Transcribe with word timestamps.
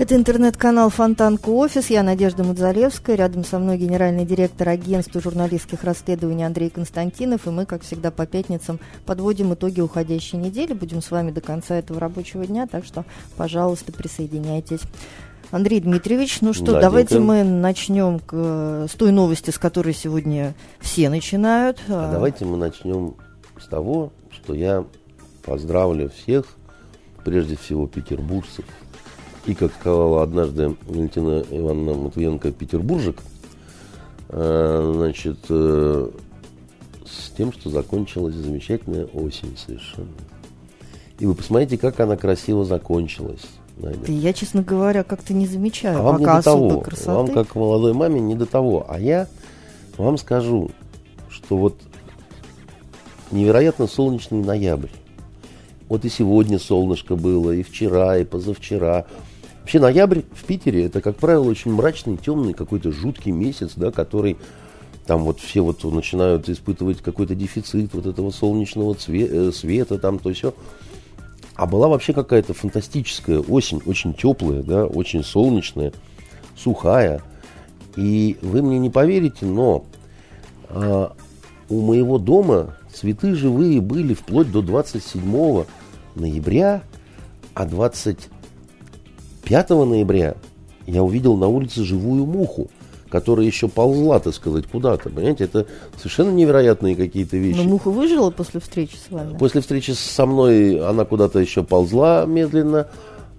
Это 0.00 0.16
интернет-канал 0.16 0.88
Фонтанка 0.88 1.50
Офис. 1.50 1.90
Я 1.90 2.02
Надежда 2.02 2.42
Мудзалевская. 2.42 3.16
Рядом 3.16 3.44
со 3.44 3.58
мной 3.58 3.76
генеральный 3.76 4.24
директор 4.24 4.70
агентства 4.70 5.20
журналистских 5.20 5.84
расследований 5.84 6.42
Андрей 6.42 6.70
Константинов. 6.70 7.46
И 7.46 7.50
мы, 7.50 7.66
как 7.66 7.82
всегда, 7.82 8.10
по 8.10 8.24
пятницам 8.24 8.80
подводим 9.04 9.52
итоги 9.52 9.82
уходящей 9.82 10.38
недели. 10.38 10.72
Будем 10.72 11.02
с 11.02 11.10
вами 11.10 11.32
до 11.32 11.42
конца 11.42 11.76
этого 11.76 12.00
рабочего 12.00 12.46
дня. 12.46 12.66
Так 12.66 12.86
что, 12.86 13.04
пожалуйста, 13.36 13.92
присоединяйтесь. 13.92 14.80
Андрей 15.50 15.80
Дмитриевич, 15.80 16.40
ну 16.40 16.54
что, 16.54 16.72
Да, 16.72 16.80
давайте 16.80 17.18
мы 17.18 17.44
начнем 17.44 18.20
к- 18.20 18.86
с 18.90 18.94
той 18.94 19.12
новости, 19.12 19.50
с 19.50 19.58
которой 19.58 19.92
сегодня 19.92 20.54
все 20.80 21.10
начинают. 21.10 21.76
А 21.88 22.10
давайте 22.10 22.46
мы 22.46 22.56
начнем 22.56 23.16
с 23.62 23.66
того, 23.66 24.14
что 24.30 24.54
я 24.54 24.82
поздравлю 25.44 26.08
всех, 26.08 26.46
прежде 27.22 27.58
всего 27.58 27.86
петербуржцев. 27.86 28.64
И, 29.46 29.54
как 29.54 29.72
сказала 29.72 30.22
однажды 30.22 30.76
Валентина 30.86 31.42
Ивановна 31.50 31.94
Матвиенко, 31.94 32.52
петербуржек, 32.52 33.18
э, 34.28 34.92
значит, 34.96 35.38
э, 35.48 36.10
с 37.06 37.30
тем, 37.30 37.52
что 37.52 37.70
закончилась 37.70 38.34
замечательная 38.34 39.06
осень 39.06 39.56
совершенно. 39.56 40.08
И 41.18 41.26
вы 41.26 41.34
посмотрите, 41.34 41.78
как 41.78 42.00
она 42.00 42.16
красиво 42.16 42.64
закончилась. 42.64 43.42
Да 43.76 43.90
Я, 44.06 44.32
честно 44.34 44.62
говоря, 44.62 45.04
как-то 45.04 45.32
не 45.32 45.46
замечаю 45.46 45.98
А 45.98 46.02
вам 46.02 46.18
не 46.18 46.24
пока 46.24 46.34
до 46.34 46.38
особой 46.50 46.68
того. 46.70 46.80
красоты. 46.82 47.10
Вам, 47.10 47.28
как 47.28 47.54
молодой 47.54 47.94
маме, 47.94 48.20
не 48.20 48.34
до 48.34 48.44
того. 48.44 48.86
А 48.88 49.00
я 49.00 49.26
вам 49.96 50.18
скажу, 50.18 50.70
что 51.30 51.56
вот 51.56 51.76
невероятно 53.30 53.86
солнечный 53.86 54.42
ноябрь. 54.42 54.90
Вот 55.88 56.04
и 56.04 56.08
сегодня 56.08 56.58
солнышко 56.58 57.16
было, 57.16 57.52
и 57.52 57.62
вчера, 57.62 58.18
и 58.18 58.24
позавчера. 58.24 59.06
Вообще 59.60 59.78
ноябрь 59.78 60.22
в 60.32 60.44
Питере 60.44 60.86
это, 60.86 61.00
как 61.00 61.16
правило, 61.16 61.48
очень 61.48 61.72
мрачный, 61.72 62.16
темный, 62.16 62.54
какой-то 62.54 62.92
жуткий 62.92 63.30
месяц, 63.30 63.72
да, 63.76 63.90
который 63.90 64.36
там 65.06 65.24
вот 65.24 65.40
все 65.40 65.60
вот 65.62 65.82
начинают 65.84 66.48
испытывать 66.48 67.02
какой-то 67.02 67.34
дефицит 67.34 67.94
вот 67.94 68.06
этого 68.06 68.30
солнечного 68.30 68.96
э, 69.08 69.50
света, 69.52 69.98
там 69.98 70.18
то 70.18 70.32
все. 70.32 70.54
А 71.54 71.66
была 71.66 71.88
вообще 71.88 72.12
какая-то 72.12 72.54
фантастическая 72.54 73.40
осень, 73.40 73.82
очень 73.84 74.14
теплая, 74.14 74.62
да, 74.62 74.86
очень 74.86 75.22
солнечная, 75.22 75.92
сухая. 76.56 77.22
И 77.96 78.38
вы 78.40 78.62
мне 78.62 78.78
не 78.78 78.88
поверите, 78.88 79.46
но 79.46 79.84
а, 80.68 81.12
у 81.68 81.80
моего 81.82 82.18
дома 82.18 82.76
цветы 82.92 83.34
живые 83.34 83.80
были 83.80 84.14
вплоть 84.14 84.50
до 84.50 84.62
27 84.62 85.64
ноября, 86.14 86.82
а 87.54 87.66
25 89.50 89.70
ноября 89.84 90.36
я 90.86 91.02
увидел 91.02 91.36
на 91.36 91.48
улице 91.48 91.82
живую 91.82 92.24
муху, 92.24 92.70
которая 93.08 93.44
еще 93.46 93.66
ползла, 93.66 94.20
так 94.20 94.32
сказать, 94.32 94.66
куда-то. 94.66 95.10
Понимаете, 95.10 95.44
это 95.44 95.66
совершенно 95.96 96.30
невероятные 96.30 96.94
какие-то 96.94 97.36
вещи. 97.36 97.58
Но 97.58 97.64
муха 97.64 97.90
выжила 97.90 98.30
после 98.30 98.60
встречи 98.60 98.94
с 98.94 99.10
вами? 99.10 99.36
После 99.36 99.60
встречи 99.60 99.90
со 99.90 100.24
мной 100.24 100.78
она 100.78 101.04
куда-то 101.04 101.40
еще 101.40 101.64
ползла 101.64 102.24
медленно. 102.26 102.88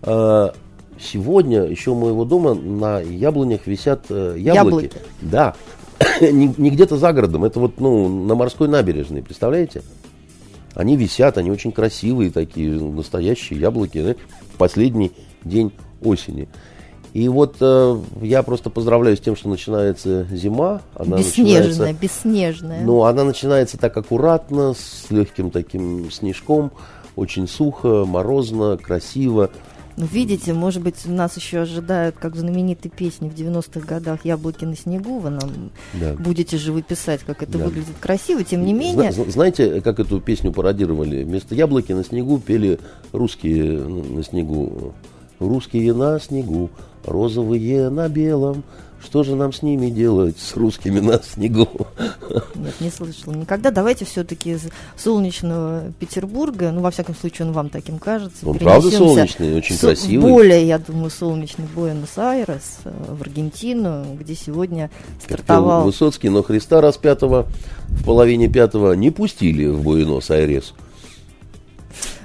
А, 0.01 0.53
Сегодня 0.99 1.63
еще 1.63 1.91
у 1.91 1.95
моего 1.95 2.25
дома 2.25 2.53
на 2.53 2.99
яблонях 2.99 3.65
висят 3.65 4.05
э, 4.09 4.35
яблоки. 4.37 4.83
Яблоки. 4.83 4.91
Да. 5.21 5.55
не, 6.21 6.53
не 6.57 6.69
где-то 6.69 6.97
за 6.97 7.11
городом, 7.11 7.43
это 7.43 7.59
вот 7.59 7.79
ну, 7.79 8.07
на 8.07 8.35
морской 8.35 8.67
набережной, 8.67 9.23
представляете? 9.23 9.81
Они 10.75 10.95
висят, 10.95 11.39
они 11.39 11.49
очень 11.49 11.71
красивые 11.71 12.29
такие, 12.29 12.79
настоящие 12.79 13.59
яблоки, 13.59 14.03
да, 14.03 14.15
последний 14.57 15.11
день 15.43 15.71
осени. 16.01 16.47
И 17.13 17.27
вот 17.27 17.57
э, 17.59 17.97
я 18.21 18.41
просто 18.41 18.69
поздравляю 18.69 19.17
с 19.17 19.19
тем, 19.19 19.35
что 19.35 19.49
начинается 19.49 20.25
зима. 20.31 20.81
Она 20.95 21.17
бесснежная, 21.17 21.93
бесснежная. 21.93 22.81
ну, 22.85 23.03
она 23.03 23.25
начинается 23.25 23.77
так 23.77 23.95
аккуратно, 23.97 24.73
с 24.73 25.07
легким 25.09 25.51
таким 25.51 26.09
снежком, 26.09 26.71
очень 27.17 27.49
сухо, 27.49 28.05
морозно, 28.05 28.77
красиво. 28.77 29.49
Ну, 29.97 30.05
видите, 30.05 30.53
может 30.53 30.81
быть, 30.81 31.05
нас 31.05 31.35
еще 31.35 31.59
ожидают, 31.59 32.15
как 32.17 32.33
в 32.33 32.39
знаменитой 32.39 32.89
песне 32.89 33.29
в 33.29 33.35
90-х 33.35 33.81
годах 33.85 34.23
«Яблоки 34.23 34.63
на 34.63 34.77
снегу». 34.77 35.19
Вы 35.19 35.31
нам 35.31 35.51
Да. 35.93 36.13
будете 36.13 36.57
же 36.57 36.71
выписать, 36.71 37.19
как 37.27 37.43
это 37.43 37.57
Да. 37.57 37.65
выглядит 37.65 37.95
красиво. 37.99 38.41
Тем 38.41 38.65
не 38.65 38.71
менее, 38.71 39.11
Зна- 39.11 39.23
зна- 39.25 39.31
знаете, 39.31 39.81
как 39.81 39.99
эту 39.99 40.21
песню 40.21 40.53
пародировали? 40.53 41.23
Вместо 41.23 41.55
яблоки 41.55 41.91
на 41.91 42.05
снегу 42.05 42.39
пели 42.39 42.79
русские 43.11 43.79
на 43.83 44.23
снегу. 44.23 44.93
Русские 45.41 45.93
на 45.95 46.19
снегу, 46.19 46.69
розовые 47.03 47.89
на 47.89 48.07
белом. 48.07 48.63
Что 49.03 49.23
же 49.23 49.35
нам 49.35 49.51
с 49.51 49.63
ними 49.63 49.89
делать, 49.89 50.37
с 50.37 50.55
русскими 50.55 50.99
на 50.99 51.19
снегу? 51.23 51.67
нет, 52.53 52.75
не 52.79 52.91
слышала 52.91 53.33
никогда. 53.33 53.71
Давайте 53.71 54.05
все-таки 54.05 54.51
из 54.51 54.67
солнечного 54.95 55.91
Петербурга, 55.97 56.69
ну, 56.71 56.81
во 56.81 56.91
всяком 56.91 57.15
случае, 57.15 57.47
он 57.47 57.53
вам 57.53 57.69
таким 57.69 57.97
кажется. 57.97 58.47
Он 58.47 58.59
правда 58.59 58.91
солнечный, 58.91 59.55
очень 59.57 59.75
со- 59.75 59.87
красивый. 59.87 60.31
Более, 60.31 60.67
я 60.67 60.77
думаю, 60.77 61.09
солнечный 61.09 61.65
Буэнос-Айрес, 61.75 62.81
э, 62.85 62.91
в 63.09 63.23
Аргентину, 63.23 64.05
где 64.19 64.35
сегодня 64.35 64.91
стартовал 65.25 65.85
Высоцкий, 65.85 66.29
но 66.29 66.43
Христа 66.43 66.79
распятого 66.79 67.47
в 67.87 68.03
половине 68.05 68.47
пятого 68.47 68.93
не 68.93 69.09
пустили 69.09 69.65
в 69.65 69.81
Буэнос-Айрес. 69.81 70.73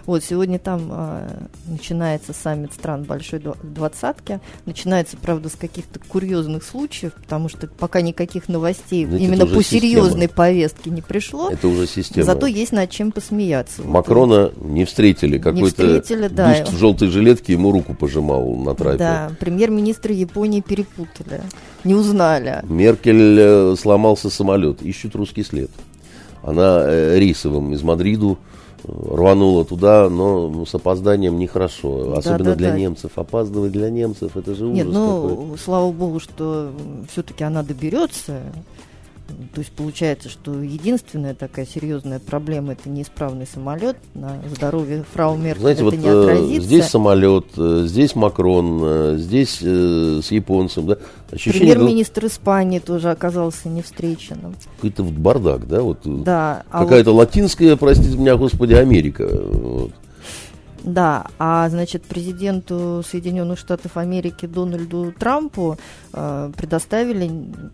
Вот 0.07 0.23
сегодня 0.23 0.61
там 0.61 0.89
а, 0.91 1.27
начинается 1.67 2.33
саммит 2.33 2.73
стран 2.73 3.03
Большой 3.03 3.41
Два- 3.41 3.57
Двадцатки. 3.63 4.41
Начинается, 4.65 5.17
правда, 5.17 5.49
с 5.49 5.57
каких-то 5.57 5.99
курьезных 5.99 6.63
случаев, 6.63 7.13
потому 7.15 7.49
что 7.49 7.67
пока 7.67 8.01
никаких 8.01 8.49
новостей 8.49 9.05
Знаете, 9.05 9.25
именно 9.25 9.47
по 9.47 9.63
система. 9.63 9.81
серьезной 9.83 10.29
повестке 10.29 10.91
не 10.91 11.03
пришло. 11.03 11.51
Это 11.51 11.67
уже 11.67 11.89
система. 11.89 12.25
Зато 12.25 12.47
есть 12.47 12.71
над 12.71 12.89
чем 12.89 13.11
посмеяться. 13.11 13.83
Вот 13.83 13.91
Макрона 13.91 14.53
не 14.61 14.85
встретили. 14.85 15.39
Какой-то 15.39 16.01
встретили, 16.01 16.29
да. 16.29 16.65
в 16.65 16.77
желтой 16.77 17.09
жилетке 17.09 17.55
ему 17.55 17.73
руку 17.73 17.95
пожимал 17.95 18.55
на 18.55 18.77
трапе. 18.77 18.99
Да, 18.99 19.33
премьер-министра 19.41 20.15
Японии 20.15 20.61
перепутали, 20.61 21.43
не 21.83 21.95
узнали. 21.95 22.61
Меркель 22.69 23.39
э, 23.41 23.75
сломался 23.77 24.31
самолет. 24.31 24.83
Ищут 24.83 25.17
русский 25.17 25.43
след. 25.43 25.71
Она 26.45 26.83
э, 26.85 27.19
рейсовым 27.19 27.73
из 27.73 27.83
Мадриду 27.83 28.39
э, 28.41 28.56
рванула 28.87 29.65
туда, 29.65 30.09
но 30.09 30.65
с 30.65 30.75
опозданием 30.75 31.39
нехорошо. 31.39 32.15
Особенно 32.17 32.55
для 32.55 32.71
да. 32.71 32.79
немцев. 32.79 33.13
Опаздывать 33.17 33.73
для 33.73 33.91
немцев, 33.91 34.37
это 34.37 34.55
же 34.55 34.67
ужас 34.67 34.77
Нет, 34.77 34.87
какой. 34.87 34.97
ну, 34.97 35.57
слава 35.57 35.91
богу, 35.93 36.21
что 36.21 36.71
все-таки 37.11 37.45
она 37.45 37.63
доберется. 37.63 38.41
То 39.55 39.61
есть 39.61 39.73
получается, 39.73 40.29
что 40.29 40.63
единственная 40.63 41.35
такая 41.35 41.67
серьезная 41.67 42.21
проблема 42.21 42.73
это 42.73 42.89
неисправный 42.89 43.47
самолет. 43.47 43.97
На 44.15 44.41
здоровье 44.55 45.05
фрау 45.13 45.37
Меркель 45.37 45.61
Знаете, 45.61 45.81
это 45.81 45.85
вот 45.85 45.97
не 45.97 46.09
э, 46.09 46.23
отразится. 46.23 46.67
здесь 46.67 46.85
самолет, 46.87 47.47
э, 47.57 47.83
здесь 47.87 48.15
Макрон, 48.15 48.81
э, 48.83 49.17
здесь 49.19 49.59
э, 49.63 50.21
с 50.23 50.31
японцем, 50.31 50.87
да? 50.87 50.99
Ощущение 51.31 51.73
Премьер-министр 51.75 52.27
Испании 52.27 52.79
тоже 52.79 53.11
оказался 53.11 53.69
не 53.69 53.83
встреченным. 53.83 54.55
какой-то 54.77 55.03
вот 55.03 55.15
бардак, 55.15 55.67
да? 55.67 55.83
Вот, 55.83 55.99
Да, 56.05 56.63
а 56.71 56.85
Какая-то 56.85 57.13
латинская, 57.13 57.77
простите 57.77 58.17
меня, 58.17 58.37
господи, 58.37 58.75
Америка. 58.75 59.29
Вот. 59.29 59.93
Да, 60.87 61.27
а 61.41 61.69
значит 61.69 62.05
президенту 62.05 63.03
Соединенных 63.05 63.59
Штатов 63.59 63.97
Америки 63.97 64.47
Дональду 64.47 65.13
Трампу 65.19 65.79
э, 66.13 66.53
предоставили 66.57 67.29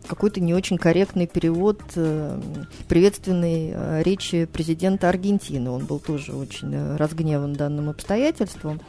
какой-то 0.07 0.41
не 0.41 0.55
очень 0.55 0.79
корректный 0.79 1.27
перевод 1.27 1.79
э, 1.95 2.41
приветственной 2.89 3.73
э, 3.75 4.03
речи 4.03 4.47
президента 4.47 5.11
Аргентины. 5.11 5.71
Он 5.71 5.85
был 5.85 5.99
тоже 5.99 6.33
очень 6.33 6.75
э, 6.75 6.97
разгневан 6.97 7.53
данным 7.53 7.91
обстоятельством. 7.91 8.81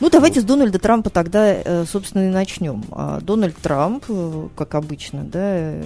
Ну, 0.00 0.08
давайте 0.08 0.40
с 0.40 0.44
Дональда 0.44 0.78
Трампа 0.78 1.10
тогда, 1.10 1.52
э, 1.52 1.84
собственно, 1.84 2.26
и 2.26 2.32
начнем. 2.32 2.84
А 2.90 3.20
Дональд 3.20 3.54
Трамп, 3.56 4.04
э, 4.08 4.48
как 4.56 4.74
обычно, 4.74 5.24
да, 5.24 5.40
э, 5.42 5.82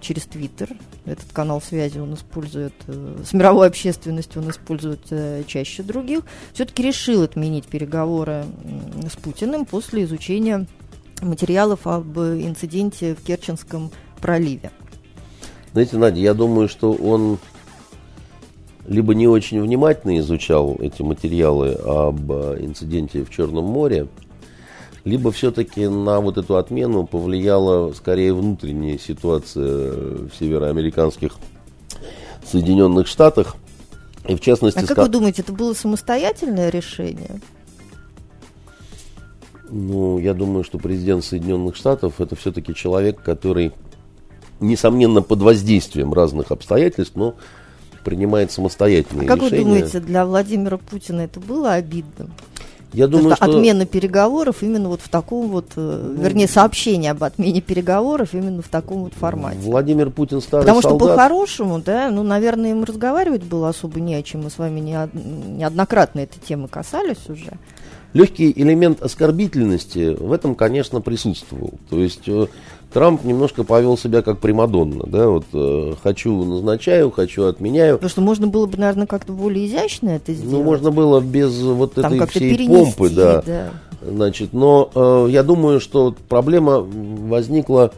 через 0.00 0.24
Твиттер, 0.24 0.70
этот 1.04 1.30
канал 1.32 1.60
связи 1.60 1.98
он 1.98 2.14
использует, 2.14 2.72
с 2.86 3.34
мировой 3.34 3.66
общественностью 3.66 4.40
он 4.40 4.50
использует 4.50 5.00
чаще 5.46 5.82
других, 5.82 6.20
все-таки 6.54 6.82
решил 6.82 7.22
отменить 7.22 7.66
переговоры 7.66 8.46
с 9.06 9.16
Путиным 9.16 9.66
после 9.66 10.04
изучения 10.04 10.66
материалов 11.20 11.86
об 11.86 12.18
инциденте 12.18 13.14
в 13.14 13.22
Керченском 13.22 13.90
проливе. 14.22 14.70
Знаете, 15.72 15.98
Надя, 15.98 16.20
я 16.20 16.32
думаю, 16.32 16.68
что 16.68 16.92
он 16.92 17.38
либо 18.86 19.14
не 19.14 19.28
очень 19.28 19.60
внимательно 19.60 20.18
изучал 20.18 20.76
эти 20.80 21.02
материалы 21.02 21.72
об 21.84 22.32
инциденте 22.32 23.24
в 23.24 23.30
Черном 23.30 23.64
море, 23.64 24.08
либо 25.04 25.32
все-таки 25.32 25.86
на 25.86 26.20
вот 26.20 26.38
эту 26.38 26.56
отмену 26.56 27.06
повлияла 27.06 27.92
скорее 27.92 28.34
внутренняя 28.34 28.98
ситуация 28.98 29.92
в 29.92 30.30
североамериканских 30.38 31.36
Соединенных 32.44 33.06
Штатах. 33.06 33.56
И 34.28 34.34
в 34.34 34.40
частности... 34.40 34.78
А 34.78 34.82
как 34.82 34.92
ска... 34.92 35.02
вы 35.02 35.08
думаете, 35.08 35.42
это 35.42 35.52
было 35.52 35.72
самостоятельное 35.72 36.68
решение? 36.68 37.40
Ну, 39.70 40.18
я 40.18 40.34
думаю, 40.34 40.64
что 40.64 40.78
президент 40.78 41.24
Соединенных 41.24 41.76
Штатов 41.76 42.20
это 42.20 42.34
все-таки 42.34 42.74
человек, 42.74 43.22
который, 43.22 43.72
несомненно, 44.58 45.22
под 45.22 45.40
воздействием 45.40 46.12
разных 46.12 46.50
обстоятельств, 46.50 47.14
но 47.14 47.36
принимает 48.04 48.52
самостоятельные 48.52 49.26
а 49.26 49.28
как 49.28 49.38
решения. 49.38 49.50
Как 49.50 49.58
вы 49.58 49.64
думаете, 49.64 50.00
для 50.00 50.26
Владимира 50.26 50.76
Путина 50.76 51.20
это 51.22 51.40
было 51.40 51.72
обидно? 51.72 52.28
Я 52.92 53.06
думаю, 53.06 53.36
что... 53.36 53.44
Отмена 53.44 53.86
переговоров 53.86 54.62
именно 54.62 54.88
вот 54.88 55.00
в 55.00 55.08
таком 55.08 55.48
вот, 55.48 55.66
э, 55.76 56.12
ну, 56.16 56.22
вернее, 56.22 56.48
сообщение 56.48 57.12
об 57.12 57.22
отмене 57.22 57.60
переговоров 57.60 58.34
именно 58.34 58.62
в 58.62 58.68
таком 58.68 59.04
вот 59.04 59.14
формате. 59.14 59.58
Владимир 59.60 60.10
Путин 60.10 60.40
старый 60.40 60.64
Потому 60.64 60.82
солдат. 60.82 61.00
что 61.00 61.08
по-хорошему, 61.08 61.80
да, 61.80 62.10
ну, 62.10 62.22
наверное, 62.22 62.72
им 62.72 62.82
разговаривать 62.84 63.44
было 63.44 63.68
особо 63.68 64.00
не 64.00 64.14
о 64.14 64.22
чем. 64.22 64.42
Мы 64.42 64.50
с 64.50 64.58
вами 64.58 64.80
неоднократно 64.80 66.20
этой 66.20 66.40
темы 66.40 66.68
касались 66.68 67.28
уже. 67.28 67.52
Легкий 68.12 68.52
элемент 68.56 69.02
оскорбительности 69.02 70.16
в 70.18 70.32
этом, 70.32 70.56
конечно, 70.56 71.00
присутствовал. 71.00 71.74
То 71.88 72.00
есть 72.00 72.26
э, 72.26 72.48
Трамп 72.92 73.24
немножко 73.24 73.62
повел 73.62 73.96
себя 73.96 74.20
как 74.22 74.38
Примадонна, 74.38 75.04
да, 75.06 75.28
вот 75.28 75.44
э, 75.52 75.94
хочу 76.02 76.44
назначаю, 76.44 77.10
хочу 77.10 77.44
отменяю. 77.44 77.96
Потому 77.96 78.10
что 78.10 78.20
можно 78.20 78.46
было 78.48 78.66
бы, 78.66 78.78
наверное, 78.78 79.06
как-то 79.06 79.32
более 79.32 79.66
изящно 79.66 80.10
это 80.10 80.32
ну, 80.32 80.36
сделать. 80.36 80.52
Ну, 80.52 80.62
можно 80.62 80.90
было 80.90 81.20
без 81.20 81.56
вот 81.60 81.94
Там 81.94 82.14
этой 82.14 82.26
всей 82.26 82.56
перенести, 82.56 82.96
помпы, 82.96 83.10
да. 83.10 83.42
да. 83.42 83.70
Значит, 84.02 84.52
но 84.52 84.90
э, 84.94 85.26
я 85.30 85.44
думаю, 85.44 85.78
что 85.78 86.14
проблема 86.28 86.80
возникла 86.80 87.92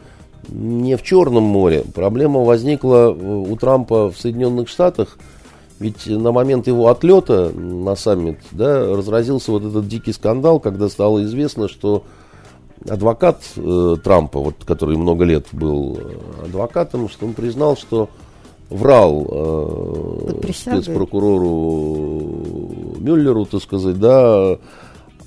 не 0.49 0.95
в 0.95 1.01
Черном 1.03 1.43
море, 1.43 1.83
проблема 1.95 2.41
возникла 2.41 3.07
у 3.09 3.55
Трампа 3.55 4.11
в 4.11 4.19
Соединенных 4.19 4.67
Штатах, 4.67 5.17
ведь 5.79 6.05
на 6.05 6.31
момент 6.31 6.67
его 6.67 6.89
отлета 6.89 7.49
на 7.49 7.95
саммит, 7.95 8.39
да, 8.51 8.95
разразился 8.95 9.51
вот 9.51 9.63
этот 9.63 9.87
дикий 9.87 10.13
скандал, 10.13 10.59
когда 10.59 10.87
стало 10.87 11.23
известно, 11.23 11.67
что 11.67 12.03
адвокат 12.87 13.41
э, 13.55 13.95
Трампа, 14.03 14.39
вот, 14.39 14.55
который 14.65 14.97
много 14.97 15.25
лет 15.25 15.47
был 15.51 15.97
э, 15.97 16.45
адвокатом, 16.45 17.09
что 17.09 17.25
он 17.25 17.33
признал, 17.33 17.77
что 17.77 18.09
врал 18.69 19.27
э, 19.29 20.51
спецпрокурору 20.53 22.97
Мюллеру, 22.99 23.45
так 23.45 23.61
сказать, 23.61 23.99
да, 23.99 24.57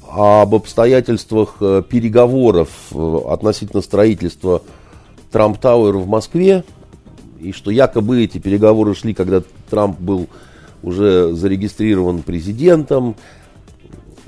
об 0.08 0.54
обстоятельствах 0.54 1.56
э, 1.60 1.82
переговоров 1.88 2.68
э, 2.92 3.18
относительно 3.28 3.82
строительства 3.82 4.62
Трамп 5.30 5.58
Тауэр 5.58 5.96
в 5.96 6.06
Москве, 6.06 6.64
и 7.40 7.52
что 7.52 7.70
якобы 7.70 8.24
эти 8.24 8.38
переговоры 8.38 8.94
шли, 8.94 9.14
когда 9.14 9.42
Трамп 9.70 9.98
был 10.00 10.28
уже 10.82 11.34
зарегистрирован 11.34 12.22
президентом, 12.22 13.16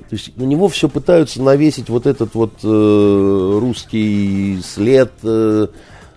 то 0.08 0.16
есть 0.16 0.36
на 0.38 0.44
него 0.44 0.68
все 0.68 0.88
пытаются 0.88 1.42
навесить 1.42 1.90
вот 1.90 2.06
этот 2.06 2.34
вот 2.34 2.54
э, 2.62 3.58
русский 3.60 4.58
след. 4.62 5.12
Э, 5.22 5.66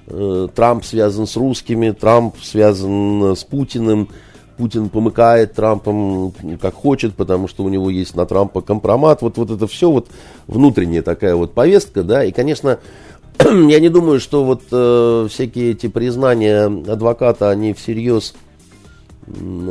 э, 0.08 0.48
Трамп 0.56 0.86
связан 0.86 1.28
с 1.28 1.36
русскими, 1.36 1.92
Трамп 1.92 2.36
связан 2.42 3.36
с 3.36 3.44
Путиным. 3.44 4.08
Путин 4.56 4.90
помыкает 4.90 5.54
Трампом 5.54 6.34
как 6.62 6.74
хочет, 6.76 7.16
потому 7.16 7.50
что 7.50 7.64
у 7.64 7.70
него 7.70 7.90
есть 7.90 8.16
на 8.16 8.26
Трампа 8.26 8.62
компромат. 8.62 9.22
Вот, 9.22 9.38
вот 9.38 9.52
это 9.52 9.68
все 9.68 9.92
вот 9.92 10.08
внутренняя 10.48 11.02
такая 11.02 11.36
вот 11.36 11.54
повестка, 11.54 12.04
да. 12.04 12.24
И, 12.24 12.32
конечно, 12.32 12.80
я 13.40 13.80
не 13.80 13.90
думаю, 13.90 14.22
что 14.22 14.46
вот 14.46 14.62
э, 14.72 15.28
всякие 15.30 15.72
эти 15.72 15.88
признания 15.88 16.66
адвоката, 16.66 17.50
они 17.50 17.74
всерьез 17.74 18.36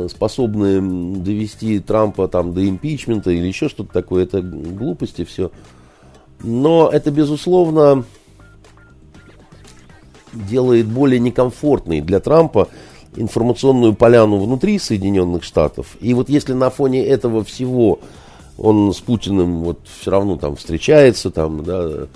способны 0.09 1.21
довести 1.21 1.79
Трампа 1.79 2.27
там 2.27 2.53
до 2.53 2.67
импичмента 2.67 3.31
или 3.31 3.47
еще 3.47 3.69
что-то 3.69 3.91
такое, 3.91 4.23
это 4.23 4.41
глупости 4.41 5.23
все. 5.23 5.51
Но 6.43 6.89
это, 6.91 7.11
безусловно, 7.11 8.05
делает 10.33 10.87
более 10.87 11.19
некомфортной 11.19 12.01
для 12.01 12.19
Трампа 12.19 12.69
информационную 13.15 13.93
поляну 13.93 14.37
внутри 14.37 14.79
Соединенных 14.79 15.43
Штатов. 15.43 15.97
И 15.99 16.13
вот 16.13 16.29
если 16.29 16.53
на 16.53 16.69
фоне 16.69 17.05
этого 17.05 17.43
всего 17.43 17.99
он 18.57 18.93
с 18.93 18.99
Путиным 18.99 19.63
вот 19.63 19.79
все 19.99 20.11
равно 20.11 20.37
там 20.37 20.55
встречается, 20.55 21.29
там, 21.29 21.63
да, 21.63 22.07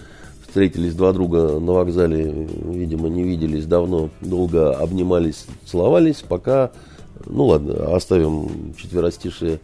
встретились 0.47 0.93
два 0.93 1.11
друга 1.11 1.59
на 1.59 1.73
вокзале, 1.73 2.47
видимо, 2.63 3.09
не 3.09 3.23
виделись 3.23 3.65
давно, 3.65 4.09
долго 4.21 4.73
обнимались, 4.73 5.47
целовались, 5.65 6.23
пока 6.27 6.71
ну 7.27 7.45
ладно, 7.47 7.95
оставим 7.95 8.73
четверостишие 8.75 9.59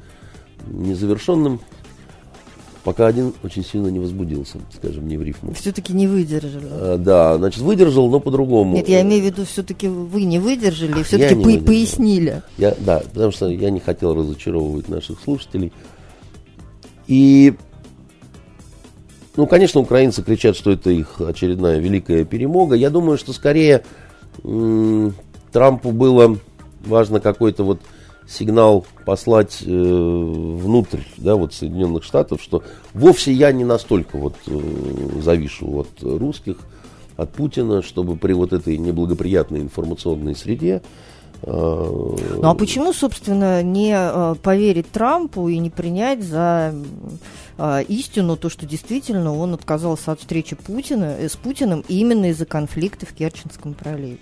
незавершенным. 0.68 1.60
Пока 2.84 3.06
один 3.06 3.32
очень 3.44 3.64
сильно 3.64 3.90
не 3.90 4.00
возбудился, 4.00 4.58
скажем, 4.76 5.08
не 5.08 5.16
в 5.16 5.22
рифму. 5.22 5.54
Все-таки 5.54 5.94
не 5.94 6.08
выдержали. 6.08 6.66
А, 6.72 6.98
да, 6.98 7.38
значит, 7.38 7.62
выдержал, 7.62 8.10
но 8.10 8.20
по-другому. 8.20 8.74
Нет, 8.76 8.90
я 8.90 9.02
имею 9.04 9.22
в 9.22 9.26
виду, 9.28 9.46
все-таки 9.46 9.88
вы 9.88 10.24
не 10.24 10.40
выдержали, 10.40 11.04
все-таки 11.04 11.36
по- 11.36 11.42
выдержал. 11.42 11.68
пояснили. 11.68 12.42
Я, 12.58 12.76
да, 12.80 13.04
потому 13.14 13.32
что 13.32 13.50
я 13.50 13.70
не 13.70 13.80
хотел 13.80 14.16
разочаровывать 14.16 14.90
наших 14.90 15.20
слушателей. 15.20 15.72
И, 17.06 17.54
ну, 19.36 19.46
конечно, 19.46 19.80
украинцы 19.80 20.24
кричат, 20.24 20.56
что 20.56 20.72
это 20.72 20.90
их 20.90 21.22
очередная 21.22 21.78
великая 21.78 22.26
перемога. 22.26 22.74
Я 22.76 22.90
думаю, 22.90 23.20
что 23.20 23.32
скорее 23.32 23.84
м- 24.44 25.14
Трампу 25.52 25.92
было 25.92 26.38
важно 26.86 27.20
какой-то 27.20 27.64
вот 27.64 27.82
сигнал 28.28 28.86
послать 29.06 29.62
э, 29.62 29.66
внутрь, 29.68 31.02
да, 31.18 31.36
вот 31.36 31.54
Соединенных 31.54 32.04
Штатов, 32.04 32.42
что 32.42 32.64
вовсе 32.94 33.34
я 33.34 33.52
не 33.52 33.66
настолько 33.66 34.18
вот 34.18 34.36
э, 34.48 34.60
завишу 35.22 35.80
от 35.80 35.90
русских, 36.02 36.58
от 37.18 37.32
Путина, 37.32 37.82
чтобы 37.82 38.16
при 38.16 38.34
вот 38.34 38.54
этой 38.54 38.78
неблагоприятной 38.78 39.62
информационной 39.62 40.36
среде 40.36 40.82
э, 41.42 41.48
ну 41.48 42.48
а 42.48 42.54
почему, 42.56 42.94
собственно, 42.94 43.62
не 43.64 43.94
э, 43.94 44.36
поверить 44.42 44.90
Трампу 44.92 45.50
и 45.50 45.58
не 45.58 45.70
принять 45.70 46.24
за 46.24 46.74
э, 47.58 47.84
истину 47.88 48.38
то, 48.38 48.50
что 48.50 48.66
действительно 48.66 49.36
он 49.36 49.56
отказался 49.56 50.12
от 50.12 50.20
встречи 50.20 50.56
Путина, 50.56 51.18
с 51.20 51.36
Путиным 51.36 51.84
именно 51.88 52.30
из-за 52.30 52.46
конфликта 52.46 53.06
в 53.06 53.14
Керченском 53.14 53.74
проливе? 53.74 54.20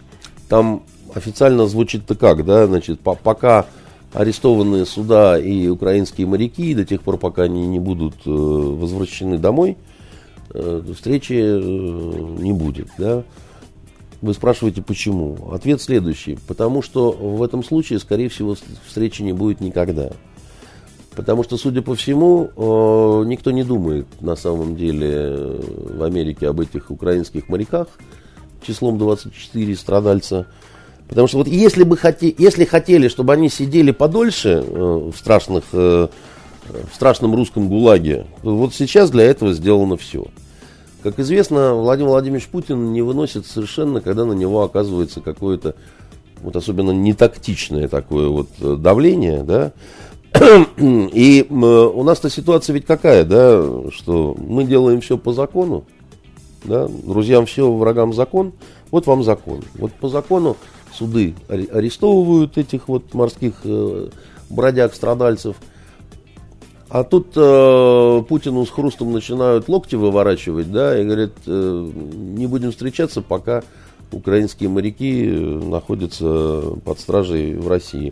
Там 0.48 0.82
официально 1.14 1.68
звучит-то 1.68 2.16
как, 2.16 2.46
да, 2.46 2.68
значит, 2.68 3.00
по 3.00 3.16
пока 3.16 3.66
арестованные 4.14 4.86
суда 4.86 5.40
и 5.40 5.68
украинские 5.68 6.28
моряки, 6.28 6.74
до 6.74 6.86
тех 6.86 7.02
пор, 7.02 7.18
пока 7.18 7.44
они 7.44 7.68
не 7.68 7.80
будут 7.80 8.16
э, 8.26 8.30
возвращены 8.30 9.38
домой, 9.38 9.78
э, 10.54 10.82
встречи 10.96 11.34
э, 11.34 11.60
не 12.40 12.54
будет, 12.54 12.88
да. 12.98 13.24
Вы 14.22 14.34
спрашиваете, 14.34 14.82
почему? 14.82 15.52
Ответ 15.54 15.82
следующий. 15.82 16.38
Потому 16.48 16.82
что 16.82 17.12
в 17.12 17.42
этом 17.42 17.64
случае, 17.64 18.00
скорее 18.00 18.28
всего, 18.28 18.58
встречи 18.86 19.22
не 19.22 19.32
будет 19.32 19.62
никогда. 19.62 20.10
Потому 21.16 21.44
что, 21.44 21.56
судя 21.58 21.82
по 21.82 21.96
всему, 21.96 22.50
э, 22.56 23.24
никто 23.28 23.52
не 23.52 23.64
думает 23.64 24.08
на 24.22 24.36
самом 24.36 24.76
деле 24.76 25.60
в 25.96 26.04
Америке 26.04 26.48
об 26.48 26.60
этих 26.60 26.92
украинских 26.92 27.48
моряках 27.48 27.88
числом 28.66 28.98
24 28.98 29.76
страдальца. 29.76 30.48
Потому 31.10 31.28
что 31.28 31.40
вот 31.40 31.48
если 31.48 31.84
бы 31.84 31.98
хоте, 31.98 32.34
если 32.38 32.66
хотели, 32.66 33.08
чтобы 33.08 33.34
они 33.34 33.50
сидели 33.50 33.90
подольше 33.90 34.64
э, 34.66 35.12
в 35.12 35.18
страшных, 35.18 35.64
э, 35.74 36.08
в 36.92 36.96
страшном 36.96 37.36
русском 37.36 37.68
ГУЛАГе, 37.68 38.28
то 38.44 38.56
вот 38.56 38.76
сейчас 38.76 39.10
для 39.10 39.24
этого 39.24 39.54
сделано 39.54 39.98
все. 39.98 40.28
Как 41.02 41.18
известно, 41.20 41.74
Владимир 41.74 42.10
Владимирович 42.10 42.48
Путин 42.48 42.94
не 42.94 43.02
выносит 43.02 43.48
совершенно, 43.48 44.02
когда 44.02 44.24
на 44.24 44.34
него 44.34 44.62
оказывается 44.62 45.20
какое-то, 45.20 45.74
вот 46.42 46.56
особенно 46.56 46.92
нетактичное 46.92 47.88
такое 47.88 48.28
вот 48.28 48.50
э, 48.62 48.76
давление, 48.76 49.42
да. 49.44 49.72
И 50.78 51.48
у 51.50 52.04
нас-то 52.04 52.30
ситуация 52.30 52.76
ведь 52.76 52.86
какая, 52.86 53.24
да, 53.24 53.66
что 53.92 54.36
мы 54.38 54.64
делаем 54.64 55.02
все 55.02 55.18
по 55.18 55.34
закону, 55.34 55.86
да, 56.64 56.88
друзьям 56.88 57.48
все, 57.48 57.72
врагам 57.72 58.14
закон, 58.14 58.54
вот 58.92 59.08
вам 59.08 59.24
закон. 59.24 59.64
Вот 59.74 59.92
по 59.94 60.08
закону 60.08 60.56
суды 61.00 61.34
арестовывают 61.48 62.58
этих 62.58 62.88
вот 62.88 63.14
морских 63.14 63.54
э, 63.64 64.10
бродяг, 64.50 64.94
страдальцев. 64.94 65.56
А 66.90 67.04
тут 67.04 67.34
э, 67.36 68.24
Путину 68.28 68.66
с 68.66 68.70
хрустом 68.70 69.14
начинают 69.14 69.70
локти 69.70 69.96
выворачивать, 69.96 70.72
да, 70.72 71.00
и 71.00 71.06
говорят, 71.06 71.32
э, 71.46 71.92
не 71.94 72.48
будем 72.48 72.72
встречаться, 72.72 73.22
пока 73.22 73.64
украинские 74.12 74.70
моряки 74.70 75.26
э, 75.26 75.30
находятся 75.30 76.64
под 76.84 77.00
стражей 77.00 77.56
в 77.56 77.68
России. 77.68 78.12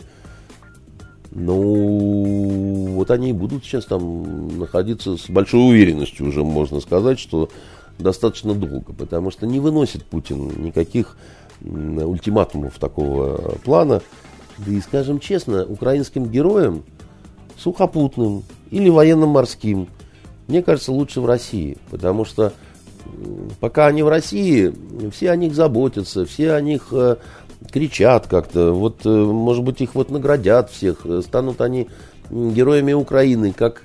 Ну, 1.31 2.93
вот 2.93 3.11
они 3.11 3.31
и 3.31 3.33
будут 3.33 3.65
сейчас 3.65 3.85
там 3.85 4.59
находиться 4.59 5.17
с 5.17 5.29
большой 5.29 5.69
уверенностью 5.69 6.27
уже, 6.27 6.43
можно 6.43 6.79
сказать, 6.79 7.19
что 7.19 7.49
достаточно 7.99 8.53
долго, 8.53 8.93
потому 8.93 9.31
что 9.31 9.47
не 9.47 9.59
выносит 9.59 10.05
Путин 10.05 10.63
никаких 10.63 11.17
ультиматумов 11.61 12.77
такого 12.79 13.57
плана. 13.63 14.01
Да 14.57 14.71
и, 14.71 14.81
скажем 14.81 15.19
честно, 15.19 15.65
украинским 15.65 16.25
героям, 16.25 16.83
сухопутным 17.57 18.43
или 18.71 18.89
военно-морским, 18.89 19.87
мне 20.47 20.63
кажется, 20.63 20.91
лучше 20.91 21.21
в 21.21 21.25
России, 21.25 21.77
потому 21.91 22.25
что 22.25 22.53
пока 23.59 23.87
они 23.87 24.03
в 24.03 24.09
России, 24.09 24.73
все 25.11 25.31
о 25.31 25.35
них 25.35 25.53
заботятся, 25.53 26.25
все 26.25 26.53
о 26.53 26.61
них 26.61 26.87
э, 26.91 27.17
кричат 27.71 28.27
как-то. 28.27 28.71
Вот, 28.71 29.05
э, 29.05 29.09
может 29.09 29.63
быть, 29.63 29.81
их 29.81 29.95
вот 29.95 30.09
наградят 30.09 30.71
всех, 30.71 31.05
станут 31.23 31.61
они 31.61 31.87
героями 32.29 32.93
Украины, 32.93 33.53
как 33.53 33.83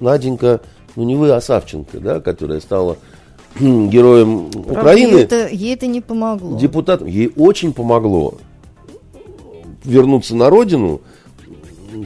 Наденька, 0.00 0.60
ну 0.94 1.04
не 1.04 1.16
вы, 1.16 1.30
а 1.30 1.40
Савченко, 1.40 2.00
да, 2.00 2.20
которая 2.20 2.60
стала 2.60 2.96
героем 3.88 4.50
Правда, 4.50 4.80
Украины. 4.80 5.16
Ей 5.16 5.24
это, 5.24 5.48
ей 5.48 5.74
это 5.74 5.86
не 5.86 6.00
помогло. 6.00 6.58
Депутат, 6.58 7.06
ей 7.06 7.32
очень 7.36 7.72
помогло 7.72 8.34
вернуться 9.84 10.34
на 10.34 10.50
родину, 10.50 11.00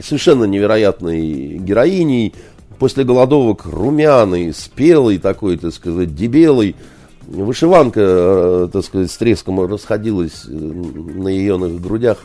совершенно 0.03 0.45
невероятной 0.45 1.57
героиней, 1.57 2.33
после 2.79 3.03
голодовок 3.03 3.65
румяный, 3.65 4.53
спелый 4.53 5.17
такой, 5.17 5.57
так 5.57 5.73
сказать, 5.73 6.15
дебелый. 6.15 6.75
Вышиванка, 7.21 8.01
э, 8.03 8.69
так 8.73 8.83
сказать, 8.83 9.11
с 9.11 9.17
треском 9.17 9.61
расходилась 9.61 10.45
э, 10.47 10.51
на 10.51 11.27
ее 11.27 11.57
грудях. 11.57 12.17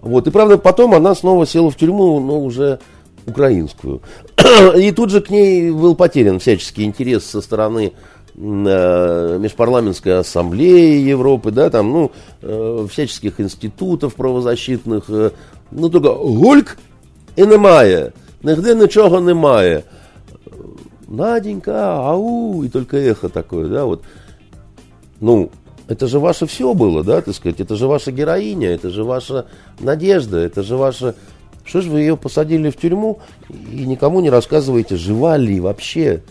Вот, 0.00 0.26
и 0.26 0.30
правда, 0.30 0.58
потом 0.58 0.94
она 0.94 1.14
снова 1.14 1.46
села 1.46 1.70
в 1.70 1.76
тюрьму, 1.76 2.20
но 2.20 2.40
уже 2.40 2.80
украинскую. 3.26 4.02
И 4.76 4.90
тут 4.92 5.10
же 5.10 5.20
к 5.20 5.30
ней 5.30 5.70
был 5.70 5.94
потерян 5.94 6.38
всяческий 6.38 6.84
интерес 6.84 7.24
со 7.24 7.40
стороны 7.40 7.92
Межпарламентской 8.37 10.19
ассамблеи 10.19 11.07
Европы, 11.11 11.51
да, 11.51 11.69
там, 11.69 11.91
ну, 11.91 12.11
э, 12.41 12.87
всяческих 12.89 13.39
институтов 13.39 14.15
правозащитных. 14.15 15.03
Э, 15.09 15.31
ну, 15.71 15.89
только 15.89 16.13
гульк 16.13 16.77
і 17.35 17.45
немає. 17.45 18.11
Нигде 18.43 18.75
нічого 18.75 19.21
немає. 19.21 19.83
Наденька, 21.07 22.09
ау, 22.09 22.63
и 22.63 22.69
только 22.69 22.97
эхо 22.97 23.29
такое, 23.29 23.67
да, 23.67 23.85
вот. 23.85 24.01
Ну, 25.19 25.51
это 25.87 26.07
же 26.07 26.19
ваше 26.19 26.47
все 26.47 26.73
было, 26.73 27.03
да, 27.03 27.21
так 27.21 27.35
сказать, 27.35 27.59
это 27.59 27.75
же 27.75 27.87
ваша 27.87 28.11
героиня, 28.11 28.69
это 28.69 28.89
же 28.89 29.03
ваша 29.03 29.45
надежда, 29.79 30.37
это 30.37 30.63
же 30.63 30.75
ваша... 30.75 31.13
Что 31.65 31.81
же 31.81 31.91
вы 31.91 32.01
ее 32.01 32.17
посадили 32.17 32.69
в 32.71 32.77
тюрьму 32.77 33.19
и 33.49 33.85
никому 33.85 34.21
не 34.21 34.29
рассказываете, 34.29 34.97
жива 34.97 35.37
ли 35.37 35.59
вообще? 35.59 36.23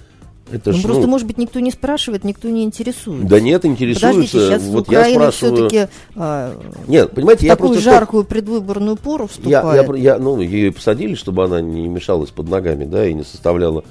Это 0.51 0.71
ну, 0.71 0.77
ж, 0.77 0.81
просто, 0.81 1.01
ну, 1.01 1.07
может 1.07 1.27
быть, 1.27 1.37
никто 1.37 1.59
не 1.59 1.71
спрашивает, 1.71 2.23
никто 2.23 2.47
не 2.49 2.63
интересуется. 2.63 3.27
Да 3.27 3.39
нет, 3.39 3.65
интересуется. 3.65 4.07
Подождите, 4.07 4.39
сейчас 4.39 4.63
вот 4.63 4.87
Украина 4.87 5.23
я 5.23 5.31
спрашиваю... 5.31 5.69
все-таки 5.69 5.91
а, 6.15 6.61
нет, 6.87 7.11
понимаете, 7.11 7.47
я 7.47 7.53
такую 7.53 7.73
просто 7.73 7.89
жаркую 7.89 8.23
что... 8.23 8.29
предвыборную 8.29 8.95
пору 8.95 9.27
вступает. 9.27 9.87
Я, 9.87 9.95
я, 9.95 10.13
я, 10.13 10.19
ну, 10.19 10.39
ее 10.39 10.71
посадили, 10.71 11.15
чтобы 11.15 11.43
она 11.43 11.59
не 11.59 11.87
мешалась 11.87 12.29
под 12.29 12.49
ногами, 12.49 12.85
да, 12.85 13.05
и 13.05 13.13
не 13.13 13.23
составляла 13.23 13.83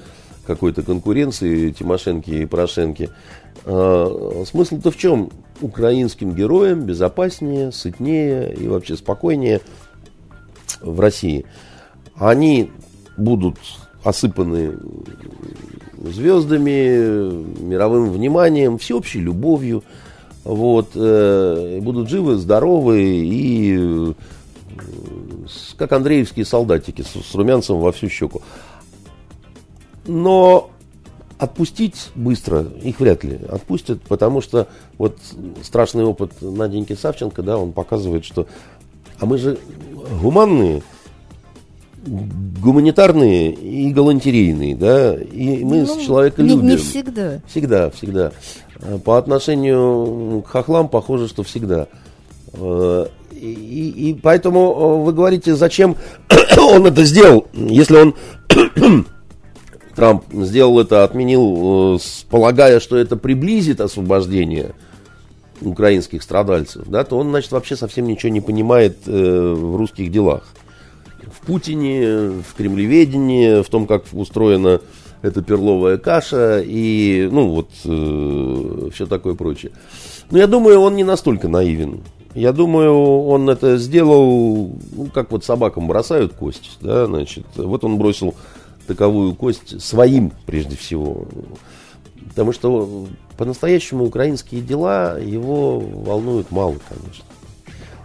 какой-то 0.46 0.82
конкуренции 0.82 1.70
Тимошенки 1.72 2.30
и 2.30 2.46
Порошенки. 2.46 3.10
А, 3.66 4.44
смысл-то 4.50 4.90
в 4.90 4.96
чем? 4.96 5.30
Украинским 5.60 6.34
героям 6.34 6.82
безопаснее, 6.82 7.72
сытнее 7.72 8.54
и 8.54 8.66
вообще 8.68 8.96
спокойнее 8.96 9.60
в 10.80 11.00
России. 11.00 11.44
Они 12.14 12.70
будут 13.16 13.56
осыпаны 14.04 14.74
звездами, 16.12 17.60
мировым 17.60 18.10
вниманием, 18.10 18.78
всеобщей 18.78 19.20
любовью. 19.20 19.84
Вот, 20.44 20.90
э, 20.94 21.80
будут 21.82 22.08
живы, 22.08 22.36
здоровы 22.36 23.02
и 23.02 23.76
э, 23.78 24.12
как 25.76 25.92
андреевские 25.92 26.44
солдатики 26.44 27.02
с, 27.02 27.08
с 27.08 27.34
румянцем 27.34 27.80
во 27.80 27.90
всю 27.90 28.08
щеку. 28.08 28.42
Но 30.06 30.70
отпустить 31.38 32.10
быстро 32.14 32.62
их 32.62 33.00
вряд 33.00 33.24
ли 33.24 33.38
отпустят, 33.48 34.00
потому 34.02 34.40
что 34.40 34.68
вот 34.98 35.18
страшный 35.62 36.04
опыт 36.04 36.32
Наденьки 36.40 36.94
Савченко, 36.94 37.42
да, 37.42 37.58
он 37.58 37.72
показывает, 37.72 38.24
что 38.24 38.46
а 39.18 39.26
мы 39.26 39.38
же 39.38 39.58
гуманные, 40.20 40.82
гуманитарные 42.06 43.52
и 43.52 43.92
галантерейные, 43.92 44.76
да, 44.76 45.14
и 45.14 45.64
мы 45.64 45.82
ну, 45.82 45.86
с 45.86 46.04
человека 46.04 46.42
не, 46.42 46.50
любим. 46.50 46.66
Не 46.66 46.76
всегда. 46.76 47.40
Всегда, 47.48 47.90
всегда. 47.90 48.32
По 49.04 49.18
отношению 49.18 50.42
к 50.42 50.48
хохлам 50.48 50.88
похоже, 50.88 51.28
что 51.28 51.42
всегда. 51.42 51.88
Э, 52.52 53.06
и, 53.32 54.10
и 54.10 54.14
поэтому 54.14 55.02
вы 55.02 55.12
говорите, 55.12 55.56
зачем 55.56 55.96
он 56.58 56.86
это 56.86 57.04
сделал, 57.04 57.46
если 57.52 57.96
он 57.96 58.14
Трамп 59.96 60.24
сделал 60.32 60.78
это, 60.78 61.04
отменил, 61.04 61.96
э, 61.96 61.98
полагая, 62.30 62.80
что 62.80 62.96
это 62.96 63.16
приблизит 63.16 63.80
освобождение 63.80 64.74
украинских 65.62 66.22
страдальцев, 66.22 66.86
да, 66.86 67.02
то 67.02 67.18
он, 67.18 67.30
значит, 67.30 67.50
вообще 67.50 67.76
совсем 67.76 68.06
ничего 68.06 68.30
не 68.30 68.42
понимает 68.42 68.98
э, 69.06 69.54
в 69.56 69.76
русских 69.76 70.12
делах. 70.12 70.44
Путине, 71.46 72.30
в 72.46 72.54
кремлеведении, 72.56 73.62
в 73.62 73.68
том, 73.68 73.86
как 73.86 74.04
устроена 74.12 74.80
эта 75.22 75.42
перловая 75.42 75.98
каша 75.98 76.62
и, 76.64 77.28
ну, 77.30 77.48
вот, 77.48 77.70
э, 77.84 78.90
все 78.92 79.06
такое 79.06 79.34
прочее. 79.34 79.72
Но 80.30 80.38
я 80.38 80.46
думаю, 80.46 80.80
он 80.80 80.96
не 80.96 81.04
настолько 81.04 81.48
наивен. 81.48 82.02
Я 82.34 82.52
думаю, 82.52 83.24
он 83.24 83.48
это 83.48 83.78
сделал, 83.78 84.72
ну, 84.92 85.06
как 85.12 85.30
вот 85.30 85.44
собакам 85.44 85.88
бросают 85.88 86.34
кость, 86.34 86.76
да, 86.82 87.06
значит, 87.06 87.46
вот 87.56 87.82
он 87.82 87.96
бросил 87.96 88.34
таковую 88.86 89.34
кость 89.34 89.80
своим, 89.80 90.32
прежде 90.44 90.76
всего. 90.76 91.26
Потому 92.28 92.52
что 92.52 93.06
по-настоящему 93.38 94.04
украинские 94.04 94.60
дела 94.60 95.18
его 95.18 95.80
волнуют 95.80 96.50
мало, 96.50 96.76
конечно. 96.88 97.24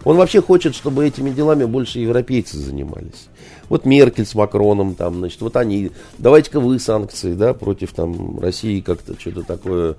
Он 0.04 0.16
вообще 0.16 0.42
хочет, 0.42 0.74
чтобы 0.74 1.06
этими 1.06 1.30
делами 1.30 1.64
больше 1.64 2.00
европейцы 2.00 2.58
занимались. 2.58 3.28
Вот 3.68 3.84
Меркель 3.84 4.26
с 4.26 4.34
Макроном 4.34 4.94
там, 4.94 5.16
значит, 5.16 5.40
вот 5.40 5.56
они, 5.56 5.92
давайте-ка 6.18 6.60
вы 6.60 6.78
санкции, 6.78 7.32
да, 7.34 7.54
против 7.54 7.92
там 7.92 8.38
России 8.38 8.80
как-то 8.80 9.18
что-то 9.18 9.42
такое 9.42 9.96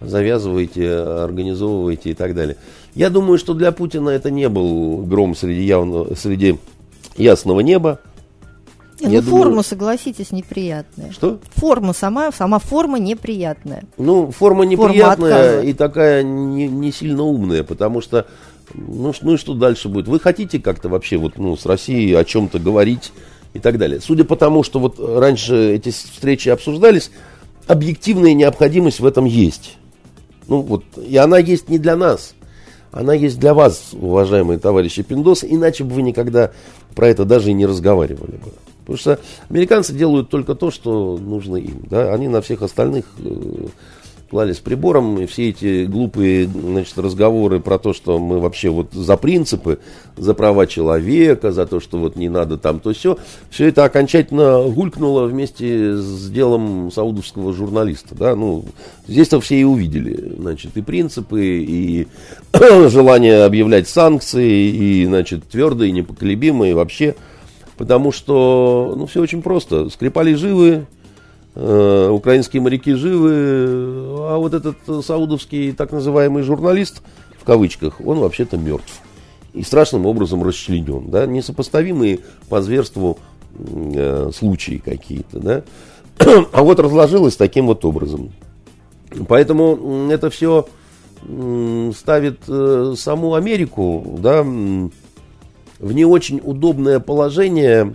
завязываете, 0.00 0.92
организовываете 0.92 2.10
и 2.10 2.14
так 2.14 2.34
далее. 2.34 2.56
Я 2.94 3.10
думаю, 3.10 3.38
что 3.38 3.54
для 3.54 3.72
Путина 3.72 4.10
это 4.10 4.30
не 4.30 4.48
был 4.48 4.98
гром 4.98 5.34
среди, 5.34 5.62
явного, 5.62 6.14
среди 6.14 6.58
ясного 7.16 7.60
неба. 7.60 8.00
Не, 9.00 9.16
ну, 9.16 9.22
думаю... 9.22 9.42
форма, 9.42 9.62
согласитесь, 9.62 10.30
неприятная. 10.30 11.12
Что? 11.12 11.38
Форма 11.54 11.92
сама, 11.92 12.32
сама 12.32 12.58
форма 12.58 12.98
неприятная. 12.98 13.84
Ну, 13.98 14.30
форма 14.30 14.64
неприятная 14.64 15.56
форма 15.56 15.68
и 15.68 15.72
такая 15.74 16.22
не, 16.22 16.66
не 16.66 16.92
сильно 16.92 17.22
умная, 17.22 17.62
потому 17.62 18.00
что, 18.00 18.26
ну, 18.74 19.12
ну 19.20 19.34
и 19.34 19.36
что 19.36 19.54
дальше 19.54 19.88
будет? 19.88 20.08
Вы 20.08 20.20
хотите 20.20 20.58
как-то 20.58 20.88
вообще 20.88 21.16
вот, 21.16 21.38
ну, 21.38 21.56
с 21.56 21.66
Россией 21.66 22.14
о 22.14 22.24
чем-то 22.24 22.58
говорить 22.58 23.12
и 23.54 23.58
так 23.58 23.78
далее? 23.78 24.00
Судя 24.00 24.24
по 24.24 24.36
тому, 24.36 24.62
что 24.62 24.78
вот 24.78 24.98
раньше 24.98 25.74
эти 25.74 25.90
встречи 25.90 26.48
обсуждались, 26.48 27.10
объективная 27.66 28.34
необходимость 28.34 29.00
в 29.00 29.06
этом 29.06 29.24
есть. 29.24 29.76
Ну, 30.48 30.60
вот, 30.60 30.84
и 30.96 31.16
она 31.16 31.38
есть 31.38 31.68
не 31.68 31.78
для 31.78 31.96
нас. 31.96 32.34
Она 32.92 33.14
есть 33.14 33.38
для 33.38 33.52
вас, 33.52 33.90
уважаемые 33.92 34.58
товарищи 34.58 35.02
Пиндосы, 35.02 35.46
иначе 35.50 35.84
бы 35.84 35.96
вы 35.96 36.02
никогда 36.02 36.52
про 36.94 37.08
это 37.08 37.24
даже 37.24 37.50
и 37.50 37.54
не 37.54 37.66
разговаривали 37.66 38.36
бы. 38.36 38.52
Потому 38.80 38.98
что 38.98 39.20
американцы 39.50 39.92
делают 39.92 40.30
только 40.30 40.54
то, 40.54 40.70
что 40.70 41.18
нужно 41.18 41.56
им. 41.56 41.82
Да? 41.90 42.14
Они 42.14 42.28
на 42.28 42.40
всех 42.40 42.62
остальных 42.62 43.04
клали 44.30 44.52
с 44.52 44.58
прибором, 44.58 45.18
и 45.20 45.26
все 45.26 45.50
эти 45.50 45.84
глупые 45.86 46.46
значит, 46.48 46.98
разговоры 46.98 47.60
про 47.60 47.78
то, 47.78 47.92
что 47.92 48.18
мы 48.18 48.40
вообще 48.40 48.70
вот 48.70 48.92
за 48.92 49.16
принципы, 49.16 49.78
за 50.16 50.34
права 50.34 50.66
человека, 50.66 51.52
за 51.52 51.66
то, 51.66 51.78
что 51.78 51.98
вот 51.98 52.16
не 52.16 52.28
надо 52.28 52.58
там 52.58 52.80
то 52.80 52.92
все, 52.92 53.18
все 53.50 53.68
это 53.68 53.84
окончательно 53.84 54.62
гулькнуло 54.68 55.26
вместе 55.26 55.96
с 55.96 56.28
делом 56.30 56.90
саудовского 56.90 57.52
журналиста. 57.52 58.14
Да? 58.14 58.34
Ну, 58.34 58.64
здесь-то 59.06 59.40
все 59.40 59.60
и 59.60 59.64
увидели, 59.64 60.34
значит, 60.38 60.76
и 60.76 60.82
принципы, 60.82 61.42
и 61.44 62.08
желание 62.88 63.44
объявлять 63.44 63.88
санкции, 63.88 64.70
и, 64.70 65.06
значит, 65.06 65.44
твердые, 65.48 65.92
непоколебимые, 65.92 66.74
вообще 66.74 67.14
Потому 67.76 68.10
что, 68.10 68.94
ну, 68.96 69.06
все 69.06 69.20
очень 69.20 69.42
просто. 69.42 69.90
Скрипали 69.90 70.32
живы, 70.32 70.86
украинские 71.56 72.60
моряки 72.60 72.92
живы, 72.92 73.30
а 74.28 74.36
вот 74.36 74.52
этот 74.52 74.76
саудовский 75.04 75.72
так 75.72 75.90
называемый 75.90 76.42
журналист, 76.42 77.02
в 77.40 77.44
кавычках, 77.44 78.00
он 78.04 78.18
вообще-то 78.18 78.58
мертв. 78.58 79.00
И 79.54 79.62
страшным 79.62 80.04
образом 80.04 80.42
расчленен. 80.42 81.08
Да? 81.10 81.24
Несопоставимые 81.26 82.20
по 82.50 82.60
зверству 82.60 83.18
э, 83.54 84.30
случаи 84.34 84.82
какие-то. 84.84 85.40
Да? 85.40 85.62
а 86.52 86.62
вот 86.62 86.78
разложилось 86.78 87.36
таким 87.36 87.66
вот 87.66 87.84
образом. 87.84 88.32
Поэтому 89.28 90.10
это 90.10 90.28
все 90.28 90.66
ставит 91.94 92.40
э, 92.48 92.94
саму 92.96 93.34
Америку 93.34 94.18
да, 94.18 94.42
в 94.42 95.92
не 95.92 96.04
очень 96.04 96.40
удобное 96.42 97.00
положение 97.00 97.94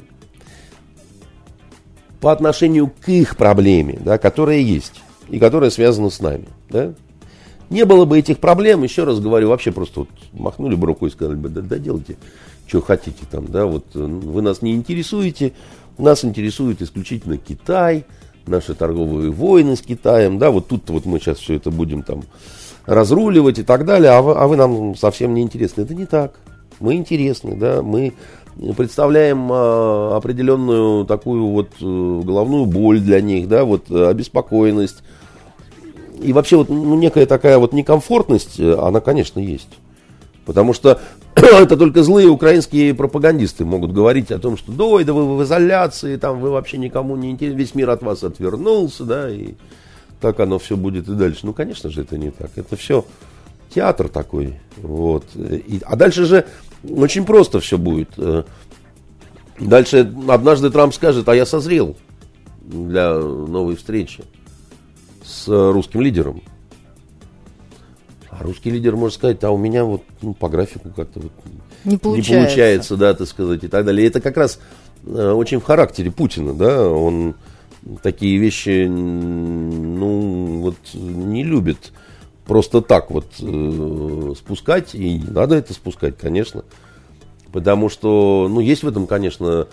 по 2.21 2.31
отношению 2.31 2.91
к 3.01 3.09
их 3.09 3.35
проблеме, 3.35 3.99
да, 3.99 4.17
которая 4.17 4.59
есть 4.59 5.01
и 5.27 5.39
которая 5.39 5.71
связана 5.71 6.09
с 6.09 6.19
нами. 6.19 6.47
Да? 6.69 6.93
Не 7.69 7.85
было 7.85 8.05
бы 8.05 8.19
этих 8.19 8.37
проблем, 8.37 8.83
еще 8.83 9.03
раз 9.03 9.19
говорю, 9.19 9.49
вообще 9.49 9.71
просто 9.71 10.01
вот 10.01 10.09
махнули 10.33 10.75
бы 10.75 10.87
рукой 10.87 11.09
и 11.09 11.11
сказали 11.11 11.35
бы, 11.35 11.49
да, 11.49 11.61
да 11.61 11.77
делайте, 11.77 12.17
что 12.67 12.81
хотите 12.81 13.25
там, 13.29 13.47
да, 13.47 13.65
вот 13.65 13.85
э, 13.95 13.99
вы 13.99 14.41
нас 14.41 14.61
не 14.61 14.73
интересуете, 14.73 15.53
нас 15.97 16.23
интересует 16.23 16.81
исключительно 16.81 17.37
Китай, 17.37 18.05
наши 18.45 18.75
торговые 18.75 19.31
войны 19.31 19.75
с 19.75 19.81
Китаем, 19.81 20.37
да, 20.37 20.51
вот 20.51 20.67
тут 20.67 20.89
вот 20.89 21.05
мы 21.05 21.19
сейчас 21.19 21.39
все 21.39 21.55
это 21.55 21.71
будем 21.71 22.03
там 22.03 22.23
разруливать 22.85 23.59
и 23.59 23.63
так 23.63 23.85
далее, 23.85 24.11
а 24.11 24.21
вы, 24.21 24.33
а 24.33 24.47
вы 24.47 24.57
нам 24.57 24.95
совсем 24.95 25.33
не 25.33 25.41
интересны. 25.41 25.81
Это 25.81 25.93
не 25.93 26.05
так. 26.05 26.39
Мы 26.79 26.95
интересны, 26.95 27.55
да, 27.55 27.81
мы 27.81 28.13
представляем 28.77 29.49
а, 29.51 30.17
определенную 30.17 31.05
такую 31.05 31.47
вот 31.47 31.69
э, 31.79 32.21
головную 32.23 32.65
боль 32.65 32.99
для 32.99 33.21
них, 33.21 33.47
да, 33.47 33.63
вот 33.63 33.89
э, 33.89 34.07
обеспокоенность. 34.07 35.03
И 36.21 36.33
вообще 36.33 36.57
вот 36.57 36.69
ну, 36.69 36.95
некая 36.95 37.25
такая 37.25 37.57
вот 37.57 37.73
некомфортность, 37.73 38.59
э, 38.59 38.75
она, 38.75 38.99
конечно, 38.99 39.39
есть. 39.39 39.69
Потому 40.45 40.73
что 40.73 40.99
это 41.35 41.77
только 41.77 42.03
злые 42.03 42.27
украинские 42.27 42.93
пропагандисты 42.93 43.65
могут 43.65 43.93
говорить 43.93 44.31
о 44.31 44.39
том, 44.39 44.57
что 44.57 44.71
да, 44.71 45.03
да 45.03 45.13
вы 45.13 45.37
в 45.37 45.43
изоляции, 45.43 46.17
там 46.17 46.39
вы 46.39 46.51
вообще 46.51 46.77
никому 46.77 47.15
не 47.15 47.31
интересны, 47.31 47.57
весь 47.57 47.75
мир 47.75 47.89
от 47.89 48.03
вас 48.03 48.23
отвернулся, 48.23 49.05
да, 49.05 49.29
и 49.29 49.53
так 50.19 50.39
оно 50.39 50.59
все 50.59 50.77
будет 50.77 51.09
и 51.09 51.13
дальше. 51.13 51.41
Ну, 51.43 51.53
конечно 51.53 51.89
же, 51.89 52.01
это 52.01 52.17
не 52.17 52.29
так. 52.29 52.51
Это 52.55 52.75
все 52.75 53.05
театр 53.73 54.07
такой. 54.07 54.59
Вот. 54.77 55.25
И, 55.35 55.81
а 55.85 55.95
дальше 55.95 56.25
же 56.25 56.45
очень 56.83 57.25
просто 57.25 57.59
все 57.59 57.77
будет. 57.77 58.09
Дальше 59.59 60.11
однажды 60.27 60.69
Трамп 60.71 60.93
скажет, 60.93 61.29
а 61.29 61.35
я 61.35 61.45
созрел 61.45 61.95
для 62.61 63.13
новой 63.13 63.75
встречи 63.75 64.23
с 65.23 65.47
русским 65.47 66.01
лидером. 66.01 66.41
А 68.29 68.43
русский 68.43 68.71
лидер 68.71 68.95
может 68.95 69.17
сказать, 69.17 69.43
а 69.43 69.51
у 69.51 69.57
меня 69.57 69.83
вот 69.83 70.03
ну, 70.21 70.33
по 70.33 70.49
графику 70.49 70.89
как-то 70.95 71.19
вот 71.19 71.31
не 71.83 71.97
получается. 71.97 72.31
не 72.31 72.37
получается, 72.37 72.97
да, 72.97 73.13
так 73.13 73.27
сказать, 73.27 73.63
и 73.63 73.67
так 73.67 73.85
далее. 73.85 74.05
И 74.05 74.09
это 74.09 74.21
как 74.21 74.37
раз 74.37 74.59
э, 75.05 75.31
очень 75.31 75.59
в 75.59 75.63
характере 75.63 76.11
Путина, 76.11 76.53
да, 76.53 76.87
он 76.87 77.35
такие 78.01 78.37
вещи, 78.37 78.87
ну, 78.87 80.61
вот 80.61 80.77
не 80.93 81.43
любит 81.43 81.91
просто 82.51 82.81
так 82.81 83.11
вот 83.11 83.27
э, 83.39 84.33
спускать, 84.37 84.93
и 84.93 85.19
не 85.19 85.31
надо 85.31 85.55
это 85.55 85.73
спускать, 85.73 86.17
конечно, 86.17 86.65
потому 87.53 87.87
что, 87.87 88.49
ну, 88.51 88.59
есть 88.59 88.83
в 88.83 88.89
этом, 88.89 89.07
конечно, 89.07 89.67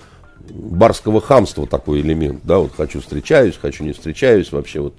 барского 0.49 1.21
хамства 1.21 1.67
такой 1.67 2.03
элемент, 2.03 2.43
да, 2.45 2.61
вот 2.61 2.71
хочу 2.77 3.01
встречаюсь, 3.01 3.57
хочу 3.61 3.83
не 3.83 3.91
встречаюсь, 3.91 4.53
вообще 4.53 4.79
вот 4.79 4.95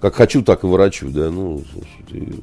как 0.00 0.14
хочу, 0.14 0.42
так 0.42 0.64
и 0.64 0.66
ворочу, 0.66 1.10
да, 1.10 1.28
ну, 1.28 1.62
слушай, 1.70 2.40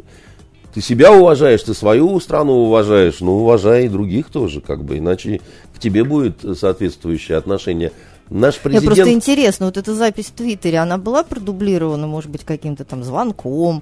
ты 0.72 0.82
себя 0.82 1.14
уважаешь, 1.14 1.64
ты 1.64 1.74
свою 1.74 2.20
страну 2.20 2.54
уважаешь, 2.66 3.22
ну, 3.22 3.40
уважай 3.40 3.86
и 3.86 3.90
других 3.90 4.30
тоже, 4.30 4.62
как 4.62 4.84
бы, 4.84 5.00
иначе 5.00 5.42
к 5.74 5.80
тебе 5.80 6.04
будет 6.04 6.46
соответствующее 6.56 7.40
отношение. 7.40 7.92
Наш 8.30 8.60
президент... 8.60 8.86
Мне 8.86 8.96
просто 8.96 9.14
интересно, 9.14 9.66
вот 9.66 9.78
эта 9.78 9.96
запись 9.96 10.28
в 10.28 10.34
Твиттере, 10.34 10.78
она 10.78 11.00
была 11.00 11.24
продублирована, 11.24 12.06
может 12.06 12.30
быть, 12.30 12.44
каким-то 12.44 12.86
там 12.86 13.04
звонком? 13.04 13.82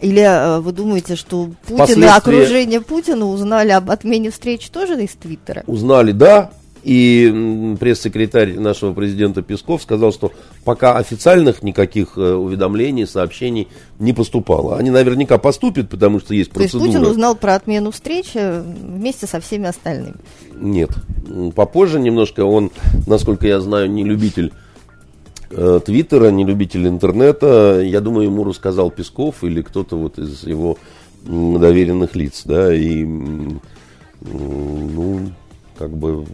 Или 0.00 0.20
э, 0.20 0.60
вы 0.60 0.72
думаете, 0.72 1.16
что 1.16 1.50
Путин 1.62 1.78
Последствия... 1.78 2.06
и 2.06 2.10
окружение 2.10 2.80
Путина 2.80 3.26
узнали 3.26 3.70
об 3.70 3.90
отмене 3.90 4.30
встреч 4.30 4.68
тоже 4.68 5.02
из 5.02 5.10
Твиттера? 5.12 5.64
Узнали, 5.66 6.12
да, 6.12 6.50
и 6.86 7.74
пресс-секретарь 7.80 8.60
нашего 8.60 8.92
президента 8.92 9.42
Песков 9.42 9.82
сказал, 9.82 10.12
что 10.12 10.30
пока 10.64 10.96
официальных 10.96 11.64
никаких 11.64 12.16
э, 12.16 12.34
уведомлений, 12.34 13.08
сообщений 13.08 13.66
не 13.98 14.12
поступало. 14.12 14.76
Они 14.76 14.90
наверняка 14.90 15.36
поступят, 15.38 15.88
потому 15.90 16.20
что 16.20 16.32
есть 16.32 16.52
процедура. 16.52 16.82
То 16.82 16.86
есть 16.86 16.98
Путин 16.98 17.10
узнал 17.10 17.34
про 17.34 17.56
отмену 17.56 17.90
встречи 17.90 18.38
вместе 18.62 19.26
со 19.26 19.40
всеми 19.40 19.66
остальными? 19.66 20.14
Нет. 20.54 20.90
Попозже 21.56 21.98
немножко 21.98 22.44
он, 22.44 22.70
насколько 23.08 23.48
я 23.48 23.58
знаю, 23.58 23.90
не 23.90 24.04
любитель 24.04 24.52
э, 25.50 25.80
Твиттера, 25.84 26.30
не 26.30 26.44
любитель 26.44 26.86
интернета. 26.86 27.80
Я 27.82 28.00
думаю, 28.00 28.26
ему 28.26 28.44
рассказал 28.44 28.90
Песков 28.90 29.44
или 29.44 29.62
кто-то 29.62 29.96
вот 29.96 30.18
из 30.18 30.44
его 30.44 30.78
доверенных 31.24 32.14
лиц, 32.14 32.42
да, 32.44 32.72
и 32.74 33.04
ну, 34.20 35.30
как 35.76 35.90
бы 35.90 36.26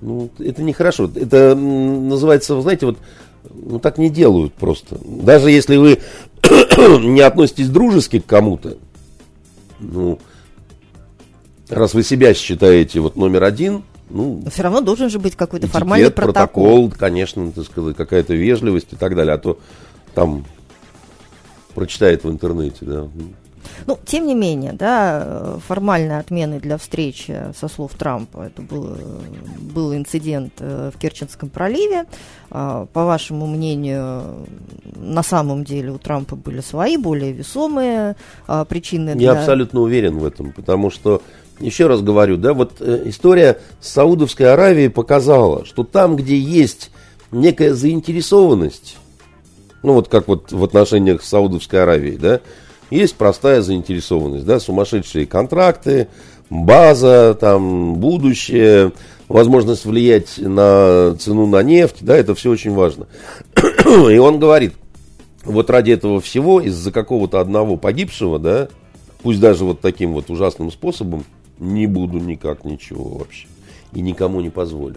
ну, 0.00 0.30
это 0.38 0.62
нехорошо. 0.62 1.10
Это 1.14 1.54
называется, 1.54 2.54
вы 2.54 2.62
знаете, 2.62 2.86
вот 2.86 2.98
ну, 3.50 3.78
так 3.78 3.98
не 3.98 4.10
делают 4.10 4.54
просто. 4.54 4.98
Даже 5.04 5.50
если 5.50 5.76
вы 5.76 6.00
не 6.42 7.20
относитесь 7.20 7.68
дружески 7.68 8.18
к 8.18 8.26
кому-то, 8.26 8.78
ну, 9.78 10.18
раз 11.68 11.94
вы 11.94 12.02
себя 12.02 12.34
считаете 12.34 13.00
вот 13.00 13.16
номер 13.16 13.44
один, 13.44 13.82
ну, 14.10 14.40
Но 14.44 14.50
все 14.50 14.62
равно 14.62 14.80
должен 14.80 15.08
же 15.08 15.18
быть 15.18 15.36
какой-то 15.36 15.68
формальный 15.68 16.10
протокол. 16.10 16.64
протокол. 16.64 16.92
Конечно, 16.98 17.50
так 17.52 17.64
сказать, 17.64 17.96
какая-то 17.96 18.34
вежливость 18.34 18.92
и 18.92 18.96
так 18.96 19.14
далее. 19.14 19.34
А 19.34 19.38
то 19.38 19.58
там 20.14 20.44
прочитает 21.74 22.24
в 22.24 22.30
интернете, 22.30 22.78
да. 22.82 23.08
Ну, 23.86 23.98
тем 24.04 24.26
не 24.26 24.34
менее, 24.34 24.72
да, 24.72 25.58
формальной 25.66 26.18
отмены 26.18 26.60
для 26.60 26.76
встречи, 26.76 27.52
со 27.58 27.68
слов 27.68 27.92
Трампа, 27.94 28.42
это 28.42 28.62
был, 28.62 28.96
был 29.60 29.94
инцидент 29.94 30.54
э, 30.58 30.90
в 30.94 30.98
Керченском 30.98 31.48
проливе. 31.48 32.04
А, 32.50 32.86
по 32.92 33.04
вашему 33.04 33.46
мнению, 33.46 34.46
на 34.96 35.22
самом 35.22 35.64
деле 35.64 35.92
у 35.92 35.98
Трампа 35.98 36.36
были 36.36 36.60
свои 36.60 36.96
более 36.96 37.32
весомые 37.32 38.16
а, 38.46 38.64
причины? 38.64 39.14
Для... 39.14 39.32
Я 39.32 39.38
абсолютно 39.38 39.80
уверен 39.80 40.18
в 40.18 40.24
этом, 40.24 40.52
потому 40.52 40.90
что 40.90 41.22
еще 41.60 41.86
раз 41.86 42.02
говорю, 42.02 42.36
да, 42.36 42.54
вот 42.54 42.72
э, 42.80 43.02
история 43.06 43.58
с 43.80 43.90
Саудовской 43.90 44.52
Аравией 44.52 44.90
показала, 44.90 45.64
что 45.64 45.84
там, 45.84 46.16
где 46.16 46.38
есть 46.38 46.90
некая 47.30 47.74
заинтересованность, 47.74 48.96
ну 49.82 49.94
вот 49.94 50.08
как 50.08 50.28
вот 50.28 50.52
в 50.52 50.64
отношениях 50.64 51.22
с 51.22 51.28
Саудовской 51.28 51.82
Аравией, 51.82 52.16
да, 52.16 52.40
есть 52.90 53.14
простая 53.14 53.62
заинтересованность, 53.62 54.44
да, 54.44 54.58
сумасшедшие 54.58 55.26
контракты, 55.26 56.08
база, 56.48 57.36
там, 57.40 57.94
будущее, 57.94 58.92
возможность 59.28 59.84
влиять 59.84 60.38
на 60.38 61.14
цену 61.18 61.46
на 61.46 61.62
нефть, 61.62 61.98
да, 62.00 62.16
это 62.16 62.34
все 62.34 62.50
очень 62.50 62.74
важно. 62.74 63.06
И 63.86 64.18
он 64.18 64.40
говорит, 64.40 64.74
вот 65.44 65.70
ради 65.70 65.92
этого 65.92 66.20
всего, 66.20 66.60
из-за 66.60 66.90
какого-то 66.90 67.40
одного 67.40 67.76
погибшего, 67.76 68.38
да, 68.38 68.68
пусть 69.22 69.40
даже 69.40 69.64
вот 69.64 69.80
таким 69.80 70.12
вот 70.12 70.30
ужасным 70.30 70.72
способом, 70.72 71.24
не 71.60 71.86
буду 71.86 72.18
никак 72.18 72.64
ничего 72.64 73.04
вообще. 73.18 73.46
И 73.92 74.00
никому 74.00 74.40
не 74.40 74.50
позволю. 74.50 74.96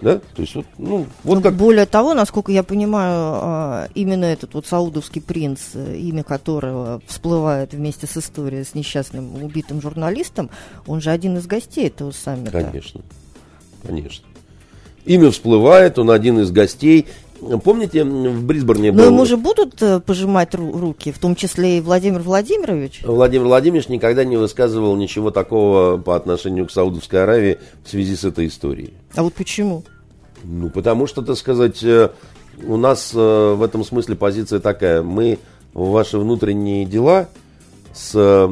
Да? 0.00 0.18
То 0.34 0.42
есть 0.42 0.54
вот, 0.54 0.66
ну, 0.76 1.06
вот 1.24 1.36
ну, 1.36 1.40
как... 1.40 1.54
Более 1.54 1.86
того, 1.86 2.12
насколько 2.12 2.52
я 2.52 2.62
понимаю, 2.62 3.38
а, 3.42 3.88
именно 3.94 4.26
этот 4.26 4.52
вот 4.52 4.66
саудовский 4.66 5.22
принц, 5.22 5.74
имя 5.74 6.22
которого 6.22 7.00
всплывает 7.06 7.72
вместе 7.72 8.06
с 8.06 8.16
историей 8.16 8.64
с 8.64 8.74
несчастным 8.74 9.42
убитым 9.42 9.80
журналистом, 9.80 10.50
он 10.86 11.00
же 11.00 11.10
один 11.10 11.38
из 11.38 11.46
гостей 11.46 11.86
этого 11.86 12.10
саммита. 12.10 12.52
Конечно, 12.52 13.00
конечно. 13.86 14.26
Имя 15.06 15.30
всплывает, 15.30 15.98
он 15.98 16.10
один 16.10 16.40
из 16.40 16.50
гостей. 16.50 17.06
Помните, 17.62 18.04
в 18.04 18.44
Брисборне 18.44 18.92
был... 18.92 19.00
Но 19.00 19.06
ему 19.06 19.24
же 19.26 19.36
будут 19.36 19.80
э, 19.82 20.00
пожимать 20.00 20.54
ру- 20.54 20.78
руки, 20.78 21.12
в 21.12 21.18
том 21.18 21.36
числе 21.36 21.78
и 21.78 21.80
Владимир 21.80 22.20
Владимирович? 22.20 23.02
Владимир 23.04 23.46
Владимирович 23.46 23.88
никогда 23.88 24.24
не 24.24 24.36
высказывал 24.36 24.96
ничего 24.96 25.30
такого 25.30 25.98
по 25.98 26.16
отношению 26.16 26.66
к 26.66 26.70
Саудовской 26.70 27.22
Аравии 27.22 27.58
в 27.84 27.90
связи 27.90 28.16
с 28.16 28.24
этой 28.24 28.46
историей. 28.46 28.94
А 29.14 29.22
вот 29.22 29.34
почему? 29.34 29.84
Ну, 30.44 30.70
потому 30.70 31.06
что, 31.06 31.22
так 31.22 31.36
сказать, 31.36 31.82
э, 31.82 32.10
у 32.66 32.76
нас 32.76 33.12
э, 33.14 33.54
в 33.54 33.62
этом 33.62 33.84
смысле 33.84 34.16
позиция 34.16 34.60
такая. 34.60 35.02
Мы 35.02 35.38
в 35.74 35.90
ваши 35.90 36.18
внутренние 36.18 36.86
дела 36.86 37.28
с 37.94 38.50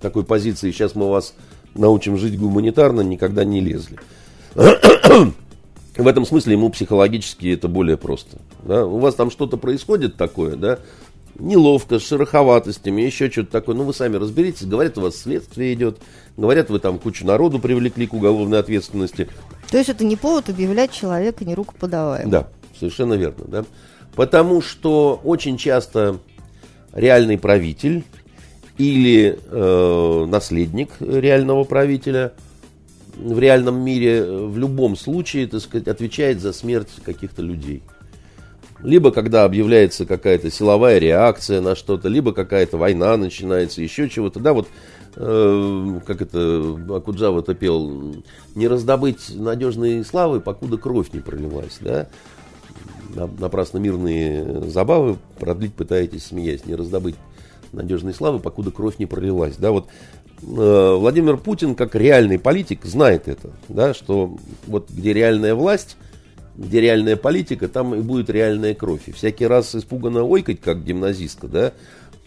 такой 0.00 0.24
позиции, 0.24 0.72
сейчас 0.72 0.94
мы 0.94 1.08
вас 1.08 1.34
научим 1.74 2.18
жить 2.18 2.38
гуманитарно, 2.38 3.00
никогда 3.02 3.44
не 3.44 3.60
лезли. 3.60 3.98
В 5.96 6.06
этом 6.06 6.24
смысле 6.24 6.54
ему 6.54 6.70
психологически 6.70 7.54
это 7.54 7.68
более 7.68 7.96
просто. 7.96 8.38
Да? 8.64 8.86
У 8.86 8.98
вас 8.98 9.14
там 9.14 9.30
что-то 9.30 9.56
происходит 9.56 10.16
такое, 10.16 10.56
да, 10.56 10.78
неловко, 11.38 11.98
с 11.98 12.06
шероховатостями, 12.06 13.02
еще 13.02 13.30
что-то 13.30 13.50
такое. 13.52 13.74
Ну, 13.74 13.84
вы 13.84 13.94
сами 13.94 14.16
разберитесь. 14.16 14.66
Говорят, 14.66 14.98
у 14.98 15.02
вас 15.02 15.16
следствие 15.16 15.74
идет. 15.74 15.98
Говорят, 16.36 16.70
вы 16.70 16.78
там 16.78 16.98
кучу 16.98 17.26
народу 17.26 17.58
привлекли 17.58 18.06
к 18.06 18.14
уголовной 18.14 18.58
ответственности. 18.58 19.28
То 19.70 19.78
есть 19.78 19.90
это 19.90 20.04
не 20.04 20.16
повод 20.16 20.48
объявлять 20.48 20.92
человека 20.92 21.44
не 21.44 21.54
руку 21.54 21.74
подаваем. 21.78 22.30
Да, 22.30 22.48
совершенно 22.78 23.14
верно. 23.14 23.44
Да? 23.46 23.64
Потому 24.14 24.60
что 24.60 25.20
очень 25.24 25.56
часто 25.56 26.18
реальный 26.92 27.38
правитель 27.38 28.04
или 28.78 29.38
э, 29.50 30.24
наследник 30.26 30.90
реального 31.00 31.64
правителя 31.64 32.32
в 33.16 33.38
реальном 33.38 33.80
мире 33.80 34.24
в 34.24 34.56
любом 34.58 34.96
случае, 34.96 35.46
так 35.46 35.60
сказать, 35.60 35.88
отвечает 35.88 36.40
за 36.40 36.52
смерть 36.52 36.88
каких-то 37.04 37.42
людей. 37.42 37.82
Либо 38.82 39.12
когда 39.12 39.44
объявляется 39.44 40.06
какая-то 40.06 40.50
силовая 40.50 40.98
реакция 40.98 41.60
на 41.60 41.76
что-то, 41.76 42.08
либо 42.08 42.32
какая-то 42.32 42.78
война 42.78 43.16
начинается, 43.16 43.80
еще 43.80 44.08
чего-то. 44.08 44.40
Да, 44.40 44.52
вот 44.52 44.66
э, 45.14 46.00
как 46.04 46.20
это 46.20 46.76
Акуджава-то 46.88 47.54
пел, 47.54 48.16
не 48.56 48.66
раздобыть 48.66 49.30
надежные 49.34 50.02
славы, 50.04 50.40
покуда 50.40 50.78
кровь 50.78 51.12
не 51.12 51.20
пролилась, 51.20 51.78
да. 51.80 52.08
Напрасно 53.38 53.78
мирные 53.78 54.62
забавы 54.68 55.18
продлить 55.38 55.74
пытаетесь, 55.74 56.26
смеясь, 56.26 56.64
не 56.64 56.74
раздобыть 56.74 57.14
надежной 57.72 58.14
славы, 58.14 58.38
покуда 58.38 58.70
кровь 58.70 58.98
не 58.98 59.06
пролилась. 59.06 59.56
Да, 59.56 59.70
вот 59.70 59.86
э, 59.86 60.21
Владимир 60.42 61.36
Путин, 61.36 61.74
как 61.74 61.94
реальный 61.94 62.38
политик, 62.38 62.84
знает 62.84 63.28
это, 63.28 63.50
да, 63.68 63.94
что 63.94 64.36
вот 64.66 64.90
где 64.90 65.12
реальная 65.12 65.54
власть, 65.54 65.96
где 66.56 66.80
реальная 66.80 67.16
политика, 67.16 67.68
там 67.68 67.94
и 67.94 68.00
будет 68.00 68.28
реальная 68.28 68.74
кровь. 68.74 69.02
И 69.06 69.12
всякий 69.12 69.46
раз 69.46 69.74
испуганно 69.74 70.24
ойкать, 70.24 70.60
как 70.60 70.84
гимназистка, 70.84 71.46
да, 71.48 71.72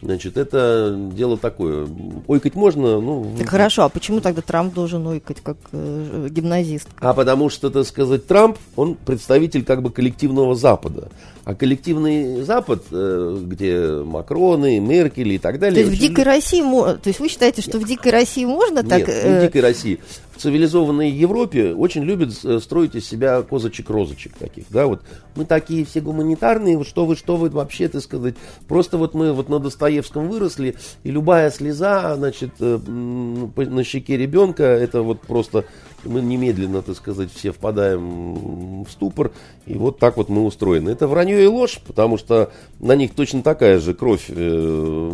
Значит, 0.02 0.38
это 0.38 0.96
дело 1.14 1.38
такое. 1.38 1.88
Ойкать 2.28 2.54
можно, 2.54 3.00
ну... 3.00 3.34
Так 3.40 3.50
хорошо, 3.50 3.84
а 3.86 3.90
почему 3.90 4.20
тогда 4.20 4.42
Трамп 4.42 4.74
должен 4.74 5.08
ойкать 5.08 5.38
как 5.42 5.58
э, 5.72 6.28
гимназист? 6.30 6.90
А 7.00 7.14
потому 7.14 7.50
что, 7.50 7.72
так 7.72 7.88
сказать, 7.88 8.28
Трамп, 8.28 8.58
он 8.76 8.96
представитель 8.96 9.64
как 9.64 9.82
бы 9.82 9.90
коллективного 9.90 10.54
Запада. 10.54 11.10
А 11.46 11.54
коллективный 11.54 12.42
Запад, 12.42 12.86
э, 12.92 13.40
где 13.44 14.02
Макроны, 14.04 14.80
Меркель 14.80 15.34
и 15.34 15.38
так 15.38 15.60
далее... 15.60 15.84
То 15.84 15.90
есть 15.92 16.02
в 16.02 16.02
дикой 16.02 16.24
России... 16.24 16.62
То 16.62 17.00
есть 17.06 17.20
вы 17.20 17.30
считаете, 17.30 17.62
что 17.62 17.78
в 17.78 17.86
дикой 17.86 18.14
России 18.14 18.46
можно 18.46 18.82
так... 18.82 19.02
Нет, 19.02 19.08
не 19.08 19.14
в 19.14 19.38
э, 19.38 19.42
дикой 19.46 19.62
России. 19.62 20.00
В 20.36 20.42
цивилизованной 20.42 21.12
Европе 21.12 21.74
очень 21.74 22.04
любят 22.04 22.34
э, 22.44 22.60
строить 22.60 22.96
из 22.96 23.08
себя 23.08 23.44
козочек-розочек 23.44 24.34
таких, 24.38 24.66
да, 24.72 24.88
вот. 24.88 25.02
Мы 25.36 25.46
такие 25.46 25.86
все 25.86 26.02
гуманитарные, 26.02 26.84
что 26.84 27.06
вы, 27.06 27.16
что 27.16 27.38
вы 27.38 27.52
вообще, 27.52 27.90
так 27.90 28.02
сказать, 28.02 28.34
просто 28.68 28.98
вот 28.98 29.14
мы 29.14 29.32
вот 29.32 29.48
на 29.48 29.60
Достоевском 29.60 30.28
выросли, 30.30 30.76
и 31.04 31.12
любая 31.12 31.52
слеза, 31.52 32.16
значит, 32.16 32.60
на 32.60 33.84
щеке 33.84 34.18
ребенка, 34.18 34.64
это 34.64 35.04
вот 35.04 35.22
просто 35.22 35.66
мы 36.06 36.22
немедленно, 36.22 36.82
так 36.82 36.96
сказать, 36.96 37.30
все 37.34 37.52
впадаем 37.52 38.84
в 38.84 38.90
ступор, 38.90 39.32
и 39.66 39.74
вот 39.74 40.00
так 40.00 40.18
вот 40.18 40.30
мы 40.30 40.44
устроены. 40.44 40.90
Это 40.90 41.08
вранье 41.08 41.44
и 41.44 41.48
ложь, 41.48 41.80
потому 41.86 42.18
что 42.18 42.52
на 42.80 42.96
них 42.96 43.14
точно 43.14 43.42
такая 43.42 43.80
же 43.80 43.94
кровь 43.94 44.26
э, 44.30 45.10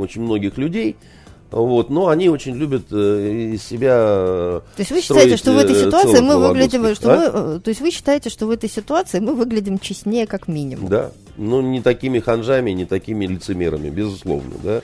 очень 0.00 0.22
многих 0.22 0.58
людей. 0.58 0.96
Вот, 1.50 1.90
но 1.90 2.08
они 2.08 2.28
очень 2.28 2.56
любят 2.56 2.86
э, 2.90 3.52
из 3.54 3.62
себя. 3.62 3.94
То 3.94 4.62
есть 4.78 4.90
вы 4.90 5.00
считаете, 5.00 5.36
что 5.36 5.52
в 5.52 5.58
этой 5.58 5.76
э, 5.76 5.84
ситуации 5.84 6.20
мы 6.20 6.38
выглядим, 6.38 6.94
что 6.94 7.12
а? 7.12 7.16
мы, 7.16 7.60
то 7.60 7.68
есть 7.68 7.80
вы 7.80 7.90
считаете, 7.92 8.30
что 8.30 8.46
в 8.46 8.50
этой 8.50 8.68
ситуации 8.68 9.20
мы 9.20 9.34
выглядим 9.34 9.78
честнее 9.78 10.26
как 10.26 10.48
минимум? 10.48 10.88
Да, 10.88 11.12
ну 11.36 11.60
не 11.60 11.80
такими 11.80 12.18
ханжами, 12.18 12.72
не 12.72 12.84
такими 12.84 13.26
лицемерами, 13.26 13.90
безусловно, 13.90 14.54
да. 14.62 14.82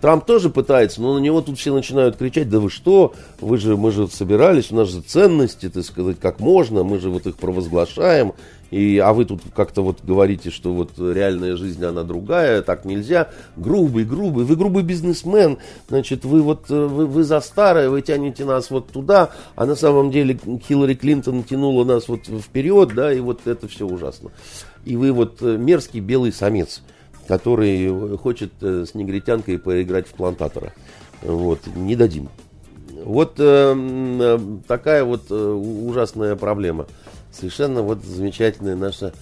Трамп 0.00 0.24
тоже 0.24 0.48
пытается, 0.50 1.02
но 1.02 1.14
на 1.14 1.18
него 1.18 1.40
тут 1.40 1.58
все 1.58 1.72
начинают 1.72 2.16
кричать, 2.16 2.48
да 2.48 2.60
вы 2.60 2.70
что, 2.70 3.14
вы 3.40 3.58
же, 3.58 3.76
мы 3.76 3.90
же 3.90 4.06
собирались, 4.08 4.70
у 4.70 4.76
нас 4.76 4.88
же 4.90 5.00
ценности, 5.00 5.68
так 5.68 5.84
сказать, 5.84 6.18
как 6.20 6.38
можно, 6.38 6.84
мы 6.84 7.00
же 7.00 7.10
вот 7.10 7.26
их 7.26 7.36
провозглашаем, 7.36 8.34
и, 8.70 8.98
а 8.98 9.12
вы 9.12 9.24
тут 9.24 9.40
как-то 9.56 9.82
вот 9.82 9.98
говорите, 10.02 10.50
что 10.50 10.74
вот 10.74 10.90
реальная 10.98 11.56
жизнь, 11.56 11.82
она 11.84 12.02
другая, 12.02 12.60
так 12.62 12.84
нельзя. 12.84 13.28
Грубый, 13.56 14.04
грубый, 14.04 14.44
вы 14.44 14.56
грубый 14.56 14.82
бизнесмен, 14.82 15.58
значит, 15.88 16.24
вы 16.24 16.42
вот, 16.42 16.70
э, 16.70 16.86
вы, 16.86 17.06
вы 17.06 17.24
за 17.24 17.40
старое, 17.40 17.88
вы 17.88 18.02
тянете 18.02 18.44
нас 18.44 18.70
вот 18.70 18.88
туда, 18.88 19.30
а 19.56 19.64
на 19.64 19.74
самом 19.74 20.10
деле 20.10 20.38
Хиллари 20.68 20.94
Клинтон 20.94 21.44
тянула 21.44 21.84
нас 21.84 22.08
вот 22.08 22.26
вперед, 22.26 22.92
да, 22.94 23.12
и 23.12 23.20
вот 23.20 23.46
это 23.46 23.68
все 23.68 23.86
ужасно. 23.86 24.30
И 24.84 24.96
вы 24.96 25.12
вот 25.12 25.38
э, 25.40 25.56
мерзкий 25.56 26.00
белый 26.00 26.32
самец 26.32 26.82
который 27.28 28.16
хочет 28.16 28.52
э, 28.62 28.86
с 28.86 28.94
негритянкой 28.94 29.58
поиграть 29.58 30.08
в 30.08 30.12
плантатора. 30.12 30.72
Вот, 31.22 31.60
не 31.76 31.94
дадим. 31.94 32.30
Вот 33.04 33.34
э, 33.38 33.74
э, 33.76 34.38
такая 34.66 35.04
вот 35.04 35.26
э, 35.30 35.34
ужасная 35.34 36.34
проблема. 36.36 36.86
Совершенно 37.30 37.82
вот 37.82 38.02
замечательная 38.02 38.76
наша 38.76 39.12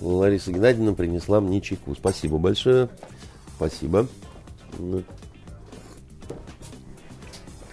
Лариса 0.00 0.52
Геннадьевна 0.52 0.92
принесла 0.92 1.40
мне 1.40 1.60
чайку. 1.60 1.94
Спасибо 1.94 2.38
большое. 2.38 2.88
Спасибо. 3.56 4.06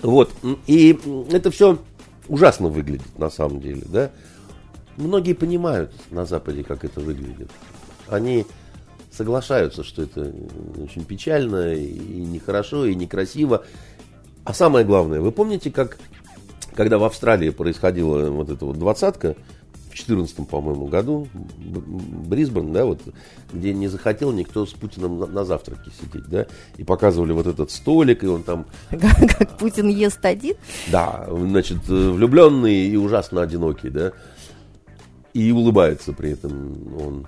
Вот. 0.02 0.32
И 0.68 0.98
это 1.32 1.50
все 1.50 1.80
ужасно 2.28 2.68
выглядит 2.68 3.18
на 3.18 3.30
самом 3.30 3.60
деле, 3.60 3.84
да. 3.88 4.12
Многие 4.98 5.34
понимают 5.34 5.92
на 6.12 6.26
Западе, 6.26 6.64
как 6.64 6.84
это 6.84 7.00
выглядит. 7.00 7.50
Они 8.08 8.46
соглашаются, 9.12 9.84
что 9.84 10.04
это 10.04 10.34
очень 10.82 11.06
печально 11.06 11.74
и 11.74 12.26
нехорошо, 12.26 12.86
и 12.86 12.96
некрасиво. 12.96 13.64
А 14.44 14.54
самое 14.54 14.86
главное, 14.86 15.22
вы 15.22 15.32
помните, 15.32 15.72
как 15.72 15.98
когда 16.76 16.98
в 16.98 17.04
Австралии 17.04 17.50
происходила 17.50 18.30
вот 18.30 18.50
эта 18.50 18.66
вот 18.66 18.80
двадцатка, 18.80 19.36
в 19.90 20.06
2014, 20.06 20.48
по-моему, 20.48 20.86
году, 20.86 21.28
Брисбен, 21.58 22.72
да, 22.72 22.86
вот, 22.86 23.02
где 23.52 23.74
не 23.74 23.88
захотел 23.88 24.32
никто 24.32 24.66
с 24.66 24.72
Путиным 24.72 25.20
на, 25.20 25.26
на 25.26 25.44
завтраке 25.44 25.92
сидеть, 26.00 26.30
да, 26.30 26.46
и 26.78 26.84
показывали 26.84 27.34
вот 27.34 27.48
этот 27.48 27.72
столик, 27.72 28.24
и 28.24 28.28
он 28.28 28.44
там... 28.44 28.66
Как 28.90 29.58
Путин 29.58 29.90
ест 29.90 30.24
один? 30.24 30.56
Да, 30.90 31.28
значит, 31.30 31.86
влюбленный 31.88 32.88
и 32.88 32.96
ужасно 32.96 33.42
одинокий, 33.42 33.90
да, 33.90 34.14
и 35.34 35.52
улыбается 35.52 36.14
при 36.14 36.32
этом 36.32 37.02
он 37.02 37.28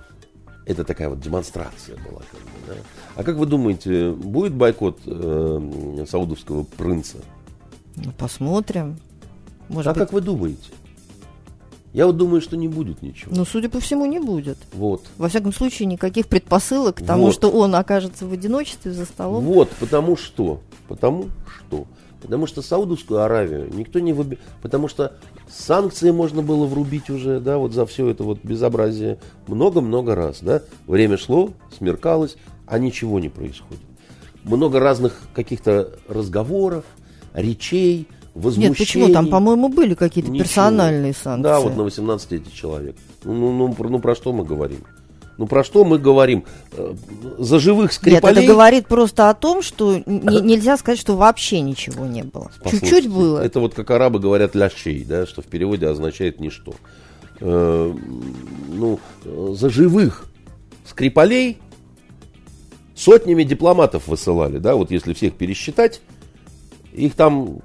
это 0.66 0.84
такая 0.84 1.08
вот 1.08 1.20
демонстрация 1.20 1.96
была. 1.96 2.22
Как 2.30 2.40
бы, 2.40 2.50
да? 2.68 2.74
А 3.16 3.24
как 3.24 3.36
вы 3.36 3.46
думаете, 3.46 4.12
будет 4.12 4.54
бойкот 4.54 5.00
э, 5.06 6.04
саудовского 6.08 6.64
принца? 6.64 7.18
Ну, 7.96 8.12
посмотрим. 8.12 8.98
Может 9.68 9.88
а 9.88 9.94
быть... 9.94 10.02
как 10.02 10.12
вы 10.12 10.20
думаете? 10.20 10.70
Я 11.92 12.06
вот 12.06 12.16
думаю, 12.16 12.40
что 12.40 12.56
не 12.56 12.68
будет 12.68 13.02
ничего. 13.02 13.34
Ну, 13.34 13.44
судя 13.44 13.68
по 13.68 13.78
всему, 13.78 14.06
не 14.06 14.18
будет. 14.18 14.56
Вот. 14.72 15.04
Во 15.18 15.28
всяком 15.28 15.52
случае, 15.52 15.86
никаких 15.86 16.26
предпосылок 16.26 16.96
к 16.96 17.04
тому, 17.04 17.24
вот. 17.24 17.34
что 17.34 17.50
он 17.50 17.74
окажется 17.74 18.26
в 18.26 18.32
одиночестве 18.32 18.92
за 18.92 19.04
столом. 19.04 19.44
Вот, 19.44 19.68
потому 19.78 20.16
что. 20.16 20.60
Потому 20.88 21.28
что. 21.46 21.86
Потому 22.22 22.46
что 22.46 22.62
Саудовскую 22.62 23.20
Аравию 23.20 23.68
никто 23.74 23.98
не 23.98 24.12
выбирает. 24.12 24.46
Потому 24.62 24.88
что 24.88 25.16
санкции 25.52 26.10
можно 26.10 26.42
было 26.42 26.66
врубить 26.66 27.10
уже, 27.10 27.40
да, 27.40 27.58
вот 27.58 27.72
за 27.72 27.86
все 27.86 28.08
это 28.08 28.24
вот 28.24 28.38
безобразие 28.42 29.18
много-много 29.46 30.14
раз, 30.14 30.38
да. 30.40 30.62
Время 30.86 31.16
шло, 31.16 31.50
смеркалось, 31.76 32.36
а 32.66 32.78
ничего 32.78 33.20
не 33.20 33.28
происходит. 33.28 33.82
Много 34.44 34.80
разных 34.80 35.20
каких-то 35.34 35.92
разговоров, 36.08 36.84
речей, 37.34 38.08
возмущений. 38.34 38.68
Нет, 38.70 38.78
почему? 38.78 39.12
Там, 39.12 39.28
по-моему, 39.28 39.68
были 39.68 39.94
какие-то 39.94 40.32
персональные 40.32 41.12
санкции. 41.12 41.42
Да, 41.42 41.60
вот 41.60 41.76
на 41.76 41.84
18 41.84 42.32
эти 42.32 42.50
человек. 42.50 42.96
Ну, 43.24 43.34
ну, 43.34 43.52
ну, 43.68 43.88
ну, 43.88 43.98
про 44.00 44.14
что 44.14 44.32
мы 44.32 44.44
говорим? 44.44 44.80
Ну 45.38 45.46
про 45.46 45.64
что 45.64 45.84
мы 45.84 45.98
говорим? 45.98 46.44
Э, 46.72 46.94
за 47.38 47.58
живых 47.58 47.92
скрипалей? 47.92 48.36
Нет, 48.36 48.44
это 48.44 48.52
говорит 48.52 48.86
просто 48.86 49.30
о 49.30 49.34
том, 49.34 49.62
что 49.62 49.96
не, 50.06 50.40
нельзя 50.40 50.76
сказать, 50.76 50.98
что 50.98 51.16
вообще 51.16 51.60
ничего 51.60 52.06
не 52.06 52.22
было. 52.22 52.50
Чуть-чуть 52.70 53.08
было. 53.08 53.40
Это 53.40 53.60
вот 53.60 53.74
как 53.74 53.90
арабы 53.90 54.18
говорят 54.18 54.54
лящей, 54.54 55.04
да, 55.04 55.26
что 55.26 55.42
в 55.42 55.46
переводе 55.46 55.86
означает 55.86 56.40
ничто. 56.40 56.74
Э, 57.40 57.94
ну, 58.68 59.00
за 59.24 59.70
живых 59.70 60.26
скрипалей 60.86 61.58
сотнями 62.94 63.42
дипломатов 63.42 64.06
высылали, 64.06 64.58
да, 64.58 64.76
вот 64.76 64.90
если 64.90 65.12
всех 65.12 65.34
пересчитать, 65.34 66.00
их 66.92 67.14
там 67.14 67.60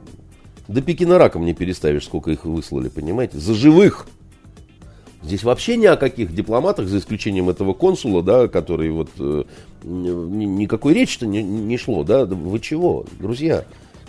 до 0.68 0.82
Пекина 0.82 1.18
раком 1.18 1.46
не 1.46 1.54
переставишь, 1.54 2.06
сколько 2.06 2.32
их 2.32 2.46
выслали, 2.46 2.90
понимаете, 2.90 3.38
за 3.38 3.54
живых. 3.54 4.08
Здесь 5.28 5.44
вообще 5.44 5.76
ни 5.76 5.86
о 5.86 5.98
каких 5.98 6.34
дипломатах, 6.34 6.88
за 6.88 7.00
исключением 7.00 7.50
этого 7.50 7.74
консула, 7.74 8.24
да, 8.24 8.48
который 8.48 8.90
вот 8.92 9.10
э, 9.20 9.44
никакой 9.84 10.94
речи-то 10.94 11.28
не, 11.28 11.44
не 11.44 11.78
шло, 11.78 12.06
да, 12.06 12.24
вы 12.24 12.60
чего, 12.62 13.06
друзья? 13.20 13.66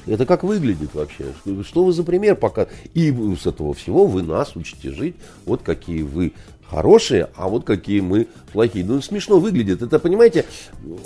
Это 0.06 0.26
как 0.26 0.44
выглядит 0.44 0.94
вообще? 0.94 1.24
Что, 1.40 1.64
что 1.64 1.84
вы 1.84 1.92
за 1.92 2.04
пример 2.04 2.36
пока? 2.36 2.68
И 2.94 3.12
с 3.36 3.46
этого 3.46 3.74
всего 3.74 4.06
вы 4.06 4.22
нас 4.22 4.54
учите 4.54 4.92
жить. 4.92 5.16
Вот 5.44 5.62
какие 5.62 6.02
вы 6.02 6.34
хорошие, 6.70 7.30
а 7.34 7.48
вот 7.48 7.64
какие 7.64 7.98
мы 7.98 8.28
плохие. 8.52 8.84
Ну, 8.84 9.02
смешно 9.02 9.40
выглядит. 9.40 9.82
Это, 9.82 9.98
понимаете, 9.98 10.44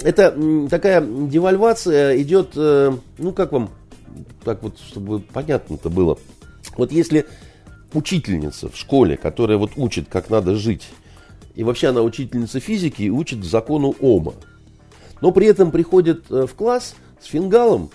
это 0.02 0.36
такая 0.68 1.00
девальвация 1.00 2.20
идет, 2.20 2.50
э, 2.54 2.92
ну, 3.16 3.32
как 3.32 3.52
вам, 3.52 3.70
так 4.44 4.62
вот, 4.62 4.78
чтобы 4.78 5.20
понятно-то 5.20 5.88
было. 5.88 6.18
Вот 6.76 6.92
если 6.92 7.24
учительница 7.94 8.68
в 8.68 8.76
школе, 8.76 9.16
которая 9.16 9.58
вот 9.58 9.72
учит, 9.76 10.08
как 10.08 10.30
надо 10.30 10.54
жить, 10.56 10.88
и 11.54 11.64
вообще 11.64 11.88
она 11.88 12.02
учительница 12.02 12.60
физики 12.60 13.02
и 13.02 13.10
учит 13.10 13.44
закону 13.44 13.94
Ома, 14.00 14.34
но 15.20 15.32
при 15.32 15.46
этом 15.46 15.70
приходит 15.70 16.30
э, 16.30 16.46
в 16.46 16.54
класс 16.54 16.94
с 17.20 17.26
фингалом, 17.26 17.90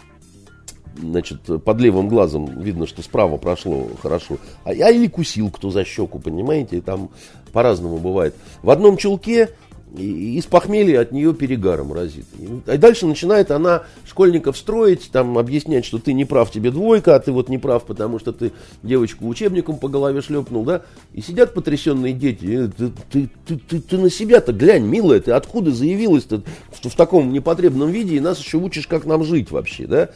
значит, 0.98 1.42
под 1.64 1.80
левым 1.80 2.08
глазом 2.08 2.62
видно, 2.62 2.88
что 2.88 3.02
справа 3.02 3.38
прошло 3.38 3.90
хорошо, 4.02 4.38
а 4.64 4.74
я 4.74 4.90
или 4.90 5.08
кусил 5.08 5.50
кто 5.52 5.70
за 5.70 5.86
щеку, 5.86 6.20
понимаете, 6.20 6.82
там 6.82 7.10
по-разному 7.52 7.98
бывает. 7.98 8.36
В 8.62 8.70
одном 8.70 8.98
чулке 8.98 9.50
и 9.96 10.38
из 10.38 10.46
похмелья 10.46 11.02
от 11.02 11.12
нее 11.12 11.34
перегаром 11.34 11.94
разит. 11.94 12.26
И 12.38 12.78
дальше 12.78 13.06
начинает 13.06 13.52
она 13.52 13.84
школьников 14.06 14.58
строить, 14.58 15.10
там 15.12 15.38
объяснять, 15.38 15.86
что 15.86 15.98
ты 15.98 16.14
не 16.14 16.26
прав, 16.26 16.52
тебе 16.52 16.72
двойка, 16.72 17.16
а 17.16 17.20
ты 17.20 17.32
вот 17.32 17.48
не 17.50 17.58
прав, 17.58 17.86
потому 17.86 18.20
что 18.20 18.34
ты 18.34 18.52
девочку 18.84 19.28
учебником 19.28 19.78
по 19.78 19.88
голове 19.88 20.22
шлепнул, 20.22 20.66
да? 20.66 20.82
И 21.14 21.22
сидят 21.22 21.54
потрясенные 21.54 22.14
дети. 22.14 22.66
«Э, 22.66 22.70
ты, 22.76 22.92
ты, 23.12 23.30
ты, 23.46 23.58
ты, 23.58 23.80
ты 23.80 23.98
на 23.98 24.10
себя-то 24.10 24.52
глянь, 24.52 24.84
милая, 24.84 25.20
ты 25.22 25.32
откуда 25.32 25.72
заявилась-то 25.72 26.42
в, 26.72 26.90
в 26.90 26.96
таком 26.96 27.32
непотребном 27.32 27.90
виде, 27.90 28.18
и 28.18 28.20
нас 28.20 28.40
еще 28.40 28.58
учишь, 28.58 28.88
как 28.88 29.06
нам 29.06 29.24
жить 29.24 29.52
вообще, 29.52 29.88
да? 29.88 30.10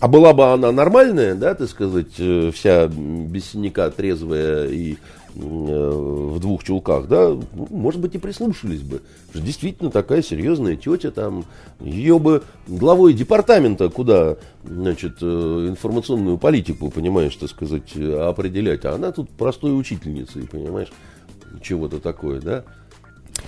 А 0.00 0.08
была 0.08 0.32
бы 0.32 0.52
она 0.52 0.72
нормальная, 0.72 1.36
да, 1.36 1.54
так 1.54 1.68
сказать, 1.68 2.14
э, 2.18 2.50
вся 2.52 2.88
без 2.88 3.52
синяка, 3.52 3.88
трезвая 3.90 4.66
и 4.66 4.96
в 5.34 6.38
двух 6.40 6.62
чулках, 6.64 7.08
да, 7.08 7.30
ну, 7.30 7.66
может 7.70 8.00
быть, 8.00 8.14
и 8.14 8.18
прислушались 8.18 8.82
бы. 8.82 9.02
Действительно, 9.34 9.90
такая 9.90 10.22
серьезная 10.22 10.76
тетя 10.76 11.10
там, 11.10 11.44
ее 11.80 12.18
бы 12.18 12.42
главой 12.66 13.14
департамента, 13.14 13.88
куда, 13.88 14.36
значит, 14.64 15.18
э, 15.22 15.66
информационную 15.70 16.38
политику, 16.38 16.90
понимаешь, 16.90 17.34
так 17.36 17.48
сказать, 17.48 17.96
определять, 17.96 18.84
а 18.84 18.94
она 18.94 19.12
тут 19.12 19.30
простой 19.30 19.78
учительницей, 19.78 20.46
понимаешь, 20.46 20.92
чего-то 21.62 21.98
такое, 21.98 22.40
да. 22.40 22.64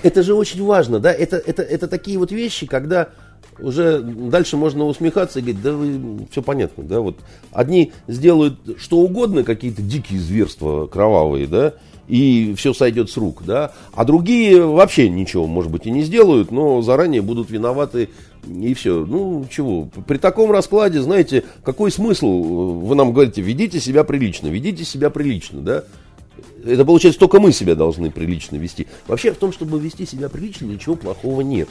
Это 0.02 0.22
же 0.22 0.34
очень 0.34 0.64
важно, 0.64 1.00
да, 1.00 1.12
это, 1.12 1.36
это, 1.36 1.62
это 1.62 1.88
такие 1.88 2.18
вот 2.18 2.32
вещи, 2.32 2.66
когда 2.66 3.10
уже 3.58 4.00
дальше 4.00 4.56
можно 4.56 4.84
усмехаться 4.84 5.38
и 5.38 5.42
говорить, 5.42 5.62
да 5.62 5.72
вы, 5.72 6.26
все 6.30 6.42
понятно, 6.42 6.84
да, 6.84 7.00
вот 7.00 7.16
одни 7.52 7.92
сделают 8.08 8.58
что 8.78 8.98
угодно, 8.98 9.44
какие-то 9.44 9.82
дикие 9.82 10.20
зверства 10.20 10.86
кровавые, 10.86 11.46
да, 11.46 11.74
и 12.08 12.54
все 12.56 12.74
сойдет 12.74 13.10
с 13.10 13.16
рук, 13.16 13.42
да, 13.44 13.72
а 13.92 14.04
другие 14.04 14.64
вообще 14.64 15.08
ничего, 15.08 15.46
может 15.46 15.70
быть, 15.70 15.86
и 15.86 15.90
не 15.90 16.02
сделают, 16.02 16.50
но 16.50 16.82
заранее 16.82 17.22
будут 17.22 17.50
виноваты 17.50 18.10
и 18.46 18.74
все. 18.74 19.06
Ну, 19.06 19.46
чего, 19.50 19.88
при 20.06 20.18
таком 20.18 20.50
раскладе, 20.50 21.00
знаете, 21.00 21.44
какой 21.62 21.90
смысл, 21.90 22.28
вы 22.80 22.94
нам 22.94 23.12
говорите, 23.12 23.40
ведите 23.40 23.80
себя 23.80 24.04
прилично, 24.04 24.48
ведите 24.48 24.84
себя 24.84 25.10
прилично, 25.10 25.60
да, 25.60 25.84
это 26.64 26.84
получается 26.84 27.20
только 27.20 27.40
мы 27.40 27.52
себя 27.52 27.74
должны 27.74 28.10
прилично 28.10 28.56
вести. 28.56 28.86
Вообще 29.06 29.32
в 29.32 29.36
том, 29.36 29.52
чтобы 29.52 29.78
вести 29.78 30.06
себя 30.06 30.28
прилично, 30.28 30.66
ничего 30.66 30.96
плохого 30.96 31.42
нет. 31.42 31.68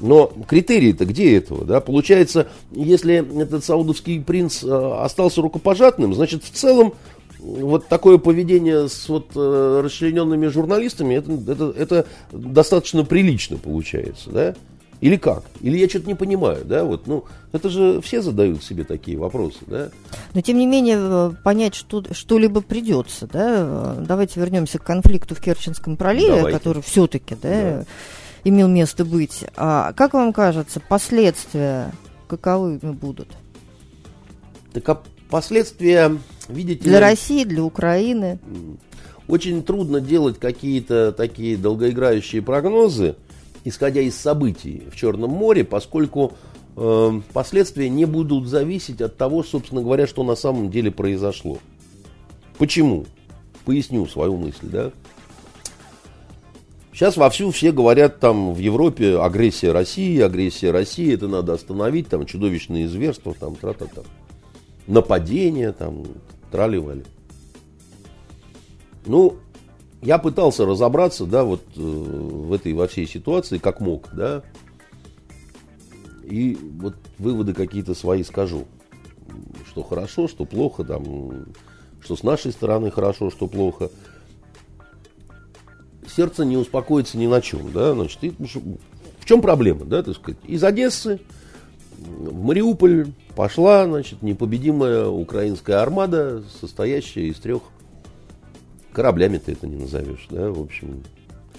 Но 0.00 0.32
критерии-то 0.46 1.04
где 1.04 1.36
этого? 1.36 1.64
Да? 1.64 1.80
Получается, 1.80 2.48
если 2.72 3.42
этот 3.42 3.64
саудовский 3.64 4.20
принц 4.20 4.62
э, 4.64 4.96
остался 5.00 5.40
рукопожатным, 5.40 6.14
значит, 6.14 6.44
в 6.44 6.50
целом 6.50 6.94
вот 7.38 7.88
такое 7.88 8.18
поведение 8.18 8.88
с 8.88 9.08
вот 9.08 9.32
э, 9.34 9.80
расчлененными 9.84 10.46
журналистами, 10.46 11.14
это, 11.14 11.32
это, 11.32 11.74
это 11.76 12.06
достаточно 12.32 13.04
прилично 13.04 13.58
получается, 13.58 14.30
да? 14.30 14.54
Или 15.00 15.16
как? 15.16 15.44
Или 15.60 15.76
я 15.76 15.88
что-то 15.88 16.06
не 16.08 16.14
понимаю, 16.14 16.64
да? 16.64 16.84
Вот, 16.84 17.06
ну, 17.06 17.24
это 17.52 17.68
же 17.68 18.00
все 18.00 18.22
задают 18.22 18.64
себе 18.64 18.84
такие 18.84 19.18
вопросы, 19.18 19.58
да? 19.66 19.90
Но 20.32 20.40
тем 20.40 20.56
не 20.56 20.66
менее 20.66 20.96
э, 20.98 21.32
понять 21.42 21.74
что, 21.74 22.02
что-либо 22.12 22.62
придется, 22.62 23.26
да? 23.26 23.96
Давайте 23.98 24.40
вернемся 24.40 24.78
к 24.78 24.84
конфликту 24.84 25.34
в 25.34 25.40
Керченском 25.40 25.96
проливе, 25.98 26.36
Давайте. 26.36 26.58
который 26.58 26.82
все-таки, 26.82 27.34
да, 27.34 27.48
да 27.50 27.84
имел 28.44 28.68
место 28.68 29.04
быть. 29.04 29.44
А 29.56 29.92
как 29.92 30.14
вам 30.14 30.32
кажется, 30.32 30.80
последствия 30.80 31.92
каковыми 32.28 32.92
будут? 32.92 33.28
Так 34.72 34.88
а 34.88 35.02
последствия, 35.30 36.18
видите... 36.48 36.84
Для 36.84 37.00
России, 37.00 37.44
для 37.44 37.64
Украины? 37.64 38.38
Очень 39.26 39.62
трудно 39.62 40.00
делать 40.00 40.38
какие-то 40.38 41.12
такие 41.12 41.56
долгоиграющие 41.56 42.42
прогнозы, 42.42 43.16
исходя 43.64 44.00
из 44.00 44.16
событий 44.16 44.82
в 44.92 44.96
Черном 44.96 45.30
море, 45.30 45.64
поскольку 45.64 46.34
э, 46.76 47.20
последствия 47.32 47.88
не 47.88 48.04
будут 48.04 48.46
зависеть 48.48 49.00
от 49.00 49.16
того, 49.16 49.42
собственно 49.42 49.80
говоря, 49.82 50.06
что 50.06 50.24
на 50.24 50.34
самом 50.34 50.70
деле 50.70 50.90
произошло. 50.90 51.58
Почему? 52.58 53.06
Поясню 53.64 54.06
свою 54.06 54.36
мысль, 54.36 54.66
да. 54.66 54.92
Сейчас 56.94 57.16
вовсю 57.16 57.50
все 57.50 57.72
говорят 57.72 58.20
там 58.20 58.54
в 58.54 58.58
Европе 58.58 59.18
агрессия 59.18 59.72
России, 59.72 60.20
агрессия 60.20 60.70
России, 60.70 61.12
это 61.12 61.26
надо 61.26 61.54
остановить, 61.54 62.06
там 62.06 62.24
чудовищные 62.24 62.88
зверства, 62.88 63.34
там 63.34 63.56
тра-та-та. 63.56 64.02
Нападения, 64.86 65.72
там, 65.72 66.04
траливали. 66.52 67.04
Ну, 69.06 69.38
я 70.02 70.18
пытался 70.18 70.66
разобраться, 70.66 71.26
да, 71.26 71.42
вот 71.42 71.62
э, 71.76 71.80
в 71.80 72.52
этой 72.52 72.72
во 72.74 72.86
всей 72.86 73.08
ситуации, 73.08 73.58
как 73.58 73.80
мог, 73.80 74.10
да. 74.12 74.44
И 76.22 76.56
вот 76.78 76.94
выводы 77.18 77.54
какие-то 77.54 77.94
свои 77.94 78.22
скажу. 78.22 78.66
Что 79.68 79.82
хорошо, 79.82 80.28
что 80.28 80.44
плохо, 80.44 80.84
там, 80.84 81.46
что 82.00 82.14
с 82.14 82.22
нашей 82.22 82.52
стороны 82.52 82.92
хорошо, 82.92 83.30
что 83.30 83.48
плохо– 83.48 83.90
сердце 86.14 86.44
не 86.44 86.56
успокоится 86.56 87.18
ни 87.18 87.26
на 87.26 87.40
чем, 87.40 87.72
да, 87.72 87.94
значит, 87.94 88.22
и, 88.22 88.30
в 88.30 89.24
чем 89.24 89.40
проблема, 89.40 89.84
да, 89.84 90.02
так 90.02 90.14
сказать, 90.16 90.38
из 90.46 90.62
Одессы 90.62 91.20
в 91.98 92.44
Мариуполь 92.44 93.12
пошла, 93.34 93.86
значит, 93.86 94.22
непобедимая 94.22 95.06
украинская 95.06 95.80
армада, 95.80 96.42
состоящая 96.60 97.26
из 97.26 97.36
трех 97.36 97.62
кораблями 98.92 99.38
ты 99.38 99.52
это 99.52 99.66
не 99.66 99.76
назовешь, 99.76 100.26
да, 100.30 100.50
в 100.50 100.60
общем. 100.60 101.02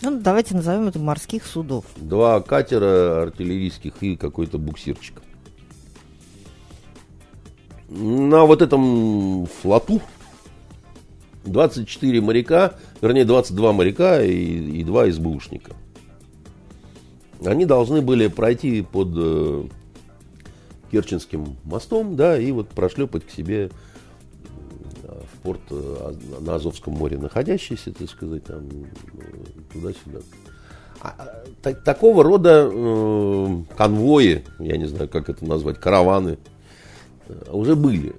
Ну, 0.02 0.20
давайте 0.20 0.56
назовем 0.56 0.88
это 0.88 1.00
морских 1.00 1.46
судов. 1.46 1.86
Два 1.96 2.41
катера 2.41 3.24
артиллерийских 3.24 3.94
и 4.02 4.15
какой-то 4.15 4.58
буксирчик. 4.58 5.22
На 7.88 8.46
вот 8.46 8.62
этом 8.62 9.48
флоту 9.62 10.02
24 11.46 12.22
моряка, 12.22 12.76
вернее 13.02 13.26
22 13.26 13.74
моряка 13.74 14.22
и, 14.24 14.32
и 14.32 14.84
2 14.84 15.12
СБУшника. 15.12 15.74
Они 17.46 17.66
должны 17.66 18.02
были 18.02 18.28
пройти 18.28 18.82
под 18.82 19.10
э, 19.16 19.64
Керченским 20.92 21.58
мостом, 21.64 22.16
да, 22.16 22.38
и 22.38 22.52
вот 22.52 22.70
прошлепать 22.70 23.26
к 23.26 23.30
себе 23.30 23.70
э, 25.04 25.22
в 25.34 25.42
порт 25.42 25.62
э, 25.70 26.14
на 26.42 26.56
Азовском 26.56 26.94
море 26.94 27.18
находящийся, 27.18 27.94
так 27.94 28.10
сказать, 28.10 28.46
там 28.46 28.64
э, 28.64 29.74
туда-сюда. 29.74 30.20
А, 31.02 31.14
а, 31.18 31.44
так, 31.62 31.84
такого 31.84 32.24
рода 32.24 32.70
э, 32.72 33.58
конвои, 33.78 34.44
я 34.60 34.78
не 34.78 34.86
знаю, 34.86 35.10
как 35.10 35.30
это 35.30 35.46
назвать, 35.46 35.80
караваны, 35.80 36.40
уже 37.52 37.76
были. 37.76 38.16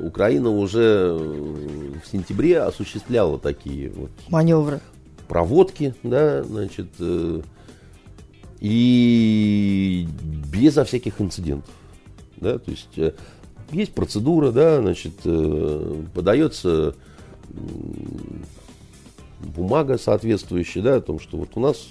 Украина 0.00 0.50
уже 0.50 1.12
в 1.14 2.10
сентябре 2.10 2.60
осуществляла 2.60 3.38
такие 3.38 3.90
вот 3.90 4.10
маневры, 4.28 4.80
проводки, 5.28 5.94
да, 6.02 6.42
значит, 6.42 6.88
э, 6.98 7.42
и 8.60 10.08
безо 10.52 10.84
всяких 10.84 11.20
инцидентов, 11.20 11.74
да, 12.36 12.58
то 12.58 12.70
есть 12.70 12.96
э, 12.96 13.12
есть 13.70 13.92
процедура, 13.92 14.50
да, 14.50 14.80
значит, 14.80 15.14
э, 15.24 16.02
подается 16.14 16.94
бумага 19.40 19.98
соответствующая, 19.98 20.82
да, 20.82 20.96
о 20.96 21.00
том, 21.00 21.20
что 21.20 21.36
вот 21.36 21.50
у 21.54 21.60
нас 21.60 21.88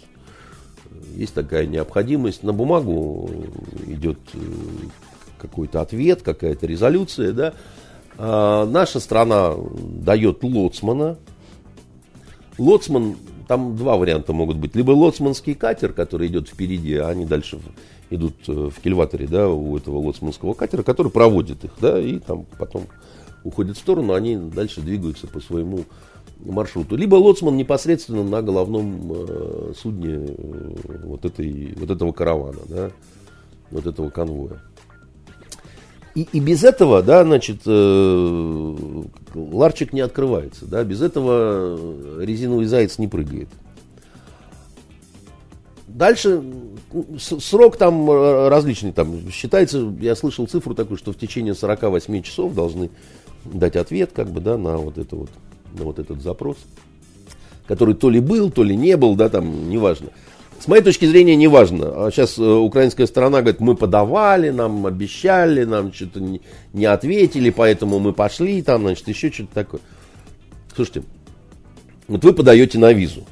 есть 1.15 1.33
такая 1.33 1.65
необходимость, 1.65 2.43
на 2.43 2.53
бумагу 2.53 3.29
идет 3.85 4.19
какой-то 5.37 5.81
ответ, 5.81 6.21
какая-то 6.21 6.65
резолюция, 6.65 7.31
да. 7.31 7.53
А, 8.17 8.65
наша 8.65 8.99
страна 8.99 9.53
дает 9.55 10.43
лоцмана. 10.43 11.17
Лоцман 12.57 13.17
там 13.47 13.75
два 13.75 13.97
варианта 13.97 14.33
могут 14.33 14.57
быть. 14.57 14.75
Либо 14.75 14.91
лоцманский 14.91 15.55
катер, 15.55 15.93
который 15.93 16.27
идет 16.27 16.49
впереди, 16.49 16.95
а 16.95 17.09
они 17.09 17.25
дальше 17.25 17.59
идут 18.09 18.35
э, 18.47 18.69
в 18.69 18.79
кильваторе, 18.81 19.27
да, 19.27 19.49
у 19.49 19.77
этого 19.77 19.97
лоцманского 19.99 20.53
катера, 20.53 20.83
который 20.83 21.11
проводит 21.11 21.63
их, 21.63 21.71
да, 21.79 21.99
и 21.99 22.19
там 22.19 22.45
потом 22.57 22.83
уходит 23.43 23.77
в 23.77 23.79
сторону, 23.79 24.13
они 24.13 24.37
дальше 24.37 24.81
двигаются 24.81 25.27
по 25.27 25.39
своему 25.39 25.83
маршруту. 26.39 26.95
Либо 26.95 27.15
лоцман 27.15 27.57
непосредственно 27.57 28.23
на 28.23 28.41
головном 28.41 29.11
э, 29.13 29.73
судне 29.77 30.15
э, 30.15 30.73
вот, 31.03 31.25
этой, 31.25 31.73
вот 31.75 31.89
этого 31.89 32.11
каравана, 32.11 32.59
да, 32.67 32.91
вот 33.71 33.85
этого 33.85 34.09
конвоя. 34.09 34.61
И, 36.17 36.27
и 36.33 36.39
без 36.39 36.63
этого, 36.63 37.03
да, 37.03 37.23
значит, 37.23 37.59
э, 37.67 38.75
ларчик 39.35 39.93
не 39.93 40.01
открывается, 40.01 40.65
да, 40.65 40.83
без 40.83 41.03
этого 41.03 41.79
резиновый 42.19 42.65
заяц 42.65 42.97
не 42.97 43.07
прыгает. 43.07 43.49
Дальше 45.87 46.41
срок 47.19 47.77
там 47.77 48.09
э, 48.09 48.47
различный, 48.47 48.93
там 48.93 49.29
считается, 49.31 49.93
я 50.01 50.15
слышал 50.15 50.47
цифру 50.47 50.73
такую, 50.73 50.97
что 50.97 51.13
в 51.13 51.17
течение 51.17 51.53
48 51.53 52.23
часов 52.23 52.55
должны 52.55 52.89
дать 53.45 53.75
ответ, 53.75 54.09
как 54.11 54.31
бы, 54.31 54.41
да, 54.41 54.57
на 54.57 54.77
вот 54.77 54.97
это 54.97 55.15
вот, 55.15 55.29
на 55.77 55.83
вот 55.83 55.99
этот 55.99 56.23
запрос, 56.23 56.57
который 57.67 57.93
то 57.93 58.09
ли 58.09 58.21
был, 58.21 58.49
то 58.49 58.63
ли 58.63 58.75
не 58.75 58.97
был, 58.97 59.15
да, 59.15 59.29
там, 59.29 59.69
неважно. 59.69 60.09
С 60.59 60.67
моей 60.67 60.81
точки 60.81 61.05
зрения, 61.05 61.35
не 61.35 61.47
важно. 61.47 62.07
А 62.07 62.11
сейчас 62.11 62.37
э, 62.37 62.43
украинская 62.43 63.05
сторона 63.05 63.41
говорит, 63.41 63.59
мы 63.59 63.75
подавали, 63.75 64.49
нам 64.49 64.85
обещали, 64.85 65.63
нам 65.65 65.93
что-то 65.93 66.19
не, 66.19 66.41
не 66.73 66.85
ответили, 66.85 67.51
поэтому 67.51 67.99
мы 67.99 68.11
пошли, 68.11 68.61
там, 68.61 68.81
значит, 68.81 69.07
еще 69.07 69.31
что-то 69.31 69.53
такое. 69.53 69.81
Слушайте, 70.75 71.03
вот 72.07 72.23
вы 72.23 72.33
подаете 72.33 72.79
на 72.79 72.91
визу, 72.91 73.25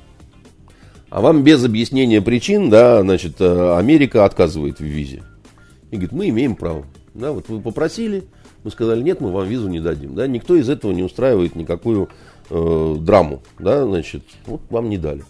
а 1.09 1.21
вам 1.21 1.43
без 1.43 1.63
объяснения 1.63 2.21
причин, 2.21 2.69
да, 2.69 3.01
значит, 3.01 3.35
э, 3.39 3.77
Америка 3.77 4.25
отказывает 4.25 4.79
в 4.79 4.83
визе. 4.83 5.23
И 5.89 5.95
говорит, 5.95 6.11
мы 6.11 6.29
имеем 6.29 6.55
право. 6.55 6.85
Да, 7.13 7.31
вот 7.31 7.49
вы 7.49 7.59
попросили, 7.59 8.23
мы 8.63 8.71
сказали, 8.71 9.01
нет, 9.01 9.21
мы 9.21 9.31
вам 9.31 9.47
визу 9.47 9.67
не 9.67 9.79
дадим. 9.79 10.13
Да, 10.13 10.27
никто 10.27 10.55
из 10.55 10.69
этого 10.69 10.91
не 10.91 11.03
устраивает 11.03 11.55
никакую 11.55 12.09
э, 12.49 12.95
драму. 12.99 13.41
Да, 13.57 13.85
значит, 13.85 14.23
вот 14.45 14.61
вам 14.69 14.89
не 14.89 14.97
дали. 14.97 15.23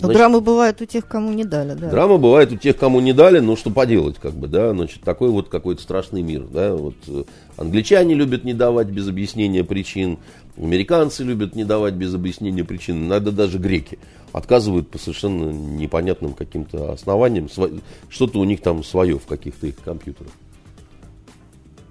Но 0.00 0.12
драмы 0.12 0.40
бывают 0.40 0.80
у 0.80 0.84
тех, 0.84 1.06
кому 1.06 1.32
не 1.32 1.44
дали, 1.44 1.74
да. 1.74 1.90
Драма 1.90 2.18
бывает 2.18 2.52
у 2.52 2.56
тех, 2.56 2.76
кому 2.76 3.00
не 3.00 3.12
дали, 3.12 3.40
ну 3.40 3.56
что 3.56 3.70
поделать, 3.70 4.16
как 4.16 4.32
бы, 4.32 4.46
да, 4.46 4.72
значит, 4.72 5.02
такой 5.02 5.30
вот 5.30 5.48
какой-то 5.48 5.82
страшный 5.82 6.22
мир, 6.22 6.46
да, 6.48 6.74
вот 6.74 6.94
э, 7.08 7.24
англичане 7.56 8.14
любят 8.14 8.44
не 8.44 8.54
давать 8.54 8.88
без 8.88 9.08
объяснения 9.08 9.64
причин, 9.64 10.18
американцы 10.56 11.24
любят 11.24 11.56
не 11.56 11.64
давать 11.64 11.94
без 11.94 12.14
объяснения 12.14 12.64
причин, 12.64 13.06
иногда 13.06 13.32
даже 13.32 13.58
греки 13.58 13.98
отказывают 14.32 14.88
по 14.88 14.98
совершенно 14.98 15.50
непонятным 15.50 16.34
каким-то 16.34 16.92
основаниям, 16.92 17.48
что-то 18.08 18.38
у 18.38 18.44
них 18.44 18.60
там 18.60 18.84
свое 18.84 19.18
в 19.18 19.26
каких-то 19.26 19.66
их 19.66 19.76
компьютерах. 19.76 20.30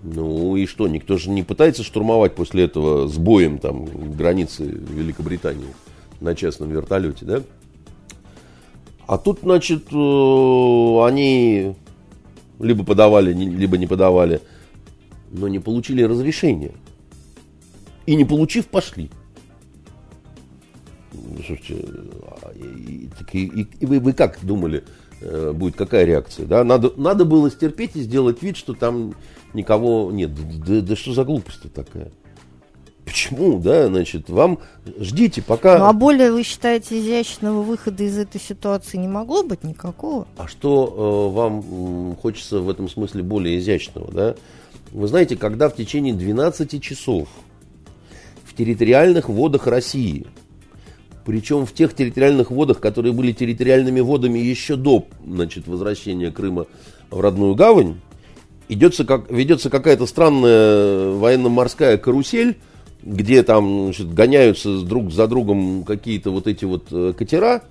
Ну 0.04 0.56
и 0.56 0.66
что, 0.66 0.88
никто 0.88 1.18
же 1.18 1.30
не 1.30 1.44
пытается 1.44 1.84
штурмовать 1.84 2.36
после 2.36 2.66
этого 2.66 3.08
с 3.08 3.18
боем 3.18 3.58
там 3.58 4.14
границы 4.16 4.64
Великобритании 4.64 5.74
на 6.22 6.36
частном 6.36 6.70
вертолете, 6.70 7.26
да? 7.26 7.42
А 9.08 9.18
тут, 9.18 9.40
значит, 9.42 9.88
э, 9.92 11.06
они 11.06 11.76
либо 12.60 12.84
подавали, 12.84 13.34
либо 13.34 13.78
не 13.78 13.88
подавали, 13.88 14.42
но 15.32 15.48
не 15.48 15.60
получили 15.60 16.04
разрешения. 16.04 16.74
И 18.06 18.16
не 18.16 18.26
получив, 18.26 18.68
пошли. 18.68 19.10
Слушайте, 21.36 21.86
а, 22.42 22.52
и, 22.54 23.10
и, 23.32 23.68
и 23.80 23.86
вы, 23.86 24.00
вы 24.02 24.12
как 24.12 24.40
думали, 24.44 24.84
э, 25.22 25.54
будет 25.54 25.78
какая 25.78 26.04
реакция? 26.04 26.46
Да? 26.46 26.66
Надо, 26.66 26.92
надо 26.98 27.24
было 27.24 27.50
стерпеть 27.50 27.96
и 27.96 28.02
сделать 28.02 28.42
вид, 28.44 28.58
что 28.58 28.74
там 28.74 29.16
никого 29.54 30.12
нет. 30.12 30.32
Да, 30.66 30.82
да 30.82 30.96
что 30.98 31.14
за 31.14 31.24
глупость 31.24 31.72
такая? 31.74 32.12
Почему, 33.08 33.58
да, 33.58 33.88
значит, 33.88 34.30
вам 34.30 34.60
ждите, 35.00 35.42
пока... 35.42 35.78
Ну, 35.78 35.86
а 35.86 35.94
более, 35.94 36.30
вы 36.30 36.44
считаете, 36.44 37.00
изящного 37.00 37.62
выхода 37.62 38.04
из 38.04 38.18
этой 38.18 38.42
ситуации 38.42 38.98
не 38.98 39.08
могло 39.08 39.44
быть 39.44 39.64
никакого? 39.64 40.28
А 40.36 40.46
что 40.50 41.32
э, 41.32 41.34
вам 41.34 42.18
хочется 42.18 42.60
в 42.60 42.70
этом 42.70 42.90
смысле 42.90 43.24
более 43.24 43.60
изящного, 43.60 44.12
да? 44.12 44.36
Вы 44.92 45.08
знаете, 45.08 45.38
когда 45.38 45.70
в 45.70 45.76
течение 45.76 46.14
12 46.14 46.84
часов 46.84 47.30
в 48.44 48.54
территориальных 48.54 49.30
водах 49.30 49.68
России, 49.68 50.28
причем 51.26 51.66
в 51.66 51.72
тех 51.72 51.94
территориальных 51.94 52.52
водах, 52.52 52.82
которые 52.82 53.14
были 53.14 53.32
территориальными 53.32 54.02
водами 54.02 54.40
еще 54.40 54.76
до, 54.76 55.06
значит, 55.26 55.66
возвращения 55.68 56.30
Крыма 56.30 56.68
в 57.10 57.22
родную 57.22 57.56
гавань, 57.56 58.02
идется 58.68 59.06
как, 59.06 59.32
ведется 59.32 59.70
какая-то 59.70 60.06
странная 60.08 61.12
военно-морская 61.12 61.98
карусель, 61.98 62.58
где 63.08 63.42
там 63.42 63.86
значит, 63.86 64.14
гоняются 64.14 64.82
друг 64.82 65.12
за 65.12 65.28
другом 65.28 65.84
какие-то 65.86 66.32
вот 66.32 66.46
эти 66.46 66.66
вот 66.66 66.88
э, 66.92 67.14
катера 67.18 67.64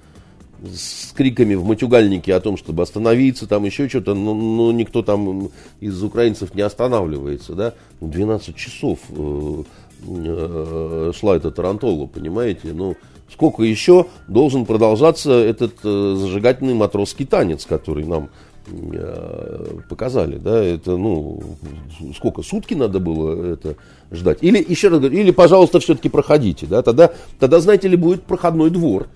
с 0.64 1.12
криками 1.12 1.54
в 1.54 1.64
матюгальнике 1.64 2.34
о 2.34 2.40
том, 2.40 2.56
чтобы 2.56 2.82
остановиться, 2.82 3.46
там 3.46 3.64
еще 3.64 3.88
что-то, 3.88 4.14
но, 4.14 4.32
но 4.32 4.72
никто 4.72 5.02
там 5.02 5.50
из 5.80 6.02
украинцев 6.02 6.54
не 6.54 6.62
останавливается, 6.62 7.52
да, 7.52 7.74
12 8.00 8.56
часов 8.56 8.98
э, 9.10 9.62
э, 10.06 11.12
шла 11.14 11.36
эта 11.36 11.50
тарантола, 11.50 12.06
понимаете, 12.06 12.72
ну, 12.72 12.96
сколько 13.30 13.62
еще 13.62 14.06
должен 14.28 14.64
продолжаться 14.64 15.32
этот 15.32 15.74
э, 15.84 16.14
зажигательный 16.16 16.74
матросский 16.74 17.26
танец, 17.26 17.66
который 17.66 18.06
нам 18.06 18.30
показали, 19.88 20.36
да, 20.36 20.62
это, 20.62 20.96
ну, 20.96 21.40
сколько, 22.16 22.42
сутки 22.42 22.74
надо 22.74 23.00
было 23.00 23.52
это 23.54 23.76
ждать. 24.10 24.38
Или, 24.40 24.64
еще 24.66 24.88
раз 24.88 25.00
говорю, 25.00 25.16
или, 25.18 25.30
пожалуйста, 25.30 25.80
все-таки 25.80 26.08
проходите, 26.08 26.66
да, 26.66 26.82
тогда, 26.82 27.12
тогда, 27.38 27.60
знаете 27.60 27.88
ли, 27.88 27.96
будет 27.96 28.22
проходной 28.22 28.70
двор. 28.70 29.08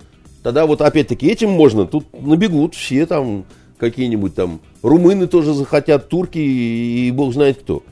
Тогда 0.43 0.65
вот, 0.65 0.81
опять-таки, 0.81 1.27
этим 1.27 1.49
можно, 1.51 1.85
тут 1.85 2.05
набегут 2.19 2.75
все 2.75 3.05
там, 3.05 3.45
какие-нибудь 3.77 4.35
там, 4.35 4.59
румыны 4.81 5.27
тоже 5.27 5.53
захотят, 5.53 6.09
турки 6.09 6.39
и, 6.39 7.07
и 7.07 7.11
бог 7.11 7.33
знает 7.33 7.59
кто 7.59 7.83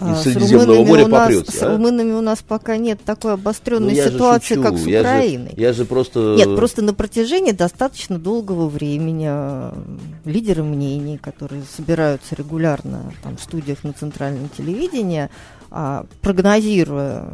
из 0.00 0.18
а, 0.18 0.22
Средиземного 0.22 0.84
моря 0.84 1.06
попрется. 1.06 1.52
С 1.52 1.62
а? 1.62 1.70
румынами 1.70 2.12
у 2.12 2.20
нас 2.20 2.42
пока 2.46 2.76
нет 2.76 3.00
такой 3.04 3.34
обостренной 3.34 3.94
ну, 3.94 4.10
ситуации, 4.10 4.60
как 4.60 4.76
с 4.76 4.86
я 4.86 5.00
Украиной. 5.00 5.50
Же, 5.50 5.60
я 5.60 5.72
же 5.72 5.84
просто... 5.84 6.34
Нет, 6.36 6.56
просто 6.56 6.82
на 6.82 6.94
протяжении 6.94 7.52
достаточно 7.52 8.18
долгого 8.18 8.68
времени 8.68 9.28
э, 9.28 9.72
лидеры 10.24 10.62
мнений, 10.62 11.18
которые 11.18 11.62
собираются 11.76 12.34
регулярно 12.34 13.12
там, 13.22 13.36
в 13.36 13.42
студиях 13.42 13.84
на 13.84 13.92
центральном 13.92 14.48
телевидении, 14.48 15.28
а, 15.72 16.04
прогнозируя 16.20 17.26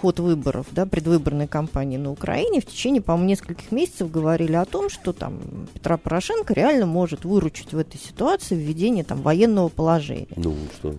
ход 0.00 0.18
выборов, 0.18 0.66
да, 0.72 0.86
предвыборной 0.86 1.46
кампании 1.46 1.98
на 1.98 2.10
Украине, 2.10 2.62
в 2.62 2.66
течение, 2.66 3.02
по-моему, 3.02 3.28
нескольких 3.28 3.70
месяцев 3.70 4.10
говорили 4.10 4.54
о 4.54 4.64
том, 4.64 4.88
что 4.88 5.12
там 5.12 5.38
Петра 5.74 5.98
Порошенко 5.98 6.54
реально 6.54 6.86
может 6.86 7.26
выручить 7.26 7.74
в 7.74 7.78
этой 7.78 7.98
ситуации 7.98 8.54
введение 8.54 9.04
там 9.04 9.20
военного 9.20 9.68
положения. 9.68 10.28
Ну, 10.36 10.54
что? 10.78 10.94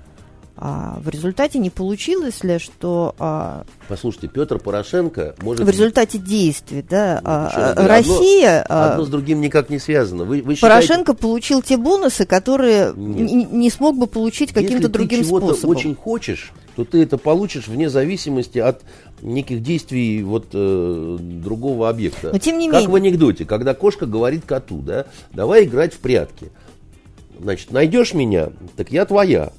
А, 0.59 0.97
в 1.03 1.09
результате 1.09 1.59
не 1.59 1.69
получилось 1.69 2.43
ли, 2.43 2.57
что... 2.57 3.13
А, 3.19 3.63
Послушайте, 3.87 4.27
Петр 4.27 4.57
Порошенко 4.57 5.35
может... 5.41 5.63
В 5.63 5.69
результате 5.69 6.17
действий, 6.17 6.83
да, 6.87 7.21
ну, 7.23 7.29
а, 7.29 7.87
Россия... 7.87 8.63
Одно, 8.63 8.75
а, 8.75 8.91
одно 8.93 9.05
с 9.05 9.09
другим 9.09 9.39
никак 9.39 9.69
не 9.69 9.77
связано. 9.77 10.23
Вы, 10.23 10.41
вы 10.41 10.55
Порошенко 10.55 11.13
получил 11.13 11.61
те 11.61 11.77
бонусы, 11.77 12.25
которые 12.25 12.91
не, 12.95 13.43
не 13.43 13.69
смог 13.69 13.97
бы 13.97 14.07
получить 14.07 14.51
каким-то 14.51 14.89
другим 14.89 15.23
способом. 15.23 15.49
Если 15.49 15.61
ты 15.61 15.67
очень 15.67 15.95
хочешь, 15.95 16.53
то 16.75 16.85
ты 16.85 17.03
это 17.03 17.19
получишь 17.19 17.67
вне 17.67 17.87
зависимости 17.87 18.57
от 18.57 18.81
неких 19.21 19.61
действий 19.61 20.23
вот 20.23 20.47
э, 20.53 21.17
другого 21.19 21.87
объекта. 21.87 22.31
Но 22.33 22.39
тем 22.39 22.57
не 22.57 22.67
как 22.67 22.81
менее... 22.81 22.89
в 22.89 22.95
анекдоте, 22.95 23.45
когда 23.45 23.75
кошка 23.75 24.07
говорит 24.07 24.45
коту, 24.45 24.79
да, 24.81 25.05
давай 25.33 25.65
играть 25.65 25.93
в 25.93 25.99
прятки. 25.99 26.51
Значит, 27.39 27.71
найдешь 27.71 28.15
меня, 28.15 28.49
так 28.75 28.91
я 28.91 29.05
твоя 29.05 29.51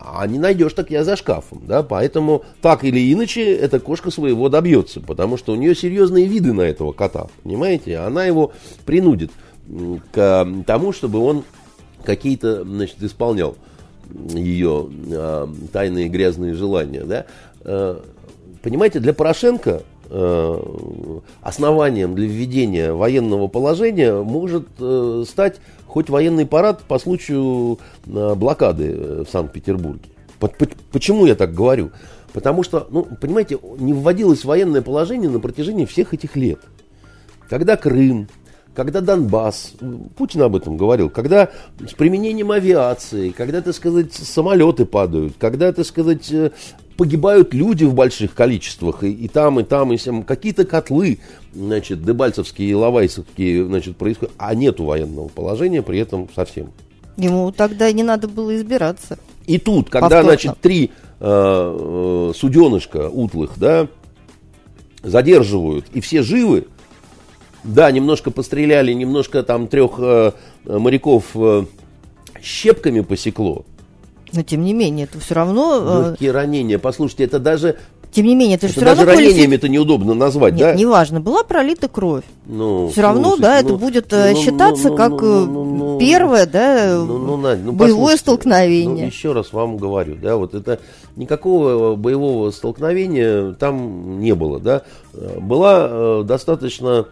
а 0.00 0.26
не 0.26 0.38
найдешь, 0.38 0.72
так 0.72 0.90
я 0.90 1.04
за 1.04 1.16
шкафом, 1.16 1.62
да, 1.66 1.82
поэтому 1.82 2.44
так 2.60 2.84
или 2.84 3.12
иначе 3.12 3.54
эта 3.54 3.80
кошка 3.80 4.10
своего 4.10 4.48
добьется, 4.48 5.00
потому 5.00 5.36
что 5.36 5.52
у 5.52 5.56
нее 5.56 5.74
серьезные 5.74 6.26
виды 6.26 6.52
на 6.52 6.62
этого 6.62 6.92
кота, 6.92 7.26
понимаете, 7.42 7.98
она 7.98 8.24
его 8.24 8.52
принудит 8.86 9.30
к 10.12 10.48
тому, 10.66 10.92
чтобы 10.92 11.18
он 11.20 11.44
какие-то, 12.04 12.64
значит, 12.64 13.02
исполнял 13.02 13.56
ее 14.30 14.88
э, 15.10 15.46
тайные 15.72 16.08
грязные 16.08 16.54
желания, 16.54 17.02
да, 17.02 17.26
э, 17.64 18.00
понимаете, 18.62 19.00
для 19.00 19.12
Порошенко 19.12 19.82
э, 20.10 20.60
основанием 21.42 22.14
для 22.14 22.26
введения 22.26 22.92
военного 22.92 23.48
положения 23.48 24.14
может 24.22 24.66
э, 24.78 25.24
стать 25.28 25.56
хоть 25.88 26.10
военный 26.10 26.46
парад 26.46 26.82
по 26.82 26.98
случаю 26.98 27.78
э, 28.06 28.34
блокады 28.34 28.94
э, 28.96 29.24
в 29.26 29.30
Санкт-Петербурге. 29.30 30.10
Почему 30.92 31.26
я 31.26 31.34
так 31.34 31.52
говорю? 31.52 31.90
Потому 32.32 32.62
что, 32.62 32.86
ну, 32.90 33.04
понимаете, 33.20 33.58
не 33.78 33.92
вводилось 33.92 34.44
военное 34.44 34.82
положение 34.82 35.30
на 35.30 35.40
протяжении 35.40 35.86
всех 35.86 36.14
этих 36.14 36.36
лет. 36.36 36.60
когда 37.48 37.76
Крым, 37.76 38.28
когда 38.74 39.00
Донбасс, 39.00 39.72
Путин 40.16 40.42
об 40.42 40.54
этом 40.54 40.76
говорил, 40.76 41.10
когда 41.10 41.48
с 41.80 41.94
применением 41.94 42.52
авиации, 42.52 43.30
когда, 43.30 43.60
так 43.62 43.74
сказать, 43.74 44.12
самолеты 44.12 44.84
падают, 44.84 45.34
когда, 45.38 45.72
так 45.72 45.86
сказать, 45.86 46.30
э, 46.30 46.52
погибают 46.98 47.54
люди 47.54 47.84
в 47.84 47.94
больших 47.94 48.34
количествах, 48.34 49.04
и, 49.04 49.12
и 49.12 49.28
там, 49.28 49.60
и 49.60 49.62
там, 49.62 49.92
и 49.92 49.96
сям, 49.96 50.24
какие-то 50.24 50.64
котлы, 50.64 51.20
значит, 51.54 52.04
дебальцевские 52.04 52.70
и 52.70 52.74
лавайцевские, 52.74 53.66
значит, 53.66 53.96
происходят, 53.96 54.34
а 54.36 54.52
нету 54.56 54.84
военного 54.84 55.28
положения 55.28 55.80
при 55.80 56.00
этом 56.00 56.28
совсем. 56.34 56.72
Ему 57.16 57.52
тогда 57.52 57.90
не 57.92 58.02
надо 58.02 58.26
было 58.26 58.56
избираться. 58.56 59.16
И 59.46 59.58
тут, 59.58 59.90
когда, 59.90 60.08
Повторно. 60.08 60.30
значит, 60.30 60.58
три 60.60 60.90
э, 61.20 61.24
э, 61.24 62.32
суденышка 62.36 63.08
утлых, 63.08 63.52
да, 63.58 63.86
задерживают, 65.04 65.86
и 65.94 66.00
все 66.00 66.22
живы, 66.22 66.66
да, 67.62 67.92
немножко 67.92 68.32
постреляли, 68.32 68.92
немножко 68.92 69.44
там 69.44 69.68
трех 69.68 69.92
э, 69.98 70.32
моряков 70.64 71.26
э, 71.36 71.64
щепками 72.42 73.02
посекло. 73.02 73.64
Но 74.32 74.42
тем 74.42 74.64
не 74.64 74.74
менее, 74.74 75.04
это 75.04 75.20
все 75.20 75.34
равно... 75.34 75.80
Э... 75.80 76.10
Легкие 76.10 76.32
ранения. 76.32 76.78
Послушайте, 76.78 77.24
это 77.24 77.38
даже 77.38 77.76
тем 78.10 78.26
не 78.26 78.34
менее, 78.34 78.56
это, 78.56 78.66
это 78.66 78.74
же 78.74 78.80
даже 78.80 79.04
равно 79.04 79.12
ранениями 79.12 79.56
это 79.56 79.68
неудобно 79.68 80.14
назвать, 80.14 80.54
Нет, 80.54 80.60
да? 80.60 80.74
неважно, 80.74 81.20
была 81.20 81.44
пролита 81.44 81.88
кровь. 81.88 82.24
Ну, 82.46 82.88
все 82.88 83.02
равно, 83.02 83.36
слушайте, 83.36 83.42
да, 83.42 83.52
ну, 83.52 83.58
это 83.58 83.76
будет 83.76 84.12
ну, 84.12 84.18
ну 84.18 84.36
считаться 84.36 84.88
ну, 84.88 84.96
как 84.96 85.10
ну, 85.10 85.46
ну, 85.46 85.64
ну, 85.64 85.98
первое, 85.98 86.46
да, 86.46 86.96
ну, 86.96 87.18
ну, 87.18 87.36
Надь, 87.36 87.58
ну, 87.62 87.72
боевое 87.72 88.16
столкновение. 88.16 89.04
Ну, 89.04 89.10
еще 89.10 89.32
раз 89.32 89.52
вам 89.52 89.76
говорю, 89.76 90.16
да, 90.16 90.36
вот 90.36 90.54
это 90.54 90.80
никакого 91.16 91.96
боевого 91.96 92.50
столкновения 92.50 93.52
там 93.52 94.20
не 94.20 94.34
было, 94.34 94.58
да. 94.58 94.82
Была 95.12 95.88
э, 95.90 96.22
достаточно 96.24 97.06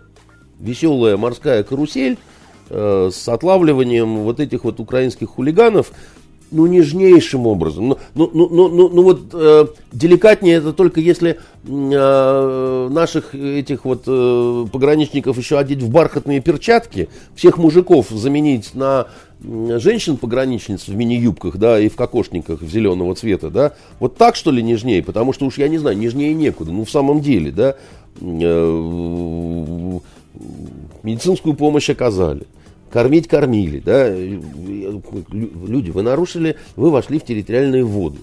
веселая 0.58 1.18
морская 1.18 1.62
карусель 1.62 2.16
э, 2.70 3.10
с 3.12 3.28
отлавливанием 3.28 4.20
вот 4.20 4.40
этих 4.40 4.64
вот 4.64 4.80
украинских 4.80 5.28
хулиганов, 5.28 5.92
ну, 6.50 6.66
нежнейшим 6.66 7.46
образом. 7.46 7.88
Ну, 7.88 7.98
ну, 8.14 8.30
ну, 8.32 8.48
ну, 8.48 8.68
ну, 8.68 8.88
ну 8.88 9.02
вот 9.02 9.20
э, 9.32 9.66
деликатнее 9.92 10.56
это 10.56 10.72
только 10.72 11.00
если 11.00 11.38
э, 11.66 12.88
наших 12.90 13.34
этих 13.34 13.84
вот 13.84 14.04
э, 14.06 14.66
пограничников 14.72 15.38
еще 15.38 15.58
одеть 15.58 15.82
в 15.82 15.90
бархатные 15.90 16.40
перчатки, 16.40 17.08
всех 17.34 17.58
мужиков 17.58 18.08
заменить 18.10 18.74
на 18.74 19.08
женщин-пограничниц 19.42 20.88
в 20.88 20.94
мини-юбках, 20.94 21.58
да, 21.58 21.78
и 21.78 21.88
в 21.88 21.96
кокошниках 21.96 22.62
зеленого 22.62 23.14
цвета, 23.14 23.50
да, 23.50 23.74
вот 24.00 24.16
так, 24.16 24.34
что 24.34 24.50
ли, 24.50 24.62
нежнее, 24.62 25.02
потому 25.02 25.32
что 25.32 25.44
уж, 25.46 25.58
я 25.58 25.68
не 25.68 25.78
знаю, 25.78 25.98
нежнее 25.98 26.32
некуда, 26.34 26.72
ну, 26.72 26.84
в 26.84 26.90
самом 26.90 27.20
деле, 27.20 27.50
да, 27.50 27.76
э, 28.20 29.98
медицинскую 31.02 31.54
помощь 31.54 31.90
оказали 31.90 32.46
кормить 32.96 33.28
кормили, 33.28 33.78
да, 33.78 34.08
люди, 34.08 35.90
вы 35.90 36.00
нарушили, 36.00 36.56
вы 36.76 36.90
вошли 36.90 37.18
в 37.18 37.26
территориальные 37.26 37.84
воды. 37.84 38.20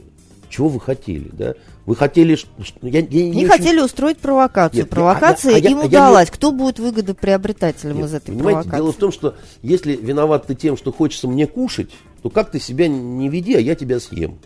Чего 0.50 0.68
вы 0.68 0.80
хотели, 0.80 1.30
да? 1.32 1.54
Вы 1.86 1.96
хотели, 1.96 2.36
я, 2.82 3.02
я 3.02 3.02
не, 3.04 3.30
не 3.30 3.46
хотели 3.46 3.80
устроить 3.80 4.18
провокацию. 4.18 4.82
Нет, 4.82 4.90
Провокация 4.90 5.58
а 5.58 5.60
я, 5.60 5.70
а 5.70 5.72
им 5.74 5.78
а 5.82 5.86
удалась. 5.86 6.30
Я, 6.30 6.34
Кто 6.34 6.52
будет 6.52 6.80
выгодоприобретателем 6.80 7.98
нет, 7.98 8.06
из 8.08 8.14
этой 8.16 8.32
понимаете, 8.32 8.62
провокации? 8.62 8.78
Дело 8.78 8.92
в 8.94 8.96
том, 8.96 9.12
что 9.12 9.36
если 9.62 9.96
виноват 9.96 10.48
ты 10.48 10.56
тем, 10.56 10.76
что 10.76 10.92
хочется 10.92 11.28
мне 11.28 11.46
кушать, 11.46 11.92
то 12.24 12.32
как 12.32 12.50
ты 12.50 12.60
себя 12.60 12.88
не 12.88 13.30
веди, 13.30 13.54
а 13.54 13.60
я 13.60 13.76
тебя 13.76 14.00
съем. 14.00 14.40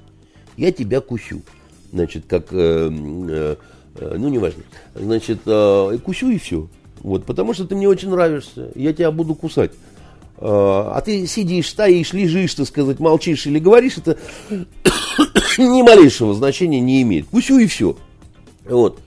Я 0.57 0.73
тебя 0.73 0.99
кусю. 0.99 1.41
Значит, 1.93 2.25
как, 2.27 2.47
э, 2.51 2.89
э, 2.91 3.55
э 3.95 4.15
ну, 4.17 4.27
неважно. 4.27 4.63
Значит, 4.93 5.39
э, 5.45 5.97
кусю 6.03 6.31
и 6.31 6.37
все. 6.37 6.67
Вот, 6.99 7.23
потому 7.25 7.53
что 7.53 7.65
ты 7.65 7.75
мне 7.75 7.87
очень 7.87 8.09
нравишься, 8.09 8.71
я 8.75 8.91
тебя 8.91 9.11
буду 9.11 9.33
кусать. 9.33 9.71
А, 10.39 10.93
а 10.95 11.01
ты 11.01 11.25
сидишь, 11.27 11.69
стоишь, 11.69 12.13
лежишь, 12.13 12.53
так 12.53 12.67
сказать, 12.67 12.99
молчишь 12.99 13.47
или 13.47 13.59
говоришь, 13.59 13.97
это 13.97 14.17
ни 15.57 15.81
малейшего 15.81 16.33
значения 16.33 16.79
не 16.79 17.01
имеет. 17.01 17.27
Пусть 17.27 17.49
и 17.49 17.65
все. 17.67 17.97
Вот. 18.65 18.99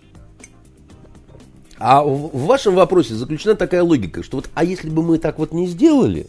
А 1.79 2.03
в 2.03 2.45
вашем 2.45 2.75
вопросе 2.75 3.15
заключена 3.15 3.55
такая 3.55 3.83
логика, 3.83 4.23
что 4.23 4.37
вот, 4.37 4.51
а 4.55 4.65
если 4.65 4.91
бы 4.91 5.03
мы 5.03 5.19
так 5.19 5.39
вот 5.39 5.53
не 5.53 5.67
сделали, 5.67 6.27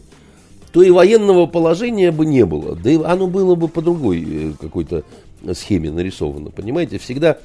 то 0.72 0.82
и 0.82 0.90
военного 0.90 1.46
положения 1.46 2.10
бы 2.10 2.24
не 2.24 2.46
было. 2.46 2.74
Да 2.74 2.90
и 2.90 2.96
оно 3.02 3.26
было 3.26 3.54
бы 3.54 3.68
по 3.68 3.82
другой 3.82 4.24
э, 4.26 4.52
какой-то 4.58 5.04
схеме 5.52 5.90
нарисовано. 5.90 6.50
Понимаете, 6.50 6.98
всегда 6.98 7.38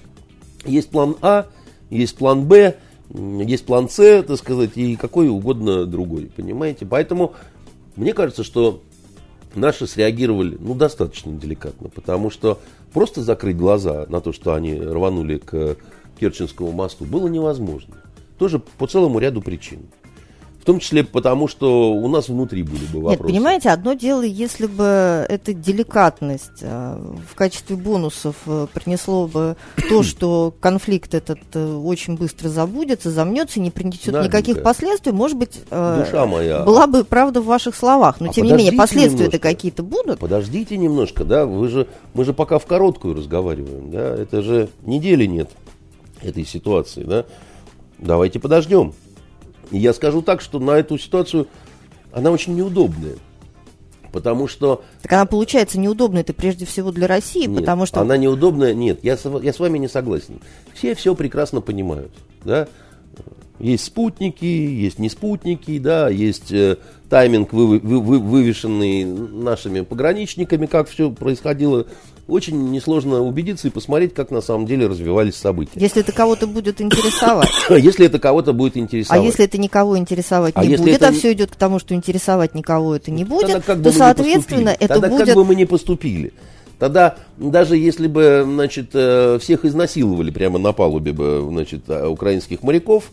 есть 0.66 0.90
план 0.90 1.18
А, 1.22 1.48
есть 1.90 2.16
план 2.16 2.46
Б, 2.46 2.78
есть 3.10 3.66
план 3.66 3.90
С, 3.90 4.24
так 4.24 4.38
сказать, 4.38 4.72
и 4.76 4.96
какой 4.96 5.30
угодно 5.30 5.86
другой, 5.86 6.32
понимаете? 6.36 6.86
Поэтому 6.86 7.34
мне 7.96 8.14
кажется, 8.14 8.44
что 8.44 8.82
наши 9.56 9.88
среагировали, 9.88 10.58
ну, 10.60 10.76
достаточно 10.76 11.32
деликатно, 11.32 11.90
потому 11.90 12.30
что 12.30 12.60
просто 12.94 13.22
закрыть 13.24 13.58
глаза 13.58 14.06
на 14.10 14.22
то, 14.22 14.34
что 14.34 14.54
они 14.54 14.76
рванули 14.80 15.38
к 15.38 15.78
Керченскому 16.20 16.72
мосту, 16.72 17.06
было 17.06 17.28
невозможно. 17.28 17.96
Тоже 18.38 18.60
по 18.60 18.88
целому 18.88 19.20
ряду 19.20 19.42
причин 19.42 19.80
том 20.68 20.82
числе 20.82 21.06
потому, 21.06 21.48
что 21.48 21.94
у 21.94 22.10
нас 22.10 22.28
внутри 22.28 22.62
были 22.62 22.84
бы 22.92 23.00
вопросы. 23.00 23.24
Нет, 23.24 23.32
понимаете, 23.32 23.70
одно 23.70 23.94
дело, 23.94 24.22
если 24.22 24.68
бы 24.68 25.26
эта 25.30 25.54
деликатность 25.54 26.62
а, 26.62 27.02
в 27.32 27.36
качестве 27.36 27.78
бонусов 27.78 28.36
э, 28.46 28.68
принесло 28.74 29.28
бы 29.28 29.56
то, 29.88 30.04
что 30.04 30.54
конфликт 30.60 31.14
этот 31.14 31.40
э, 31.54 31.74
очень 31.74 32.18
быстро 32.18 32.50
забудется, 32.50 33.12
замнется, 33.12 33.62
не 33.62 33.72
принесет 33.72 34.08
Наденька, 34.08 34.40
никаких 34.40 34.62
последствий, 34.62 35.14
может 35.14 35.38
быть, 35.38 35.62
э, 35.72 36.04
Душа 36.06 36.26
моя. 36.26 36.64
была 36.64 36.86
бы 36.86 37.06
правда 37.06 37.40
в 37.40 37.46
ваших 37.46 37.74
словах. 37.74 38.20
Но, 38.20 38.30
а 38.30 38.34
тем 38.34 38.46
не 38.46 38.52
менее, 38.52 38.74
последствия-то 38.74 39.40
какие-то 39.40 39.84
будут. 39.84 40.20
Подождите 40.20 40.76
немножко, 40.76 41.24
да, 41.24 41.46
вы 41.46 41.70
же, 41.70 41.88
мы 42.14 42.26
же 42.26 42.34
пока 42.34 42.60
в 42.60 42.66
короткую 42.66 43.16
разговариваем, 43.16 43.90
да, 43.90 44.16
это 44.16 44.42
же 44.42 44.68
недели 44.82 45.28
нет 45.28 45.50
этой 46.22 46.46
ситуации, 46.46 47.04
да. 47.04 47.24
Давайте 48.00 48.42
подождем. 48.42 48.94
И 49.72 49.78
я 49.78 49.94
скажу 49.94 50.22
так, 50.22 50.42
что 50.42 50.60
на 50.60 50.72
эту 50.72 50.98
ситуацию 50.98 51.48
она 52.12 52.32
очень 52.32 52.56
неудобная. 52.56 53.16
Потому 54.12 54.48
что... 54.48 54.84
Так 55.02 55.14
она 55.14 55.26
получается 55.26 55.80
неудобная, 55.80 56.22
это 56.22 56.34
прежде 56.34 56.66
всего 56.66 56.92
для 56.92 57.08
России, 57.08 57.46
нет, 57.46 57.60
потому 57.60 57.86
что... 57.86 58.02
она 58.02 58.18
неудобная, 58.18 58.74
нет, 58.74 59.00
я, 59.04 59.18
я 59.42 59.54
с 59.54 59.60
вами 59.60 59.78
не 59.78 59.88
согласен. 59.88 60.40
Все 60.74 60.96
все 60.96 61.14
прекрасно 61.14 61.62
понимают, 61.62 62.12
да. 62.44 62.68
Есть 63.60 63.86
спутники, 63.86 64.46
есть 64.46 65.00
не 65.00 65.10
спутники, 65.10 65.80
да, 65.80 66.10
есть 66.10 66.52
э, 66.52 66.78
тайминг, 67.10 67.54
вы, 67.54 67.80
вы, 67.80 68.00
вы, 68.00 68.20
вывешенный 68.20 69.04
нашими 69.04 69.82
пограничниками, 69.82 70.68
как 70.68 70.88
все 70.88 71.10
происходило 71.10 71.88
очень 72.28 72.72
несложно 72.72 73.22
убедиться 73.22 73.68
и 73.68 73.72
посмотреть, 73.72 74.14
как 74.14 74.32
на 74.32 74.42
самом 74.42 74.66
деле 74.66 74.88
развивались 74.88 75.36
события. 75.36 75.72
Если 75.76 76.02
это 76.02 76.12
кого-то 76.12 76.48
будет 76.48 76.82
интересовать. 76.82 77.50
если 77.70 78.06
это 78.06 78.20
кого-то 78.20 78.54
будет 78.54 78.76
интересовать. 78.78 79.22
А 79.22 79.26
если 79.26 79.46
это 79.46 79.58
никого 79.58 79.98
интересовать 79.98 80.54
а 80.56 80.66
не 80.66 80.76
будет, 80.76 80.96
это... 80.96 81.10
а 81.10 81.12
все 81.12 81.34
идет 81.34 81.52
к 81.52 81.56
тому, 81.56 81.80
что 81.80 81.94
интересовать 81.94 82.54
никого 82.54 82.96
это 82.96 83.12
не 83.12 83.24
будет, 83.24 83.64
как 83.64 83.82
то, 83.82 83.92
соответственно, 83.92 84.70
это 84.70 84.96
Тогда 84.96 85.10
будет... 85.10 85.26
как 85.26 85.36
бы 85.36 85.46
мы 85.46 85.56
не 85.56 85.66
поступили. 85.66 86.34
Тогда 86.80 87.16
даже 87.38 87.76
если 87.76 88.08
бы, 88.08 88.44
значит, 88.46 88.90
э, 88.94 89.40
всех 89.42 89.66
изнасиловали 89.66 90.30
прямо 90.30 90.60
на 90.60 90.74
палубе 90.74 91.12
бы, 91.12 91.48
значит, 91.50 91.84
э, 91.88 92.06
украинских 92.08 92.62
моряков, 92.62 93.06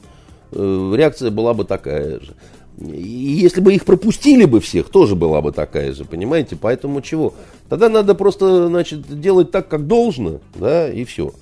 э, 0.53 0.93
реакция 0.95 1.31
была 1.31 1.55
бы 1.55 1.65
такая 1.65 2.21
же. 2.21 2.35
И 2.79 3.39
если 3.41 3.61
бы 3.61 3.73
их 3.73 3.85
пропустили 3.85 4.45
бы 4.47 4.61
всех, 4.61 4.89
тоже 4.89 5.15
была 5.15 5.41
бы 5.41 5.53
такая 5.53 5.93
же, 5.93 6.05
понимаете? 6.05 6.57
Поэтому 6.57 7.03
чего? 7.03 7.35
Тогда 7.69 7.89
надо 7.89 8.15
просто, 8.15 8.67
значит, 8.67 9.21
делать 9.21 9.53
так, 9.53 9.69
как 9.69 9.87
должно, 9.87 10.41
да, 10.57 10.91
и 10.91 11.05
все. 11.05 11.33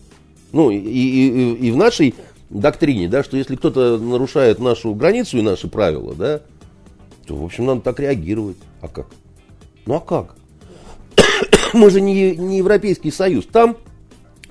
Ну, 0.52 0.70
и, 0.70 0.76
и, 0.76 1.54
и 1.54 1.70
в 1.70 1.76
нашей 1.76 2.14
доктрине, 2.50 3.08
да, 3.08 3.24
что 3.24 3.38
если 3.38 3.56
кто-то 3.56 3.96
нарушает 3.96 4.58
нашу 4.58 4.94
границу 4.94 5.38
и 5.38 5.42
наши 5.42 5.68
правила, 5.68 6.14
да, 6.14 6.42
то, 7.26 7.34
в 7.34 7.44
общем, 7.44 7.64
надо 7.64 7.80
так 7.80 7.98
реагировать. 7.98 8.58
А 8.82 8.88
как? 8.88 9.06
Ну, 9.86 9.94
а 9.94 10.00
как? 10.00 10.36
Мы 11.72 11.88
же 11.88 12.02
не, 12.02 12.36
не 12.36 12.58
Европейский 12.58 13.10
Союз. 13.10 13.46
Там, 13.46 13.78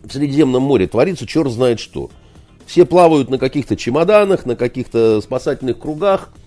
в 0.03 0.11
Средиземном 0.11 0.63
море, 0.63 0.87
творится 0.87 1.27
черт 1.27 1.51
знает 1.51 1.79
что. 1.79 2.09
Все 2.65 2.85
плавают 2.85 3.29
на 3.29 3.37
каких-то 3.37 3.75
чемоданах, 3.75 4.47
на 4.47 4.55
каких-то 4.55 5.21
спасательных 5.21 5.77
кругах– 5.77 6.33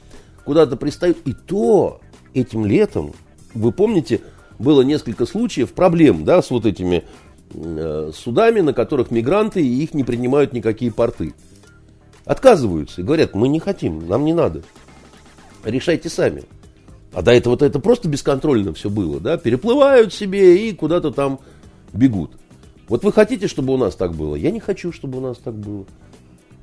куда-то 0.44 0.76
пристают. 0.76 1.18
И 1.24 1.32
то 1.32 2.00
этим 2.32 2.66
летом, 2.66 3.12
вы 3.54 3.72
помните, 3.72 4.20
было 4.58 4.82
несколько 4.82 5.26
случаев 5.26 5.72
проблем 5.72 6.24
да, 6.24 6.42
с 6.42 6.50
вот 6.50 6.66
этими 6.66 7.04
э, 7.52 8.10
судами, 8.14 8.60
на 8.60 8.72
которых 8.72 9.10
мигранты, 9.10 9.64
и 9.64 9.82
их 9.82 9.94
не 9.94 10.04
принимают 10.04 10.52
никакие 10.52 10.92
порты. 10.92 11.34
Отказываются 12.24 13.00
и 13.00 13.04
говорят, 13.04 13.34
мы 13.34 13.48
не 13.48 13.60
хотим, 13.60 14.06
нам 14.08 14.24
не 14.24 14.32
надо. 14.32 14.62
Решайте 15.64 16.08
сами. 16.08 16.44
А 17.12 17.22
до 17.22 17.30
этого 17.32 17.54
это 17.64 17.78
просто 17.78 18.08
бесконтрольно 18.08 18.72
все 18.74 18.90
было, 18.90 19.20
да, 19.20 19.36
переплывают 19.36 20.12
себе 20.12 20.68
и 20.68 20.74
куда-то 20.74 21.12
там 21.12 21.38
бегут. 21.92 22.32
Вот 22.88 23.04
вы 23.04 23.12
хотите, 23.12 23.46
чтобы 23.46 23.72
у 23.72 23.76
нас 23.76 23.94
так 23.94 24.14
было? 24.14 24.34
Я 24.34 24.50
не 24.50 24.60
хочу, 24.60 24.92
чтобы 24.92 25.18
у 25.18 25.20
нас 25.20 25.38
так 25.38 25.54
было. 25.54 25.86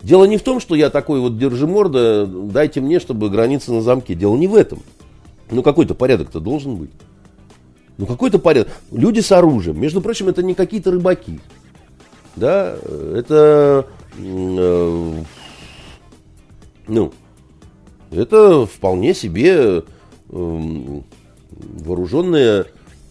Дело 0.02 0.26
не 0.26 0.38
в 0.38 0.44
том, 0.44 0.60
что 0.60 0.76
я 0.76 0.90
такой 0.90 1.20
вот 1.20 1.38
держи 1.38 1.68
морда, 1.68 2.26
дайте 2.26 2.82
мне, 2.82 3.00
чтобы 3.00 3.30
границы 3.30 3.72
на 3.72 3.82
замке. 3.82 4.16
Дело 4.16 4.36
не 4.36 4.48
в 4.48 4.56
этом. 4.56 4.80
Ну, 5.52 5.62
какой-то 5.64 5.94
порядок-то 5.94 6.40
должен 6.40 6.76
быть. 6.76 6.92
Ну, 7.98 8.06
какой-то 8.06 8.40
порядок. 8.40 8.72
Люди 8.92 9.20
с 9.20 9.32
оружием. 9.32 9.80
Между 9.80 10.02
прочим, 10.02 10.28
это 10.28 10.42
не 10.42 10.56
какие-то 10.56 10.92
рыбаки. 10.92 11.40
Да, 12.36 12.76
это... 13.14 13.86
Э, 14.18 15.24
ну, 16.88 17.14
это 18.10 18.66
вполне 18.66 19.14
себе 19.14 19.84
э, 20.30 21.02
вооруженные 21.50 22.66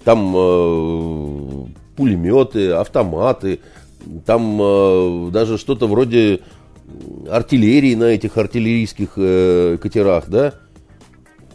там 0.05 0.35
э, 0.37 1.67
пулеметы, 1.97 2.71
автоматы, 2.73 3.61
там 4.27 4.59
э, 4.61 5.31
даже 5.31 5.59
что-то 5.59 5.87
вроде 5.87 6.41
артиллерии 7.29 7.95
на 7.95 8.05
этих 8.05 8.37
артиллерийских 8.37 9.13
э, 9.17 9.79
катерах, 9.81 10.29
да, 10.29 10.55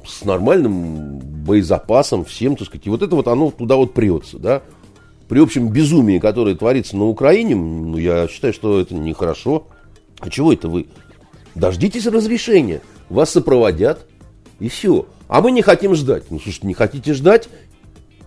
с 0.05 0.23
нормальным 0.23 1.19
боезапасом, 1.19 2.25
всем, 2.25 2.55
так 2.55 2.67
сказать. 2.67 2.87
И 2.87 2.89
вот 2.89 3.01
это 3.01 3.15
вот 3.15 3.27
оно 3.27 3.51
туда 3.51 3.75
вот 3.75 3.93
прется, 3.93 4.37
да. 4.39 4.61
При 5.27 5.39
общем 5.39 5.69
безумии, 5.69 6.19
которое 6.19 6.55
творится 6.55 6.95
на 6.95 7.05
Украине, 7.05 7.55
ну, 7.55 7.97
я 7.97 8.27
считаю, 8.27 8.53
что 8.53 8.79
это 8.79 8.93
нехорошо. 8.93 9.67
А 10.19 10.29
чего 10.29 10.53
это 10.53 10.69
вы? 10.69 10.87
Дождитесь 11.55 12.05
разрешения. 12.05 12.81
Вас 13.09 13.31
сопроводят, 13.31 14.05
и 14.59 14.69
все. 14.69 15.07
А 15.27 15.41
мы 15.41 15.51
не 15.51 15.61
хотим 15.61 15.95
ждать. 15.95 16.29
Ну, 16.29 16.39
слушайте, 16.39 16.67
не 16.67 16.73
хотите 16.73 17.13
ждать, 17.13 17.49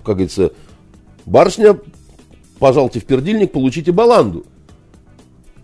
как 0.05 0.17
говорится, 0.17 0.53
барышня, 1.25 1.79
пожалуйте 2.59 3.01
в 3.01 3.05
пердильник, 3.05 3.53
получите 3.53 3.93
баланду. 3.93 4.45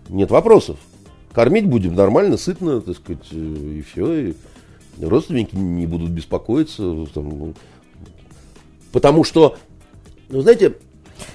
Нет 0.07 0.31
вопросов. 0.31 0.77
Кормить 1.35 1.67
будем 1.67 1.95
нормально, 1.95 2.37
сытно, 2.37 2.79
так 2.79 2.95
сказать, 2.95 3.29
и 3.33 3.83
все. 3.91 4.29
И 4.29 4.35
родственники 5.01 5.53
не 5.53 5.85
будут 5.85 6.11
беспокоиться. 6.11 7.05
Там, 7.13 7.27
ну, 7.27 7.53
потому 8.93 9.25
что, 9.25 9.57
ну, 10.29 10.39
знаете, 10.39 10.75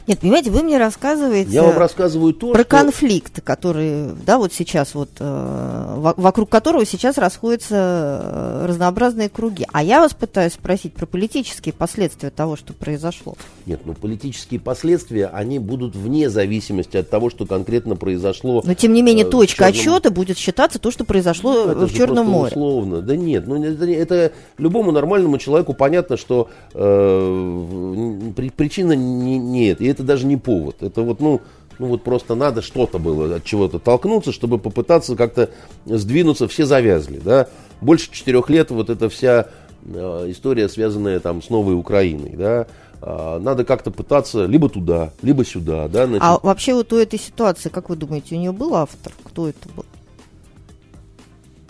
нет, 0.07 0.21
понимаете, 0.21 0.51
вы 0.51 0.63
мне 0.63 0.79
рассказываете... 0.79 1.51
Я 1.51 1.63
вам 1.63 1.79
рассказываю 1.79 2.33
то, 2.33 2.53
Про 2.53 2.61
что... 2.61 2.69
конфликт, 2.69 3.41
который, 3.43 4.11
да, 4.27 4.39
вот 4.39 4.53
сейчас 4.53 4.95
вот, 4.95 5.11
э, 5.19 6.13
вокруг 6.17 6.49
которого 6.49 6.85
сейчас 6.85 7.19
расходятся 7.19 8.21
э, 8.23 8.67
разнообразные 8.67 9.29
круги. 9.29 9.67
А 9.73 9.83
я 9.83 10.01
вас 10.01 10.15
пытаюсь 10.15 10.55
спросить 10.55 10.95
про 10.95 11.07
политические 11.07 11.73
последствия 11.73 12.31
того, 12.31 12.57
что 12.57 12.73
произошло. 12.73 13.35
Нет, 13.67 13.81
ну 13.85 13.95
политические 13.95 14.61
последствия, 14.61 15.27
они 15.27 15.59
будут 15.59 15.95
вне 15.95 16.31
зависимости 16.31 16.97
от 16.97 17.09
того, 17.11 17.31
что 17.31 17.47
конкретно 17.47 17.97
произошло. 17.97 18.63
Но 18.65 18.75
тем 18.75 18.93
не 18.93 19.03
менее, 19.03 19.27
э, 19.27 19.31
точка 19.31 19.73
Черном... 19.73 19.97
отчета 19.97 20.11
будет 20.11 20.39
считаться 20.39 20.79
то, 20.79 20.91
что 20.91 21.05
произошло 21.05 21.75
ну, 21.75 21.87
в 21.87 21.93
Черном 21.93 22.27
море. 22.27 22.53
условно. 22.53 23.01
Да 23.01 23.17
нет, 23.17 23.47
ну 23.47 23.63
это, 23.63 23.85
это 23.85 24.33
любому 24.59 24.93
нормальному 24.93 25.39
человеку 25.39 25.75
понятно, 25.75 26.17
что 26.17 26.49
э, 26.75 28.33
причина 28.57 28.93
не, 28.93 29.39
не 29.39 29.69
это. 29.69 29.80
И 29.81 29.87
это 29.87 30.03
даже 30.03 30.27
не 30.27 30.37
повод. 30.37 30.83
Это 30.83 31.03
вот, 31.03 31.21
ну, 31.21 31.41
ну 31.79 31.87
вот 31.87 32.03
просто 32.03 32.35
надо 32.35 32.61
что-то 32.61 32.99
было, 32.99 33.35
от 33.37 33.45
чего-то 33.45 33.79
толкнуться, 33.79 34.33
чтобы 34.33 34.59
попытаться 34.59 35.17
как-то 35.17 35.51
сдвинуться, 35.87 36.47
все 36.47 36.67
завязли, 36.67 37.19
да. 37.19 37.49
Больше 37.81 38.11
четырех 38.13 38.51
лет 38.51 38.71
вот 38.71 38.91
эта 38.91 39.09
вся 39.09 39.49
э, 39.87 40.27
история, 40.29 40.69
связанная 40.69 41.19
там 41.21 41.43
с 41.43 41.49
новой 41.49 41.75
Украиной, 41.75 42.37
да, 42.37 42.67
э, 43.01 43.39
надо 43.41 43.65
как-то 43.65 43.91
пытаться 43.91 44.45
либо 44.45 44.69
туда, 44.69 45.13
либо 45.23 45.45
сюда, 45.47 45.89
да. 45.89 46.07
Значит... 46.07 46.23
А 46.23 46.39
вообще 46.43 46.75
вот 46.75 46.93
у 46.93 46.97
этой 46.97 47.19
ситуации, 47.19 47.71
как 47.71 47.89
вы 47.89 47.97
думаете, 47.97 48.35
у 48.35 48.39
нее 48.39 48.53
был 48.53 48.75
автор? 48.75 49.15
Кто 49.25 49.49
это 49.49 49.69
был? 49.75 49.87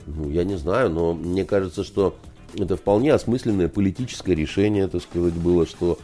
Ну, 0.07 0.29
я 0.29 0.43
не 0.43 0.57
знаю, 0.57 0.91
но 0.91 1.15
мне 1.15 1.45
кажется, 1.45 1.85
что 1.85 2.17
это 2.59 2.77
вполне 2.77 3.13
осмысленное 3.13 3.69
политическое 3.69 4.35
решение, 4.35 4.89
так 4.89 5.03
сказать, 5.03 5.35
было, 5.35 5.67
что 5.67 5.99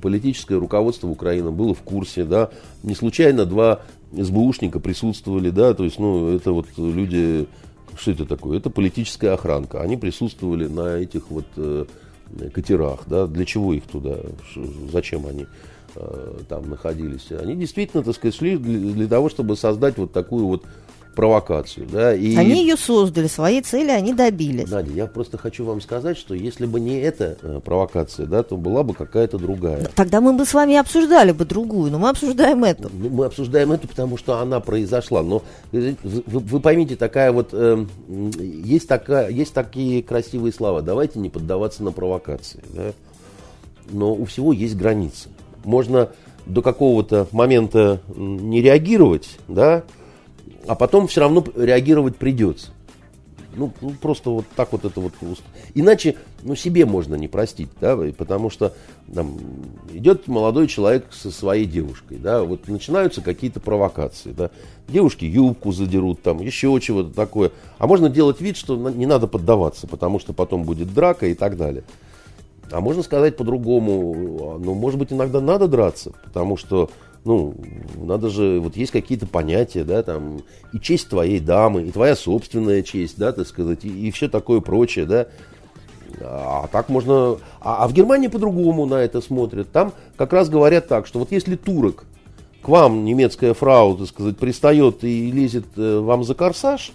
политическое 0.00 0.56
руководство 0.56 1.08
Украины 1.08 1.50
было 1.50 1.74
в 1.74 1.80
курсе, 1.82 2.24
да, 2.24 2.50
не 2.82 2.94
случайно 2.94 3.46
два 3.46 3.80
СБУшника 4.12 4.80
присутствовали, 4.80 5.50
да, 5.50 5.74
то 5.74 5.84
есть, 5.84 5.98
ну, 5.98 6.34
это 6.34 6.52
вот 6.52 6.66
люди, 6.76 7.46
что 7.96 8.10
это 8.10 8.26
такое? 8.26 8.58
Это 8.58 8.70
политическая 8.70 9.30
охранка, 9.30 9.80
они 9.80 9.96
присутствовали 9.96 10.66
на 10.66 10.96
этих 10.96 11.30
вот 11.30 11.46
э, 11.56 11.84
катерах, 12.52 13.00
да, 13.06 13.26
для 13.26 13.44
чего 13.44 13.72
их 13.72 13.84
туда, 13.84 14.16
зачем 14.92 15.26
они 15.26 15.46
э, 15.94 16.38
там 16.48 16.68
находились? 16.68 17.30
Они 17.32 17.54
действительно, 17.54 18.02
так 18.02 18.14
сказать, 18.14 18.34
шли 18.34 18.56
для, 18.56 18.92
для 18.92 19.06
того, 19.08 19.28
чтобы 19.28 19.56
создать 19.56 19.96
вот 19.98 20.12
такую 20.12 20.46
вот 20.46 20.64
провокацию. 21.14 21.86
Да, 21.90 22.14
и... 22.14 22.36
Они 22.36 22.62
ее 22.62 22.76
создали, 22.76 23.26
свои 23.26 23.60
цели 23.60 23.90
они 23.90 24.14
добились. 24.14 24.70
Надя, 24.70 24.92
я 24.92 25.06
просто 25.06 25.38
хочу 25.38 25.64
вам 25.64 25.80
сказать, 25.80 26.16
что 26.16 26.34
если 26.34 26.66
бы 26.66 26.80
не 26.80 27.00
эта 27.00 27.36
э, 27.42 27.60
провокация, 27.64 28.26
да, 28.26 28.42
то 28.42 28.56
была 28.56 28.82
бы 28.82 28.94
какая-то 28.94 29.38
другая. 29.38 29.88
Тогда 29.94 30.20
мы 30.20 30.32
бы 30.32 30.44
с 30.44 30.54
вами 30.54 30.76
обсуждали 30.76 31.32
бы 31.32 31.44
другую, 31.44 31.90
но 31.90 31.98
мы 31.98 32.08
обсуждаем 32.10 32.64
эту. 32.64 32.90
Ну, 32.92 33.08
мы 33.10 33.24
обсуждаем 33.26 33.72
эту, 33.72 33.88
потому 33.88 34.16
что 34.16 34.38
она 34.38 34.60
произошла. 34.60 35.22
Но 35.22 35.42
вы, 35.72 35.96
вы 36.26 36.60
поймите, 36.60 36.96
такая 36.96 37.32
вот 37.32 37.50
э, 37.52 37.84
есть, 38.08 38.88
такая, 38.88 39.30
есть 39.30 39.52
такие 39.52 40.02
красивые 40.02 40.52
слова. 40.52 40.82
Давайте 40.82 41.18
не 41.18 41.28
поддаваться 41.28 41.82
на 41.82 41.92
провокации. 41.92 42.62
Да? 42.72 42.92
Но 43.90 44.14
у 44.14 44.24
всего 44.24 44.52
есть 44.52 44.76
границы. 44.76 45.28
Можно 45.64 46.10
до 46.46 46.62
какого-то 46.62 47.28
момента 47.32 48.00
не 48.16 48.62
реагировать, 48.62 49.38
да, 49.48 49.84
а 50.66 50.74
потом 50.74 51.06
все 51.08 51.20
равно 51.20 51.44
реагировать 51.56 52.16
придется. 52.16 52.68
Ну, 53.56 53.72
ну, 53.80 53.90
просто 54.00 54.30
вот 54.30 54.44
так 54.54 54.70
вот 54.72 54.84
это 54.84 55.00
вот. 55.00 55.12
Иначе, 55.74 56.16
ну, 56.42 56.54
себе 56.54 56.86
можно 56.86 57.16
не 57.16 57.26
простить, 57.26 57.68
да, 57.80 57.96
потому 58.16 58.48
что 58.48 58.74
там, 59.12 59.38
идет 59.92 60.28
молодой 60.28 60.68
человек 60.68 61.06
со 61.10 61.32
своей 61.32 61.66
девушкой, 61.66 62.18
да, 62.18 62.44
вот 62.44 62.68
начинаются 62.68 63.22
какие-то 63.22 63.58
провокации, 63.58 64.30
да, 64.30 64.50
девушки 64.88 65.24
юбку 65.24 65.72
задерут, 65.72 66.22
там, 66.22 66.40
еще 66.40 66.78
чего-то 66.80 67.12
такое, 67.12 67.50
а 67.78 67.88
можно 67.88 68.08
делать 68.08 68.40
вид, 68.40 68.56
что 68.56 68.76
не 68.90 69.06
надо 69.06 69.26
поддаваться, 69.26 69.88
потому 69.88 70.20
что 70.20 70.32
потом 70.32 70.62
будет 70.62 70.94
драка 70.94 71.26
и 71.26 71.34
так 71.34 71.56
далее. 71.56 71.82
А 72.70 72.80
можно 72.80 73.02
сказать 73.02 73.36
по-другому, 73.36 74.60
ну, 74.62 74.74
может 74.74 74.98
быть, 74.98 75.12
иногда 75.12 75.40
надо 75.40 75.66
драться, 75.66 76.12
потому 76.24 76.56
что 76.56 76.88
ну, 77.24 77.54
надо 77.96 78.30
же, 78.30 78.60
вот 78.60 78.76
есть 78.76 78.92
какие-то 78.92 79.26
понятия, 79.26 79.84
да, 79.84 80.02
там, 80.02 80.42
и 80.72 80.80
честь 80.80 81.08
твоей 81.08 81.40
дамы, 81.40 81.84
и 81.84 81.90
твоя 81.90 82.16
собственная 82.16 82.82
честь, 82.82 83.18
да, 83.18 83.32
так 83.32 83.46
сказать, 83.46 83.84
и, 83.84 84.08
и 84.08 84.10
все 84.10 84.28
такое 84.28 84.60
прочее, 84.60 85.04
да. 85.04 85.26
А 86.20 86.66
так 86.72 86.88
можно... 86.88 87.36
А, 87.60 87.84
а 87.84 87.88
в 87.88 87.92
Германии 87.92 88.28
по-другому 88.28 88.84
на 88.86 88.96
это 88.96 89.20
смотрят. 89.20 89.70
Там 89.70 89.92
как 90.16 90.32
раз 90.32 90.48
говорят 90.48 90.88
так, 90.88 91.06
что 91.06 91.18
вот 91.18 91.30
если 91.30 91.56
турок 91.56 92.04
к 92.62 92.68
вам, 92.68 93.04
немецкая 93.04 93.54
фрау, 93.54 93.96
так 93.96 94.08
сказать, 94.08 94.36
пристает 94.36 95.04
и 95.04 95.30
лезет 95.30 95.66
э, 95.76 95.98
вам 95.98 96.24
за 96.24 96.34
корсаж, 96.34 96.92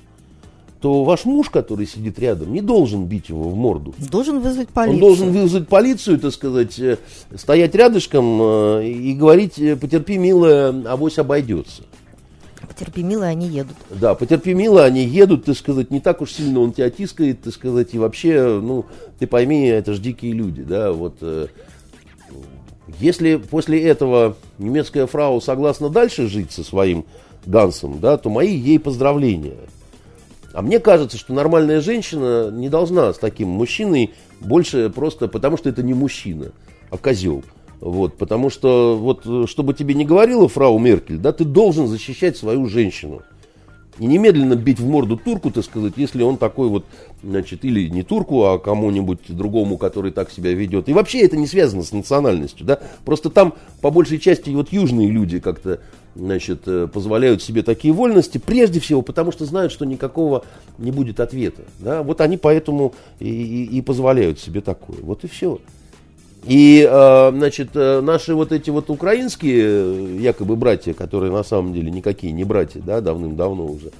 то 0.81 1.03
ваш 1.03 1.25
муж, 1.25 1.49
который 1.49 1.87
сидит 1.87 2.19
рядом, 2.19 2.53
не 2.53 2.61
должен 2.61 3.05
бить 3.05 3.29
его 3.29 3.49
в 3.49 3.55
морду. 3.55 3.93
Должен 3.97 4.39
вызвать 4.39 4.69
полицию. 4.69 4.93
Он 4.95 4.99
должен 4.99 5.31
вызвать 5.31 5.67
полицию, 5.67 6.19
так 6.19 6.31
сказать, 6.31 6.77
э, 6.79 6.97
стоять 7.35 7.73
рядышком 7.75 8.39
э, 8.41 8.87
и 8.87 9.13
говорить, 9.13 9.57
э, 9.57 9.75
потерпи, 9.75 10.17
милая, 10.17 10.73
авось 10.85 11.17
обойдется. 11.17 11.83
Потерпи, 12.67 13.03
милая, 13.03 13.31
они 13.31 13.47
едут. 13.47 13.75
Да, 13.89 14.15
потерпи, 14.15 14.53
милая, 14.53 14.85
они 14.85 15.03
едут, 15.05 15.45
так 15.45 15.55
сказать, 15.55 15.91
не 15.91 15.99
так 15.99 16.21
уж 16.21 16.31
сильно 16.31 16.59
он 16.59 16.73
тебя 16.73 16.89
тискает, 16.89 17.41
так 17.41 17.53
сказать, 17.53 17.93
и 17.93 17.99
вообще, 17.99 18.59
ну, 18.61 18.85
ты 19.19 19.27
пойми, 19.27 19.67
это 19.67 19.93
же 19.93 20.01
дикие 20.01 20.33
люди, 20.33 20.63
да, 20.63 20.91
вот. 20.91 21.15
Если 22.99 23.37
после 23.37 23.83
этого 23.83 24.35
немецкая 24.57 25.07
фрау 25.07 25.41
согласна 25.41 25.89
дальше 25.89 26.27
жить 26.27 26.51
со 26.51 26.63
своим 26.63 27.05
Гансом, 27.45 27.99
да, 27.99 28.17
то 28.17 28.29
мои 28.29 28.55
ей 28.55 28.79
поздравления. 28.79 29.57
А 30.55 30.61
мне 30.61 30.79
кажется, 30.79 31.17
что 31.17 31.33
нормальная 31.33 31.81
женщина 31.81 32.49
не 32.49 32.69
должна 32.69 33.13
с 33.13 33.17
таким 33.17 33.49
мужчиной 33.49 34.13
больше 34.39 34.89
просто 34.89 35.27
потому, 35.27 35.57
что 35.57 35.67
это 35.67 35.83
не 35.83 35.93
мужчина, 35.93 36.53
а 36.89 36.97
козел. 36.97 37.43
Вот, 37.81 38.17
потому 38.17 38.49
что, 38.49 38.97
вот, 38.97 39.49
чтобы 39.49 39.73
тебе 39.73 39.95
не 39.95 40.05
говорила 40.05 40.47
фрау 40.47 40.79
Меркель, 40.79 41.17
да, 41.17 41.33
ты 41.33 41.43
должен 41.43 41.87
защищать 41.87 42.37
свою 42.37 42.67
женщину. 42.67 43.21
И 43.99 44.05
немедленно 44.05 44.55
бить 44.55 44.79
в 44.79 44.87
морду 44.87 45.17
турку, 45.17 45.51
так 45.51 45.65
сказать, 45.65 45.93
если 45.97 46.23
он 46.23 46.37
такой 46.37 46.69
вот, 46.69 46.85
значит, 47.21 47.65
или 47.65 47.89
не 47.89 48.03
турку, 48.03 48.45
а 48.45 48.57
кому-нибудь 48.57 49.19
другому, 49.27 49.77
который 49.77 50.11
так 50.11 50.31
себя 50.31 50.53
ведет. 50.53 50.87
И 50.87 50.93
вообще 50.93 51.19
это 51.19 51.35
не 51.35 51.47
связано 51.47 51.83
с 51.83 51.91
национальностью, 51.91 52.65
да. 52.65 52.79
Просто 53.03 53.29
там, 53.29 53.55
по 53.81 53.91
большей 53.91 54.19
части, 54.19 54.51
вот 54.51 54.71
южные 54.71 55.09
люди 55.09 55.41
как-то, 55.41 55.81
значит, 56.15 56.61
э, 56.65 56.87
позволяют 56.91 57.43
себе 57.43 57.61
такие 57.61 57.93
вольности, 57.93 58.37
прежде 58.37 58.79
всего, 58.79 59.01
потому 59.01 59.31
что 59.31 59.45
знают, 59.45 59.71
что 59.71 59.85
никакого 59.85 60.45
не 60.77 60.91
будет 60.91 61.19
ответа, 61.19 61.63
да. 61.79 62.03
Вот 62.03 62.21
они 62.21 62.37
поэтому 62.37 62.93
и, 63.19 63.29
и, 63.29 63.77
и 63.77 63.81
позволяют 63.81 64.39
себе 64.39 64.61
такое. 64.61 64.97
Вот 65.01 65.23
и 65.23 65.27
все. 65.27 65.59
И, 66.45 66.87
э, 66.89 67.31
значит, 67.31 67.69
э, 67.73 68.01
наши 68.01 68.33
вот 68.33 68.51
эти 68.51 68.69
вот 68.69 68.89
украинские 68.89 70.21
якобы 70.21 70.55
братья, 70.55 70.93
которые 70.93 71.31
на 71.31 71.43
самом 71.43 71.73
деле 71.73 71.91
никакие 71.91 72.31
не 72.31 72.43
братья, 72.43 72.81
да, 72.81 73.01
давным-давно 73.01 73.65
уже, 73.65 73.91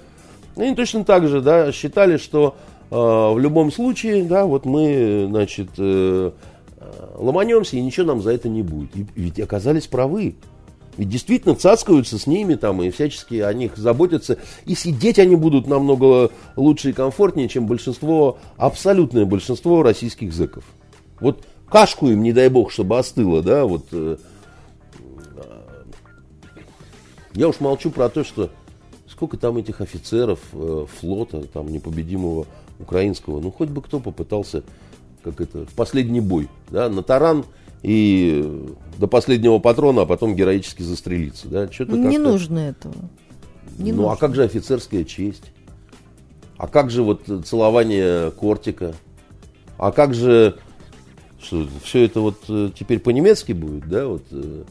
Они 0.55 0.73
точно 0.73 1.03
так 1.03 1.27
же, 1.27 1.41
да, 1.41 1.71
считали, 1.71 2.17
что 2.17 2.55
в 2.91 3.39
любом 3.39 3.71
случае, 3.71 4.25
да, 4.25 4.45
вот 4.45 4.63
мы, 4.63 5.25
значит, 5.27 5.69
ломанемся, 7.17 7.77
и 7.77 7.81
ничего 7.81 8.05
нам 8.05 8.21
за 8.21 8.31
это 8.31 8.47
не 8.47 8.61
будет. 8.61 8.95
И 8.95 9.07
ведь 9.15 9.39
оказались 9.39 9.87
правы. 9.87 10.35
Ведь 10.97 11.09
действительно 11.09 11.55
цацкаются 11.55 12.17
с 12.17 12.25
ними 12.25 12.55
там 12.55 12.81
и 12.81 12.89
всячески 12.89 13.35
о 13.35 13.53
них 13.53 13.75
заботятся. 13.77 14.37
И 14.65 14.75
сидеть 14.75 15.19
они 15.19 15.35
будут 15.35 15.67
намного 15.67 16.31
лучше 16.55 16.91
и 16.91 16.93
комфортнее, 16.93 17.49
чем 17.49 17.67
большинство, 17.67 18.37
абсолютное 18.57 19.25
большинство 19.25 19.83
российских 19.83 20.33
зэков. 20.33 20.63
Вот 21.19 21.45
кашку 21.69 22.07
им, 22.07 22.23
не 22.23 22.31
дай 22.31 22.49
бог, 22.49 22.71
чтобы 22.71 22.97
остыло, 22.97 23.41
да, 23.41 23.65
вот. 23.65 23.85
Э, 23.91 24.17
я 27.33 27.49
уж 27.49 27.59
молчу 27.59 27.91
про 27.91 28.07
то, 28.07 28.23
что 28.23 28.49
сколько 29.09 29.35
там 29.37 29.57
этих 29.57 29.81
офицеров 29.81 30.39
э, 30.53 30.85
флота, 30.99 31.41
там 31.41 31.67
непобедимого 31.67 32.47
украинского, 32.79 33.41
ну 33.41 33.51
хоть 33.51 33.69
бы 33.69 33.81
кто 33.81 33.99
попытался, 33.99 34.63
как 35.23 35.41
это, 35.41 35.65
в 35.65 35.73
последний 35.73 36.21
бой, 36.21 36.47
да, 36.69 36.89
на 36.89 37.03
таран 37.03 37.45
и 37.83 38.67
до 38.97 39.07
последнего 39.07 39.59
патрона, 39.59 40.03
а 40.03 40.05
потом 40.05 40.35
героически 40.35 40.83
застрелиться. 40.83 41.47
Да? 41.47 41.71
Что-то 41.71 41.97
не 41.97 42.17
нужно 42.17 42.59
этого. 42.59 42.95
Не 43.77 43.91
ну 43.91 44.03
а 44.03 44.09
нужно. 44.09 44.13
а 44.13 44.15
как 44.17 44.35
же 44.35 44.43
офицерская 44.43 45.03
честь? 45.03 45.51
А 46.57 46.67
как 46.67 46.89
же 46.89 47.03
вот 47.03 47.23
целование 47.45 48.31
кортика? 48.31 48.95
А 49.77 49.91
как 49.91 50.13
же 50.13 50.57
что, 51.45 51.67
все 51.83 52.05
это 52.05 52.21
вот 52.21 52.37
э, 52.47 52.71
теперь 52.77 52.99
по-немецки 52.99 53.51
будет, 53.51 53.87
да? 53.87 54.07
Вот, 54.07 54.23
э, 54.31 54.63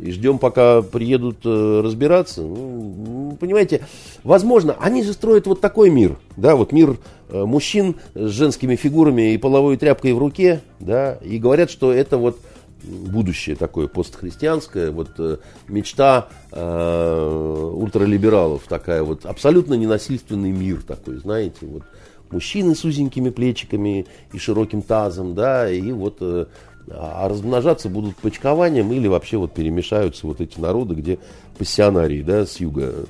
и 0.00 0.10
ждем, 0.10 0.38
пока 0.38 0.82
приедут 0.82 1.38
э, 1.44 1.80
разбираться. 1.82 2.42
Ну, 2.42 3.36
понимаете, 3.38 3.86
возможно, 4.24 4.76
они 4.80 5.02
же 5.02 5.12
строят 5.12 5.46
вот 5.46 5.60
такой 5.60 5.90
мир, 5.90 6.18
да, 6.36 6.56
вот 6.56 6.72
мир 6.72 6.98
э, 7.28 7.44
мужчин 7.44 7.96
с 8.14 8.30
женскими 8.30 8.76
фигурами 8.76 9.32
и 9.32 9.38
половой 9.38 9.76
тряпкой 9.76 10.12
в 10.12 10.18
руке, 10.18 10.60
да, 10.80 11.14
и 11.14 11.38
говорят, 11.38 11.70
что 11.70 11.92
это 11.92 12.18
вот 12.18 12.38
будущее 12.82 13.56
такое 13.56 13.88
постхристианское, 13.88 14.90
вот 14.90 15.10
э, 15.18 15.38
мечта 15.66 16.28
э, 16.52 17.72
ультралибералов, 17.74 18.62
такая 18.68 19.02
вот 19.02 19.26
абсолютно 19.26 19.74
ненасильственный 19.74 20.52
мир 20.52 20.82
такой, 20.82 21.16
знаете, 21.16 21.66
вот 21.66 21.82
мужчины 22.30 22.74
с 22.74 22.84
узенькими 22.84 23.30
плечиками 23.30 24.06
и 24.32 24.38
широким 24.38 24.82
тазом, 24.82 25.34
да, 25.34 25.70
и 25.70 25.92
вот 25.92 26.18
э, 26.20 26.46
а 26.90 27.28
размножаться 27.28 27.88
будут 27.88 28.16
почкованием 28.16 28.92
или 28.92 29.08
вообще 29.08 29.36
вот 29.36 29.52
перемешаются 29.52 30.26
вот 30.26 30.40
эти 30.40 30.58
народы, 30.58 30.94
где 30.94 31.18
пассионарии 31.58 32.22
да, 32.22 32.46
с 32.46 32.60
юга 32.60 33.06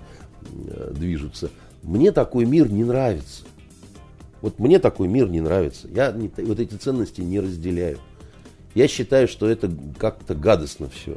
э, 0.53 0.93
движутся. 0.95 1.51
Мне 1.83 2.13
такой 2.13 2.45
мир 2.45 2.71
не 2.71 2.85
нравится. 2.85 3.45
Вот 4.41 4.59
мне 4.59 4.79
такой 4.79 5.09
мир 5.09 5.29
не 5.29 5.41
нравится. 5.41 5.89
Я 5.89 6.13
не, 6.13 6.31
вот 6.39 6.61
эти 6.61 6.75
ценности 6.75 7.21
не 7.21 7.41
разделяю. 7.41 7.99
Я 8.75 8.89
считаю, 8.89 9.29
что 9.29 9.49
это 9.49 9.71
как-то 9.99 10.35
гадостно 10.35 10.89
все. 10.89 11.17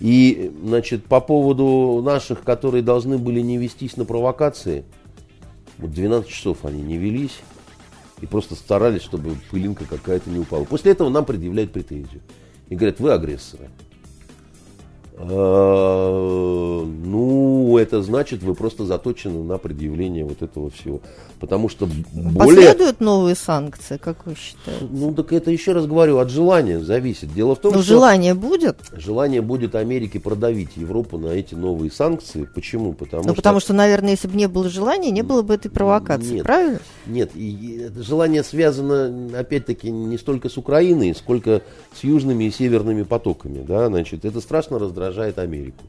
И, 0.00 0.50
значит, 0.64 1.04
по 1.04 1.20
поводу 1.20 2.02
наших, 2.02 2.42
которые 2.42 2.82
должны 2.82 3.18
были 3.18 3.40
не 3.40 3.58
вестись 3.58 3.96
на 3.96 4.04
провокации, 4.04 4.84
вот 5.78 5.92
12 5.92 6.28
часов 6.28 6.64
они 6.64 6.82
не 6.82 6.96
велись, 6.96 7.40
и 8.20 8.26
просто 8.26 8.54
старались, 8.54 9.02
чтобы 9.02 9.36
пылинка 9.50 9.84
какая-то 9.84 10.30
не 10.30 10.38
упала. 10.38 10.64
После 10.64 10.92
этого 10.92 11.08
нам 11.08 11.24
предъявляют 11.24 11.72
претензию. 11.72 12.20
И 12.68 12.76
говорят, 12.76 13.00
вы 13.00 13.12
агрессоры. 13.12 13.70
А, 15.22 16.84
ну, 16.84 17.76
это 17.76 18.02
значит, 18.02 18.42
вы 18.42 18.54
просто 18.54 18.86
заточены 18.86 19.42
на 19.42 19.58
предъявление 19.58 20.24
вот 20.24 20.40
этого 20.42 20.70
всего. 20.70 21.00
Потому 21.38 21.68
что 21.68 21.88
более... 22.12 22.38
Последуют 22.38 23.00
новые 23.00 23.34
санкции, 23.34 23.96
как 23.96 24.26
вы 24.26 24.34
считаете? 24.34 24.86
Ну, 24.90 25.12
так 25.14 25.32
это 25.32 25.50
еще 25.50 25.72
раз 25.72 25.86
говорю, 25.86 26.18
от 26.18 26.30
желания 26.30 26.80
зависит. 26.80 27.32
Дело 27.34 27.54
в 27.54 27.58
том, 27.58 27.72
Но 27.74 27.82
что... 27.82 27.94
желание 27.94 28.34
будет? 28.34 28.76
Желание 28.92 29.40
будет 29.40 29.74
Америки 29.74 30.18
продавить 30.18 30.76
Европу 30.76 31.18
на 31.18 31.28
эти 31.28 31.54
новые 31.54 31.90
санкции. 31.90 32.48
Почему? 32.54 32.92
Потому, 32.92 33.24
ну, 33.24 33.32
что... 33.32 33.36
потому 33.36 33.60
что, 33.60 33.72
наверное, 33.72 34.12
если 34.12 34.28
бы 34.28 34.36
не 34.36 34.48
было 34.48 34.68
желания, 34.68 35.10
не 35.10 35.22
было 35.22 35.42
бы 35.42 35.54
этой 35.54 35.70
провокации, 35.70 36.34
нет, 36.34 36.44
правильно? 36.44 36.80
Нет, 37.06 37.30
и 37.34 37.90
желание 37.96 38.42
связано, 38.42 39.30
опять-таки, 39.38 39.90
не 39.90 40.18
столько 40.18 40.48
с 40.48 40.56
Украиной, 40.56 41.14
сколько 41.14 41.62
с 41.94 42.04
южными 42.04 42.44
и 42.44 42.50
северными 42.50 43.02
потоками. 43.02 43.64
Да? 43.66 43.88
Значит, 43.88 44.24
это 44.24 44.40
страшно 44.40 44.78
раздражает 44.78 45.09
Америку 45.38 45.84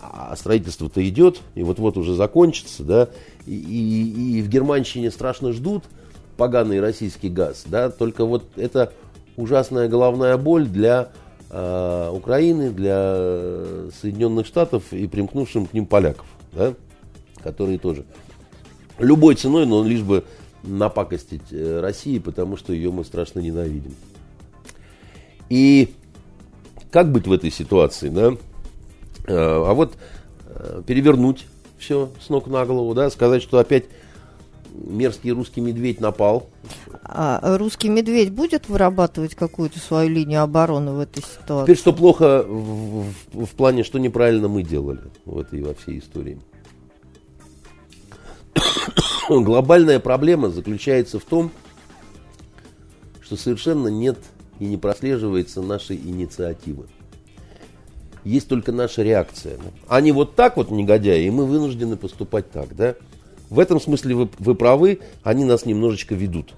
а 0.00 0.36
строительство-то 0.36 1.06
идет, 1.08 1.40
и 1.54 1.62
вот-вот 1.62 1.96
уже 1.96 2.14
закончится, 2.14 2.84
да, 2.84 3.08
и, 3.46 3.54
и, 3.54 4.38
и 4.38 4.42
в 4.42 4.48
Германщине 4.48 5.10
страшно 5.10 5.52
ждут 5.52 5.84
поганый 6.36 6.80
российский 6.80 7.28
газ, 7.28 7.64
да, 7.66 7.90
только 7.90 8.24
вот 8.24 8.44
это 8.56 8.92
ужасная 9.36 9.88
головная 9.88 10.36
боль 10.36 10.66
для 10.66 11.10
э, 11.50 12.10
Украины, 12.12 12.70
для 12.70 13.90
Соединенных 14.00 14.46
Штатов 14.46 14.92
и 14.92 15.06
примкнувшим 15.06 15.66
к 15.66 15.72
ним 15.72 15.86
поляков, 15.86 16.26
да, 16.52 16.74
которые 17.42 17.78
тоже 17.78 18.04
любой 18.98 19.34
ценой, 19.34 19.66
но 19.66 19.82
лишь 19.84 20.02
бы 20.02 20.24
напакостить 20.62 21.52
э, 21.52 21.80
России, 21.80 22.18
потому 22.18 22.56
что 22.56 22.72
ее 22.72 22.90
мы 22.90 23.04
страшно 23.04 23.40
ненавидим. 23.40 23.94
И 25.48 25.94
как 26.90 27.10
быть 27.12 27.26
в 27.26 27.32
этой 27.32 27.50
ситуации, 27.50 28.08
да? 28.08 28.32
Э, 29.26 29.34
а 29.66 29.74
вот 29.74 29.94
э, 30.46 30.82
перевернуть 30.86 31.46
все 31.78 32.10
с 32.24 32.28
ног 32.28 32.46
на 32.46 32.64
голову, 32.64 32.94
да, 32.94 33.10
сказать, 33.10 33.42
что 33.42 33.58
опять 33.58 33.84
мерзкий 34.72 35.30
русский 35.30 35.60
медведь 35.60 36.00
напал. 36.00 36.48
А 37.02 37.56
русский 37.58 37.88
медведь 37.88 38.30
будет 38.30 38.68
вырабатывать 38.68 39.34
какую-то 39.34 39.78
свою 39.78 40.10
линию 40.10 40.42
обороны 40.42 40.92
в 40.92 41.00
этой 41.00 41.22
ситуации? 41.22 41.64
Теперь 41.64 41.78
что 41.78 41.92
плохо 41.92 42.44
в, 42.46 43.06
в, 43.32 43.46
в 43.46 43.50
плане, 43.50 43.84
что 43.84 43.98
неправильно 43.98 44.48
мы 44.48 44.62
делали 44.62 45.02
в 45.24 45.38
этой 45.38 45.62
во 45.62 45.74
всей 45.74 45.98
истории. 45.98 46.40
Глобальная 49.28 50.00
проблема 50.00 50.50
заключается 50.50 51.18
в 51.18 51.24
том, 51.24 51.50
что 53.22 53.36
совершенно 53.36 53.88
нет 53.88 54.18
и 54.58 54.66
не 54.66 54.76
прослеживается 54.76 55.62
нашей 55.62 55.96
инициативы 55.96 56.86
есть 58.26 58.48
только 58.48 58.72
наша 58.72 59.02
реакция. 59.02 59.56
Они 59.86 60.10
вот 60.10 60.34
так 60.34 60.56
вот 60.56 60.72
негодяи, 60.72 61.26
и 61.26 61.30
мы 61.30 61.46
вынуждены 61.46 61.96
поступать 61.96 62.50
так, 62.50 62.74
да. 62.74 62.96
В 63.50 63.60
этом 63.60 63.80
смысле 63.80 64.16
вы, 64.16 64.28
вы 64.40 64.56
правы, 64.56 64.98
они 65.22 65.44
нас 65.44 65.64
немножечко 65.64 66.16
ведут. 66.16 66.52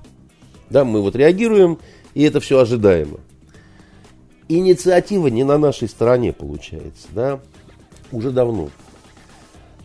Да, 0.70 0.86
мы 0.86 1.03
вот 1.03 1.14
реагируем, 1.14 1.78
и 2.14 2.22
это 2.22 2.40
все 2.40 2.59
ожидаемо. 2.59 3.18
Инициатива 4.49 5.26
не 5.26 5.44
на 5.44 5.59
нашей 5.59 5.88
стороне 5.88 6.32
получается, 6.32 7.07
да, 7.12 7.40
уже 8.12 8.30
давно. 8.30 8.70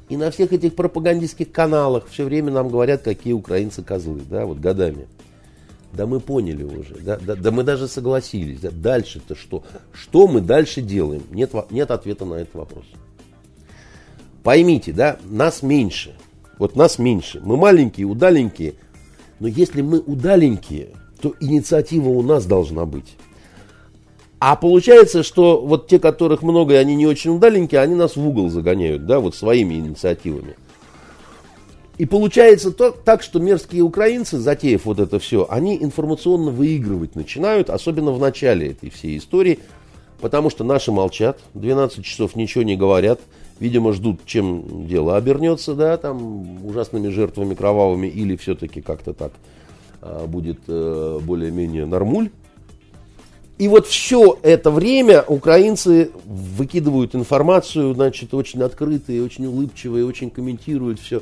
И 0.07 0.15
на 0.15 0.31
всех 0.31 0.53
этих 0.53 0.75
пропагандистских 0.75 1.51
каналах 1.51 2.07
все 2.07 2.23
время 2.23 2.51
нам 2.51 2.69
говорят, 2.69 3.01
какие 3.01 3.33
украинцы 3.33 3.83
козлы, 3.83 4.21
да, 4.29 4.45
вот 4.45 4.59
годами. 4.59 5.07
Да 5.93 6.07
мы 6.07 6.19
поняли 6.19 6.63
уже, 6.63 6.95
да, 6.95 7.17
да, 7.17 7.35
да 7.35 7.51
мы 7.51 7.63
даже 7.63 7.87
согласились. 7.87 8.59
Да, 8.59 8.71
дальше-то 8.71 9.35
что? 9.35 9.63
Что 9.93 10.27
мы 10.27 10.41
дальше 10.41 10.81
делаем? 10.81 11.23
Нет, 11.29 11.51
нет 11.69 11.91
ответа 11.91 12.25
на 12.25 12.35
этот 12.35 12.55
вопрос. 12.55 12.85
Поймите, 14.41 14.91
да, 14.91 15.17
нас 15.23 15.61
меньше. 15.61 16.15
Вот 16.57 16.75
нас 16.75 16.97
меньше. 16.97 17.41
Мы 17.43 17.57
маленькие, 17.57 18.07
удаленькие. 18.07 18.73
Но 19.39 19.47
если 19.47 19.81
мы 19.81 19.99
удаленькие, 19.99 20.89
то 21.21 21.35
инициатива 21.39 22.09
у 22.09 22.23
нас 22.23 22.45
должна 22.45 22.85
быть. 22.85 23.15
А 24.39 24.55
получается, 24.55 25.23
что 25.23 25.61
вот 25.61 25.87
те, 25.87 25.99
которых 25.99 26.41
много, 26.41 26.73
и 26.73 26.77
они 26.77 26.95
не 26.95 27.05
очень 27.05 27.31
удаленькие, 27.31 27.81
они 27.81 27.95
нас 27.95 28.15
в 28.15 28.27
угол 28.27 28.49
загоняют, 28.49 29.05
да, 29.05 29.19
вот 29.19 29.35
своими 29.35 29.75
инициативами. 29.75 30.55
И 31.97 32.05
получается 32.05 32.71
то, 32.71 32.91
так, 32.91 33.21
что 33.21 33.39
мерзкие 33.39 33.83
украинцы, 33.83 34.39
затеяв 34.39 34.85
вот 34.85 34.99
это 34.99 35.19
все, 35.19 35.45
они 35.49 35.77
информационно 35.77 36.49
выигрывать 36.49 37.15
начинают, 37.15 37.69
особенно 37.69 38.11
в 38.11 38.19
начале 38.19 38.71
этой 38.71 38.89
всей 38.89 39.17
истории, 39.17 39.59
потому 40.19 40.49
что 40.49 40.63
наши 40.63 40.91
молчат, 40.91 41.39
12 41.53 42.03
часов 42.03 42.35
ничего 42.35 42.63
не 42.63 42.75
говорят, 42.75 43.19
видимо, 43.59 43.93
ждут, 43.93 44.21
чем 44.25 44.87
дело 44.87 45.17
обернется, 45.17 45.75
да, 45.75 45.97
там, 45.97 46.65
ужасными 46.65 47.09
жертвами 47.09 47.53
кровавыми, 47.53 48.07
или 48.07 48.35
все-таки 48.37 48.81
как-то 48.81 49.13
так 49.13 49.31
а, 50.01 50.25
будет 50.25 50.59
а, 50.67 51.19
более-менее 51.19 51.85
нормуль. 51.85 52.31
И 53.59 53.67
вот 53.67 53.85
все 53.85 54.39
это 54.41 54.71
время 54.71 55.21
украинцы 55.21 56.09
выкидывают 56.25 57.13
информацию, 57.13 57.93
значит, 57.93 58.33
очень 58.33 58.63
открытые, 58.63 59.23
очень 59.23 59.45
улыбчивые, 59.45 60.05
очень 60.05 60.31
комментируют 60.31 60.99
все 60.99 61.21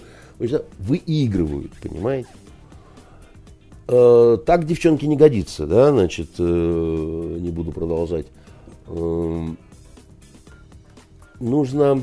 выигрывают, 0.80 1.72
понимаете? 1.82 2.30
Э, 3.88 4.38
так 4.46 4.66
девчонки 4.66 5.06
не 5.06 5.18
годится, 5.18 5.68
да, 5.68 5.92
значит, 5.92 6.30
э, 6.40 7.38
не 7.40 7.50
буду 7.52 7.72
продолжать. 7.72 8.28
Э, 8.88 9.48
нужно, 11.40 12.02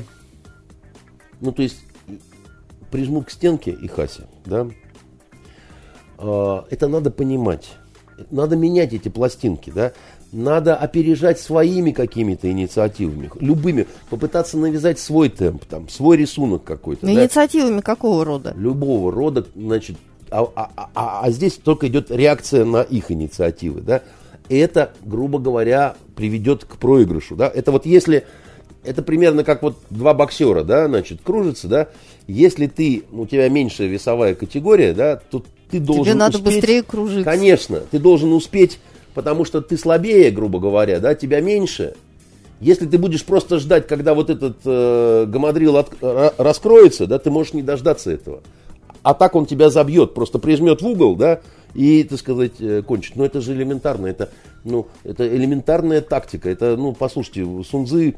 ну, 1.41 1.51
то 1.51 1.61
есть, 1.61 1.83
прижмут 2.91 3.25
к 3.25 3.31
стенке 3.31 3.71
и 3.71 3.87
Хася, 3.87 4.27
да, 4.45 4.67
э, 6.17 6.61
это 6.69 6.87
надо 6.87 7.11
понимать. 7.11 7.71
Надо 8.31 8.55
менять 8.55 8.93
эти 8.93 9.09
пластинки, 9.09 9.71
да. 9.71 9.93
Надо 10.31 10.75
опережать 10.75 11.39
своими 11.39 11.91
какими-то 11.91 12.51
инициативами, 12.51 13.31
любыми, 13.39 13.87
попытаться 14.09 14.57
навязать 14.57 14.99
свой 14.99 15.29
темп, 15.29 15.65
там, 15.65 15.89
свой 15.89 16.17
рисунок 16.17 16.63
какой-то. 16.63 17.05
Да? 17.05 17.11
Инициативами 17.11 17.81
какого 17.81 18.23
рода? 18.23 18.53
Любого 18.55 19.11
рода, 19.11 19.47
значит, 19.55 19.97
а, 20.31 20.47
а, 20.55 20.89
а, 20.93 21.21
а 21.23 21.31
здесь 21.31 21.53
только 21.55 21.87
идет 21.87 22.11
реакция 22.11 22.65
на 22.65 22.81
их 22.81 23.11
инициативы, 23.11 23.81
да. 23.81 24.01
Это, 24.49 24.93
грубо 25.03 25.39
говоря, 25.39 25.95
приведет 26.15 26.65
к 26.65 26.77
проигрышу, 26.77 27.35
да. 27.35 27.51
Это 27.53 27.71
вот 27.71 27.85
если, 27.85 28.25
это 28.83 29.01
примерно 29.01 29.43
как 29.43 29.61
вот 29.63 29.77
два 29.89 30.13
боксера, 30.13 30.63
да, 30.63 30.87
значит, 30.87 31.21
кружатся, 31.23 31.67
да. 31.67 31.87
Если 32.27 32.67
ты, 32.67 33.03
у 33.11 33.25
тебя 33.25 33.49
меньшая 33.49 33.87
весовая 33.87 34.35
категория, 34.35 34.93
да, 34.93 35.15
то 35.15 35.43
ты 35.71 35.79
должен 35.79 36.05
Тебе 36.05 36.15
надо 36.15 36.37
успеть, 36.37 36.55
быстрее 36.55 36.83
кружиться. 36.83 37.23
Конечно, 37.23 37.79
ты 37.91 37.99
должен 37.99 38.33
успеть 38.33 38.79
потому 39.13 39.45
что 39.45 39.61
ты 39.61 39.77
слабее, 39.77 40.31
грубо 40.31 40.59
говоря, 40.59 40.99
да, 40.99 41.15
тебя 41.15 41.41
меньше. 41.41 41.95
Если 42.59 42.85
ты 42.85 42.97
будешь 42.97 43.23
просто 43.23 43.59
ждать, 43.59 43.87
когда 43.87 44.13
вот 44.13 44.29
этот 44.29 44.57
э, 44.65 45.25
гамадрил 45.27 45.77
от, 45.77 45.91
э, 46.01 46.31
раскроется, 46.37 47.07
да, 47.07 47.17
ты 47.17 47.31
можешь 47.31 47.53
не 47.53 47.61
дождаться 47.61 48.11
этого. 48.11 48.41
А 49.01 49.13
так 49.13 49.35
он 49.35 49.45
тебя 49.45 49.69
забьет, 49.69 50.13
просто 50.13 50.39
прижмет 50.39 50.81
в 50.81 50.87
угол, 50.87 51.15
да, 51.15 51.39
и, 51.73 52.03
так 52.03 52.19
сказать, 52.19 52.59
э, 52.59 52.81
кончит. 52.81 53.15
Но 53.15 53.25
это 53.25 53.39
же 53.39 53.53
элементарно, 53.53 54.07
это, 54.07 54.29
ну, 54.63 54.87
это 55.03 55.27
элементарная 55.27 56.01
тактика. 56.01 56.49
Это, 56.49 56.75
ну, 56.75 56.93
послушайте, 56.93 57.47
Сунзы 57.63 58.15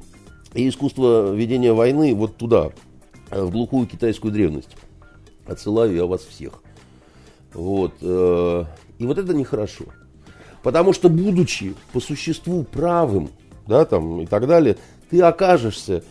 и 0.53 0.67
искусство 0.67 1.33
ведения 1.33 1.73
войны 1.73 2.13
вот 2.15 2.37
туда, 2.37 2.71
э, 3.29 3.41
в 3.43 3.51
глухую 3.51 3.87
китайскую 3.87 4.33
древность. 4.33 4.75
Отсылаю 5.45 5.93
я 5.93 6.05
вас 6.05 6.21
всех. 6.21 6.63
Вот. 7.53 7.93
Э, 8.01 8.65
и 8.99 9.05
вот 9.05 9.17
это 9.17 9.33
нехорошо. 9.33 9.85
Потому 10.63 10.93
что, 10.93 11.09
будучи 11.09 11.73
по 11.91 11.99
существу 11.99 12.63
правым, 12.63 13.29
да, 13.67 13.85
там 13.85 14.21
и 14.21 14.25
так 14.25 14.47
далее, 14.47 14.77
ты 15.09 15.21
окажешься 15.21 16.03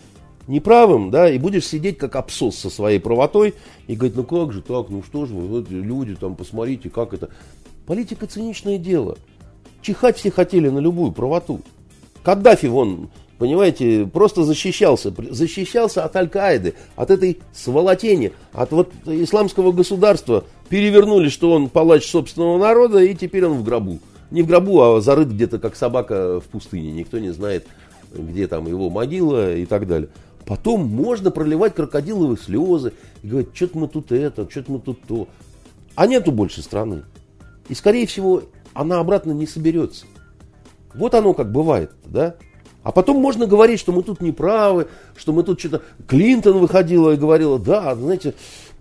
неправым, 0.46 1.10
да, 1.10 1.30
и 1.30 1.38
будешь 1.38 1.66
сидеть 1.66 1.98
как 1.98 2.16
абсос 2.16 2.56
со 2.56 2.70
своей 2.70 2.98
правотой 2.98 3.54
и 3.86 3.94
говорить, 3.94 4.16
ну 4.16 4.24
как 4.24 4.52
же 4.52 4.62
так, 4.62 4.88
ну 4.88 5.02
что 5.02 5.26
же 5.26 5.34
вы, 5.34 5.46
вот 5.46 5.70
люди, 5.70 6.16
там, 6.16 6.34
посмотрите, 6.34 6.90
как 6.90 7.14
это. 7.14 7.30
Политика 7.86 8.26
циничное 8.26 8.78
дело. 8.78 9.18
Чихать 9.82 10.18
все 10.18 10.30
хотели 10.30 10.68
на 10.68 10.78
любую 10.78 11.12
правоту. 11.12 11.60
Каддафи, 12.22 12.66
вон, 12.66 13.08
понимаете, 13.38 14.06
просто 14.12 14.42
защищался. 14.42 15.14
Защищался 15.30 16.04
от 16.04 16.14
Аль-Каиды, 16.14 16.74
от 16.96 17.10
этой 17.10 17.38
сволотени, 17.52 18.32
от 18.52 18.72
вот 18.72 18.92
исламского 19.06 19.72
государства. 19.72 20.44
Перевернули, 20.68 21.30
что 21.30 21.52
он 21.52 21.68
палач 21.68 22.04
собственного 22.04 22.58
народа, 22.58 22.98
и 22.98 23.14
теперь 23.14 23.46
он 23.46 23.54
в 23.54 23.64
гробу 23.64 24.00
не 24.30 24.42
в 24.42 24.46
гробу, 24.46 24.80
а 24.80 25.00
зарыт 25.00 25.28
где-то 25.28 25.58
как 25.58 25.76
собака 25.76 26.40
в 26.40 26.44
пустыне. 26.44 26.92
Никто 26.92 27.18
не 27.18 27.30
знает, 27.30 27.66
где 28.12 28.46
там 28.46 28.66
его 28.66 28.90
могила 28.90 29.54
и 29.54 29.66
так 29.66 29.86
далее. 29.86 30.08
Потом 30.46 30.86
можно 30.86 31.30
проливать 31.30 31.74
крокодиловые 31.74 32.38
слезы 32.38 32.92
и 33.22 33.28
говорить, 33.28 33.50
что-то 33.54 33.78
мы 33.78 33.88
тут 33.88 34.10
это, 34.12 34.48
что-то 34.50 34.72
мы 34.72 34.80
тут 34.80 35.00
то. 35.06 35.28
А 35.94 36.06
нету 36.06 36.32
больше 36.32 36.62
страны. 36.62 37.02
И, 37.68 37.74
скорее 37.74 38.06
всего, 38.06 38.42
она 38.72 38.98
обратно 39.00 39.32
не 39.32 39.46
соберется. 39.46 40.06
Вот 40.94 41.14
оно 41.14 41.34
как 41.34 41.52
бывает, 41.52 41.92
да? 42.04 42.36
А 42.82 42.92
потом 42.92 43.18
можно 43.18 43.46
говорить, 43.46 43.78
что 43.78 43.92
мы 43.92 44.02
тут 44.02 44.20
не 44.20 44.32
правы, 44.32 44.88
что 45.16 45.32
мы 45.32 45.42
тут 45.42 45.60
что-то... 45.60 45.82
Клинтон 46.08 46.58
выходила 46.58 47.12
и 47.12 47.16
говорила, 47.16 47.58
да, 47.58 47.94
знаете, 47.94 48.34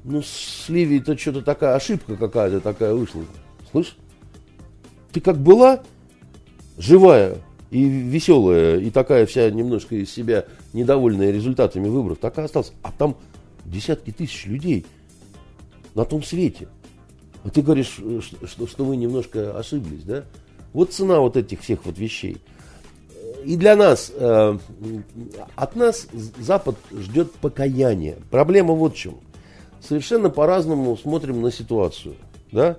ну 0.04 0.22
с 0.22 0.70
Ливией 0.70 1.02
это 1.02 1.18
что-то 1.18 1.41
такая 1.41 1.76
ошибка 1.76 2.16
какая-то 2.16 2.62
такая 2.62 2.93
вышла. 2.93 3.24
Слышь? 3.72 3.95
Ты 5.12 5.22
как 5.22 5.38
была 5.38 5.82
живая 6.78 7.38
и 7.72 7.84
веселая, 7.84 8.80
и 8.80 8.89
такая 8.89 9.26
вся 9.26 9.49
немножко 9.49 9.95
из 9.95 10.12
себя 10.12 10.45
недовольная 10.74 11.32
результатами 11.32 11.88
выборов, 11.88 12.18
так 12.20 12.38
и 12.38 12.41
осталась. 12.41 12.74
А 12.82 12.91
там 12.91 13.16
десятки 13.66 14.12
тысяч 14.12 14.45
людей 14.45 14.86
на 15.95 16.05
том 16.05 16.24
свете. 16.24 16.68
А 17.43 17.49
ты 17.49 17.62
говоришь, 17.62 17.97
э, 17.99 18.20
что, 18.22 18.47
что, 18.47 18.68
что 18.68 18.86
вы 18.86 18.97
немножко 18.97 19.57
ошиблись, 19.57 20.03
да? 20.03 20.26
Вот 20.74 20.93
цена 20.93 21.20
вот 21.20 21.38
этих 21.38 21.62
всех 21.62 21.86
вот 21.86 21.97
вещей. 21.97 22.38
И 23.45 23.55
для 23.55 23.76
нас, 23.76 24.12
э, 24.14 24.57
от 25.55 25.76
нас 25.76 26.07
Запад 26.39 26.76
ждет 26.91 27.32
покаяния. 27.34 28.18
Проблема 28.30 28.74
вот 28.74 28.93
в 28.93 28.97
чем. 28.97 29.16
Совершенно 29.82 30.30
по-разному 30.30 30.97
смотрим 30.97 31.41
на 31.41 31.51
ситуацию, 31.51 32.16
да? 32.51 32.78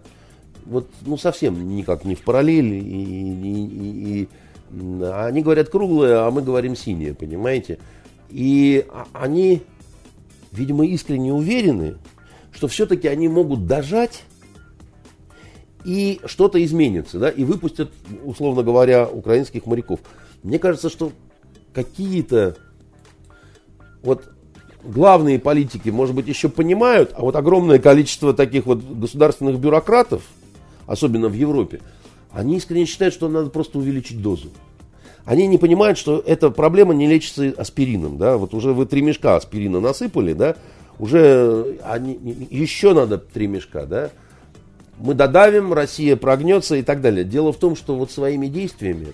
Вот 0.67 0.89
ну 1.03 1.17
совсем 1.17 1.77
никак 1.77 2.05
не 2.05 2.15
в 2.15 2.23
параллели. 2.23 2.77
И, 2.77 3.03
и, 3.43 3.67
и, 3.67 4.23
и, 4.23 4.29
они 5.05 5.43
говорят 5.43 5.69
круглые, 5.69 6.17
а 6.17 6.31
мы 6.31 6.43
говорим 6.43 6.77
синие, 6.77 7.15
понимаете? 7.15 7.79
И 8.29 8.87
они, 9.13 9.63
видимо, 10.53 10.87
искренне 10.87 11.33
уверены, 11.33 11.97
что 12.53 12.69
все-таки 12.69 13.09
они 13.09 13.29
могут 13.29 13.67
дожать 13.67 14.23
и 15.85 16.21
что-то 16.25 16.63
изменится, 16.65 17.19
да, 17.19 17.31
и 17.31 17.43
выпустят, 17.43 17.91
условно 18.25 18.63
говоря, 18.63 19.09
украинских 19.09 19.67
моряков. 19.67 20.01
Мне 20.43 20.59
кажется, 20.59 20.89
что 20.89 21.13
какие-то 21.73 22.57
вот 24.03 24.31
главные 24.85 25.39
политики, 25.39 25.89
может 25.89 26.15
быть, 26.15 26.29
еще 26.29 26.49
понимают, 26.49 27.13
а 27.17 27.23
вот 27.23 27.35
огромное 27.35 27.79
количество 27.79 28.33
таких 28.35 28.67
вот 28.67 28.83
государственных 28.83 29.59
бюрократов– 29.59 30.23
особенно 30.91 31.29
в 31.29 31.35
Европе, 31.35 31.81
они 32.33 32.57
искренне 32.57 32.85
считают, 32.85 33.15
что 33.15 33.29
надо 33.29 33.49
просто 33.49 33.79
увеличить 33.79 34.21
дозу. 34.21 34.51
Они 35.25 35.47
не 35.47 35.57
понимают, 35.57 35.99
что 35.99 36.23
эта 36.27 36.51
проблема 36.51 36.95
не 36.95 37.07
лечится 37.07 37.55
аспирином. 37.57 38.19
Да? 38.19 38.37
Вот 38.37 38.55
уже 38.55 38.73
вы 38.73 38.87
три 38.87 39.01
мешка 39.01 39.37
аспирина 39.37 39.81
насыпали, 39.81 40.33
да? 40.33 40.57
уже 40.99 41.79
они, 41.85 42.19
еще 42.51 42.93
надо 42.93 43.19
три 43.19 43.47
мешка. 43.47 43.87
Да? 43.87 44.11
Мы 44.99 45.15
додавим, 45.15 45.73
Россия 45.73 46.17
прогнется 46.17 46.75
и 46.75 46.83
так 46.83 47.01
далее. 47.01 47.25
Дело 47.25 47.53
в 47.53 47.57
том, 47.57 47.77
что 47.77 47.95
вот 47.95 48.11
своими 48.11 48.49
действиями 48.49 49.13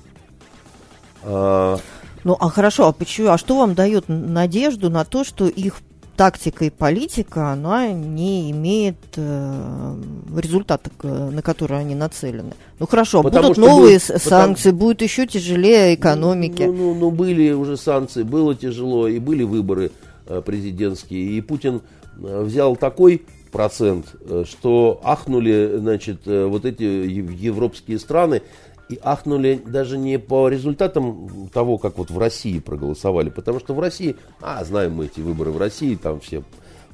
а, 1.23 1.79
ну, 2.25 2.37
а 2.41 2.49
хорошо, 2.49 2.89
а 2.89 2.93
почему? 2.93 3.29
А 3.29 3.39
что 3.39 3.59
вам 3.59 3.75
дает 3.75 4.05
надежду 4.09 4.91
на 4.91 5.05
то, 5.05 5.25
что 5.25 5.47
их 5.47 5.81
тактика 6.17 6.65
и 6.65 6.71
политика, 6.71 7.53
она 7.53 7.93
не 7.93 8.51
имеет 8.51 8.97
э, 9.17 9.95
результата, 10.37 10.91
на 11.03 11.43
который 11.43 11.79
они 11.79 11.95
нацелены. 11.95 12.53
Ну 12.79 12.87
хорошо, 12.87 13.23
потому 13.23 13.49
будут 13.49 13.59
новые 13.59 13.99
был, 13.99 14.19
санкции, 14.19 14.71
потому... 14.71 14.79
будет 14.79 15.03
еще 15.03 15.27
тяжелее 15.27 15.95
экономики. 15.95 16.63
Ну, 16.63 16.73
ну, 16.73 16.95
ну, 16.95 17.11
были 17.11 17.53
уже 17.53 17.77
санкции, 17.77 18.23
было 18.23 18.55
тяжело, 18.55 19.09
и 19.09 19.19
были 19.19 19.45
выборы 19.45 19.93
э, 20.27 20.43
президентские, 20.45 21.37
и 21.37 21.41
Путин 21.41 21.83
э, 22.23 22.43
взял 22.43 22.77
такой 22.77 23.23
процент, 23.53 24.07
э, 24.21 24.45
что 24.47 25.01
ахнули, 25.03 25.77
значит, 25.79 26.21
э, 26.27 26.47
вот 26.47 26.65
эти 26.65 26.83
европейские 26.83 27.99
страны, 27.99 28.43
и 28.89 28.99
ахнули 29.03 29.61
даже 29.67 29.99
не 29.99 30.19
по 30.19 30.49
результатам 30.49 31.49
того, 31.53 31.79
как 31.79 31.99
вот 31.99 32.11
в 32.11 32.19
России 32.19 32.61
проголосовали, 32.61 33.31
потому 33.31 33.59
что 33.59 33.75
в 33.75 33.81
России, 33.81 34.17
а, 34.41 34.65
знаем 34.65 34.95
мы 34.95 35.07
эти 35.07 35.21
выборы 35.21 35.51
в 35.51 35.59
России, 35.59 35.97
там 35.97 36.21
все 36.21 36.45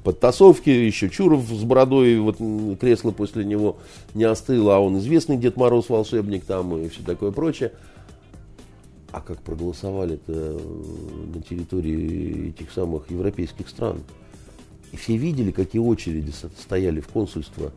подтасовки, 0.03 0.71
еще 0.71 1.11
Чуров 1.11 1.45
с 1.45 1.65
бородой, 1.65 2.19
вот 2.19 2.39
кресло 2.81 3.11
после 3.11 3.45
него 3.45 3.77
не 4.15 4.25
остыло, 4.25 4.77
а 4.77 4.79
он 4.81 4.99
известный 4.99 5.37
Дед 5.37 5.57
Мороз 5.57 5.89
волшебник 5.91 6.45
там 6.45 6.77
и 6.77 6.89
все 6.89 7.03
такое 7.03 7.31
прочее. 7.31 7.73
А 9.13 9.21
как 9.21 9.43
проголосовали-то 9.43 10.33
на 10.33 11.43
территории 11.43 12.49
этих 12.49 12.73
самых 12.73 13.11
европейских 13.11 13.69
стран? 13.69 14.01
И 14.91 14.97
все 14.97 15.17
видели, 15.17 15.51
какие 15.51 15.81
очереди 15.81 16.33
стояли 16.59 17.01
в 17.01 17.09
консульство 17.09 17.73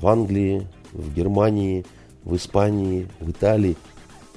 в 0.00 0.06
Англии, 0.06 0.66
в 0.92 1.12
Германии– 1.12 1.84
в 2.24 2.36
Испании, 2.36 3.08
в 3.20 3.30
Италии 3.30 3.76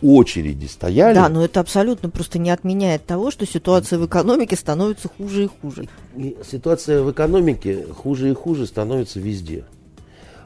очереди 0.02 0.66
стояли. 0.66 1.16
Да, 1.16 1.30
но 1.30 1.46
это 1.46 1.60
абсолютно 1.60 2.10
просто 2.10 2.40
не 2.40 2.50
отменяет 2.50 3.06
того, 3.06 3.32
что 3.32 3.46
ситуация 3.46 4.00
в 4.00 4.06
экономике 4.06 4.56
становится 4.56 5.10
хуже 5.10 5.46
и 5.46 5.48
хуже. 5.48 5.88
И 6.16 6.38
ситуация 6.50 7.02
в 7.04 7.12
экономике 7.12 7.86
хуже 7.96 8.32
и 8.32 8.34
хуже 8.34 8.66
становится 8.66 9.20
везде. 9.20 9.64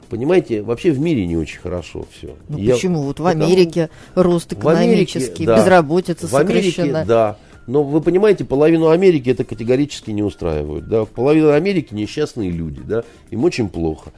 Понимаете, 0.08 0.62
вообще 0.62 0.92
в 0.92 1.00
мире 1.00 1.26
не 1.26 1.36
очень 1.36 1.58
хорошо 1.58 2.06
все. 2.12 2.36
Ну 2.48 2.58
Я, 2.58 2.74
почему? 2.74 3.02
Вот 3.02 3.18
в 3.18 3.26
Америке 3.26 3.90
потому, 4.14 4.34
рост 4.34 4.52
экономический, 4.52 5.18
Америке, 5.18 5.46
да, 5.46 5.56
безработица 5.56 6.26
в 6.26 6.30
сокращена. 6.30 6.84
Америке, 6.84 7.08
да. 7.08 7.36
Но 7.66 7.82
вы 7.82 8.00
понимаете, 8.00 8.44
половину 8.44 8.90
Америки 8.90 9.30
это 9.30 9.42
категорически 9.42 10.12
не 10.12 10.22
устраивает. 10.22 10.88
Да? 10.88 11.04
Половину 11.04 11.50
Америки 11.50 11.92
несчастные 11.92 12.50
люди, 12.50 12.80
да? 12.80 13.02
им 13.30 13.42
очень 13.42 13.68
плохо 13.68 14.12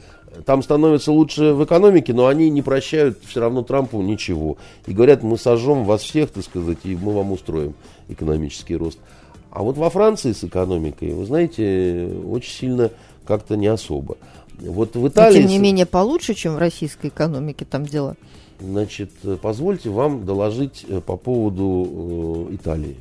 там 0.44 0.62
становится 0.62 1.12
лучше 1.12 1.52
в 1.52 1.64
экономике, 1.64 2.12
но 2.12 2.26
они 2.26 2.50
не 2.50 2.62
прощают 2.62 3.18
все 3.24 3.40
равно 3.40 3.62
Трампу 3.62 4.00
ничего. 4.02 4.56
И 4.86 4.92
говорят, 4.92 5.22
мы 5.22 5.38
сожжем 5.38 5.84
вас 5.84 6.02
всех, 6.02 6.30
так 6.30 6.44
сказать, 6.44 6.78
и 6.84 6.96
мы 6.96 7.12
вам 7.12 7.32
устроим 7.32 7.74
экономический 8.08 8.76
рост. 8.76 8.98
А 9.50 9.62
вот 9.62 9.76
во 9.76 9.90
Франции 9.90 10.32
с 10.32 10.44
экономикой, 10.44 11.12
вы 11.12 11.24
знаете, 11.24 12.10
очень 12.26 12.52
сильно 12.52 12.90
как-то 13.26 13.56
не 13.56 13.66
особо. 13.66 14.16
Вот 14.60 14.94
в 14.96 15.08
Италии... 15.08 15.36
Но, 15.36 15.42
тем 15.42 15.50
не 15.50 15.58
менее, 15.58 15.86
получше, 15.86 16.34
чем 16.34 16.54
в 16.54 16.58
российской 16.58 17.08
экономике 17.08 17.64
там 17.64 17.86
дела. 17.86 18.16
Значит, 18.60 19.10
позвольте 19.40 19.88
вам 19.88 20.24
доложить 20.24 20.84
э, 20.88 21.00
по 21.00 21.16
поводу 21.16 22.48
э, 22.50 22.54
Италии. 22.56 22.96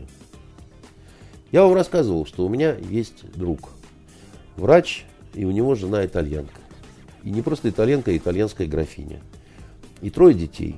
Я 1.52 1.64
вам 1.64 1.74
рассказывал, 1.74 2.26
что 2.26 2.46
у 2.46 2.50
меня 2.50 2.76
есть 2.90 3.24
друг, 3.36 3.70
врач, 4.56 5.06
и 5.34 5.46
у 5.46 5.52
него 5.52 5.74
жена 5.76 6.06
итальянка. 6.06 6.60
И 7.28 7.30
не 7.30 7.41
просто 7.41 7.67
итальянка, 7.67 8.11
а 8.11 8.15
итальянская 8.15 8.67
графиня. 8.67 9.19
И 10.01 10.09
трое 10.09 10.34
детей. 10.34 10.78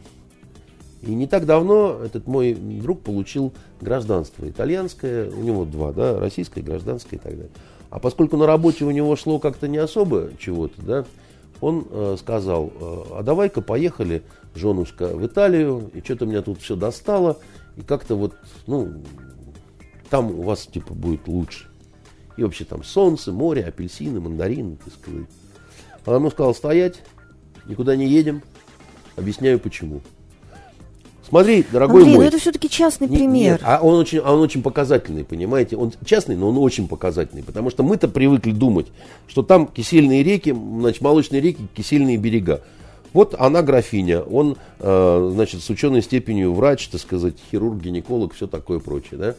И 1.04 1.14
не 1.14 1.28
так 1.28 1.46
давно 1.46 2.00
этот 2.04 2.26
мой 2.26 2.56
друг 2.56 3.02
получил 3.02 3.54
гражданство 3.80 4.50
итальянское, 4.50 5.30
у 5.30 5.44
него 5.44 5.64
два, 5.66 5.94
да, 5.94 6.20
российское, 6.20 6.62
гражданское 6.62 7.18
и 7.18 7.20
так 7.20 7.34
далее. 7.34 7.52
А 7.92 8.00
поскольку 8.00 8.36
на 8.36 8.48
работе 8.48 8.84
у 8.84 8.90
него 8.90 9.16
шло 9.16 9.38
как-то 9.38 9.68
не 9.68 9.78
особо 9.78 10.32
чего-то, 10.40 10.82
да, 10.82 11.06
он 11.62 11.86
э, 11.88 12.16
сказал, 12.18 12.74
э, 12.74 13.02
а 13.12 13.22
давай-ка 13.22 13.62
поехали, 13.62 14.24
женушка, 14.56 15.08
в 15.10 15.24
Италию, 15.24 15.92
и 15.94 16.02
что-то 16.02 16.26
меня 16.26 16.42
тут 16.42 16.62
все 16.62 16.76
достало, 16.76 17.38
и 17.78 17.82
как-то 17.82 18.16
вот, 18.16 18.34
ну, 18.66 18.92
там 20.10 20.32
у 20.32 20.42
вас 20.42 20.66
типа 20.66 20.96
будет 20.96 21.28
лучше. 21.28 21.68
И 22.38 22.44
вообще 22.44 22.66
там 22.66 22.84
солнце, 22.84 23.32
море, 23.32 23.64
апельсины, 23.64 24.20
мандарины, 24.20 24.78
так 24.84 24.96
сказать. 24.96 25.28
Она 26.06 26.18
ему 26.18 26.30
сказала 26.32 26.54
стоять, 26.54 27.02
никуда 27.66 27.96
не 27.96 28.08
едем, 28.08 28.42
объясняю 29.16 29.60
почему. 29.60 30.02
Смотри, 31.30 31.64
дорогой 31.72 32.02
Андрей, 32.02 32.16
мой. 32.16 32.24
ну 32.24 32.28
это 32.28 32.40
все-таки 32.40 32.68
частный 32.68 33.08
Не- 33.08 33.18
пример. 33.18 33.52
Нет, 33.54 33.62
а 33.64 33.82
он 33.84 34.00
очень, 34.00 34.18
а 34.18 34.34
он 34.34 34.40
очень 34.42 34.64
показательный, 34.64 35.24
понимаете? 35.24 35.78
Он 35.78 35.94
частный, 36.04 36.36
но 36.36 36.50
он 36.50 36.58
очень 36.58 36.88
показательный, 36.88 37.44
потому 37.44 37.70
что 37.70 37.84
мы-то 37.84 38.08
привыкли 38.08 38.52
думать, 38.52 38.88
что 39.28 39.44
там 39.44 39.68
кисельные 39.68 40.24
реки, 40.24 40.52
значит, 40.52 41.02
молочные 41.02 41.40
реки, 41.40 41.68
кисельные 41.76 42.18
берега. 42.18 42.64
Вот 43.14 43.36
она 43.38 43.62
графиня, 43.62 44.22
он, 44.22 44.58
э, 44.80 45.30
значит, 45.34 45.62
с 45.62 45.70
ученой 45.70 46.02
степенью 46.02 46.54
врач, 46.54 46.88
так 46.88 47.00
сказать, 47.00 47.36
хирург, 47.52 47.80
гинеколог, 47.80 48.34
все 48.34 48.48
такое 48.48 48.80
прочее, 48.80 49.20
да? 49.20 49.36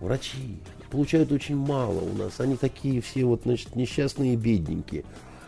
Врачи 0.00 0.58
получают 0.90 1.32
очень 1.32 1.56
мало 1.56 2.00
у 2.00 2.16
нас, 2.16 2.38
они 2.38 2.56
такие 2.56 3.00
все 3.00 3.24
вот, 3.24 3.42
значит, 3.44 3.76
несчастные 3.76 4.34
и 4.34 4.36
бедненькие. 4.36 5.04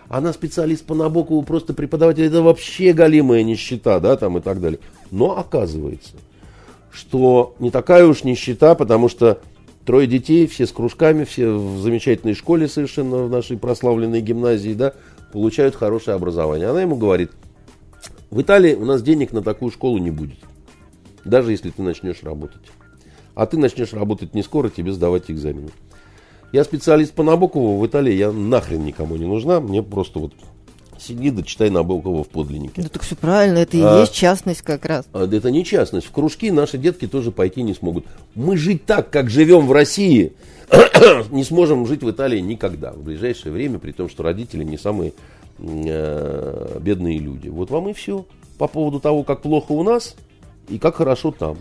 Она 0.08 0.32
специалист 0.32 0.84
по 0.84 0.94
Набокову, 0.94 1.42
просто 1.42 1.74
преподаватель, 1.74 2.24
это 2.24 2.42
вообще 2.42 2.92
галимая 2.92 3.42
нищета, 3.42 3.98
да, 3.98 4.16
там 4.16 4.38
и 4.38 4.40
так 4.40 4.60
далее. 4.60 4.78
Но 5.10 5.38
оказывается, 5.38 6.16
что 6.90 7.54
не 7.58 7.70
такая 7.70 8.06
уж 8.06 8.22
нищета, 8.24 8.74
потому 8.74 9.08
что 9.08 9.40
трое 9.86 10.06
детей, 10.06 10.46
все 10.46 10.66
с 10.66 10.72
кружками, 10.72 11.24
все 11.24 11.52
в 11.52 11.80
замечательной 11.80 12.34
школе 12.34 12.68
совершенно 12.68 13.24
в 13.24 13.30
нашей 13.30 13.56
прославленной 13.56 14.20
гимназии, 14.20 14.74
да, 14.74 14.92
получают 15.32 15.74
хорошее 15.74 16.14
образование. 16.14 16.68
Она 16.68 16.82
ему 16.82 16.96
говорит, 16.96 17.30
в 18.30 18.40
Италии 18.40 18.74
у 18.74 18.84
нас 18.84 19.02
денег 19.02 19.32
на 19.32 19.42
такую 19.42 19.70
школу 19.70 19.98
не 19.98 20.10
будет, 20.10 20.38
даже 21.24 21.52
если 21.52 21.70
ты 21.70 21.82
начнешь 21.82 22.22
работать. 22.22 22.62
А 23.34 23.46
ты 23.46 23.56
начнешь 23.56 23.92
работать 23.92 24.34
не 24.34 24.42
скоро, 24.42 24.68
тебе 24.68 24.92
сдавать 24.92 25.30
экзамены. 25.30 25.70
Я 26.52 26.64
специалист 26.64 27.12
по 27.14 27.22
Набокову 27.22 27.78
в 27.78 27.86
Италии, 27.86 28.12
я 28.12 28.30
нахрен 28.30 28.84
никому 28.84 29.16
не 29.16 29.24
нужна, 29.24 29.60
мне 29.60 29.82
просто 29.82 30.18
вот 30.18 30.34
сиди 30.98 31.30
да 31.30 31.42
читай 31.42 31.70
Набокова 31.70 32.24
в 32.24 32.28
подлиннике. 32.28 32.82
Ну 32.82 32.88
так 32.88 33.02
все 33.02 33.16
правильно, 33.16 33.58
это 33.58 33.76
и 33.76 33.82
А. 33.82 34.00
есть 34.00 34.14
частность 34.14 34.62
как 34.62 34.84
раз. 34.84 35.06
А, 35.12 35.26
да 35.26 35.36
Это 35.36 35.50
не 35.50 35.64
частность. 35.64 36.06
В 36.06 36.12
кружки 36.12 36.50
наши 36.50 36.78
детки 36.78 37.06
тоже 37.06 37.30
пойти 37.32 37.62
не 37.62 37.74
смогут. 37.74 38.04
Мы 38.34 38.56
жить 38.56 38.84
так, 38.84 39.10
как 39.10 39.30
живем 39.30 39.66
в 39.66 39.72
России, 39.72 40.32
не 41.30 41.44
сможем 41.44 41.86
жить 41.86 42.02
в 42.02 42.10
Италии 42.10 42.40
никогда. 42.40 42.92
В 42.92 43.02
ближайшее 43.02 43.52
время, 43.52 43.78
при 43.78 43.92
том, 43.92 44.08
что 44.08 44.22
родители 44.22 44.62
не 44.62 44.78
самые 44.78 45.12
э, 45.58 46.78
бедные 46.80 47.18
люди. 47.18 47.48
Вот 47.48 47.70
вам 47.70 47.88
и 47.88 47.92
все 47.92 48.26
по 48.58 48.68
поводу 48.68 49.00
того, 49.00 49.24
как 49.24 49.42
плохо 49.42 49.72
у 49.72 49.82
нас 49.82 50.16
и 50.68 50.78
как 50.78 50.96
хорошо 50.96 51.32
там. 51.32 51.56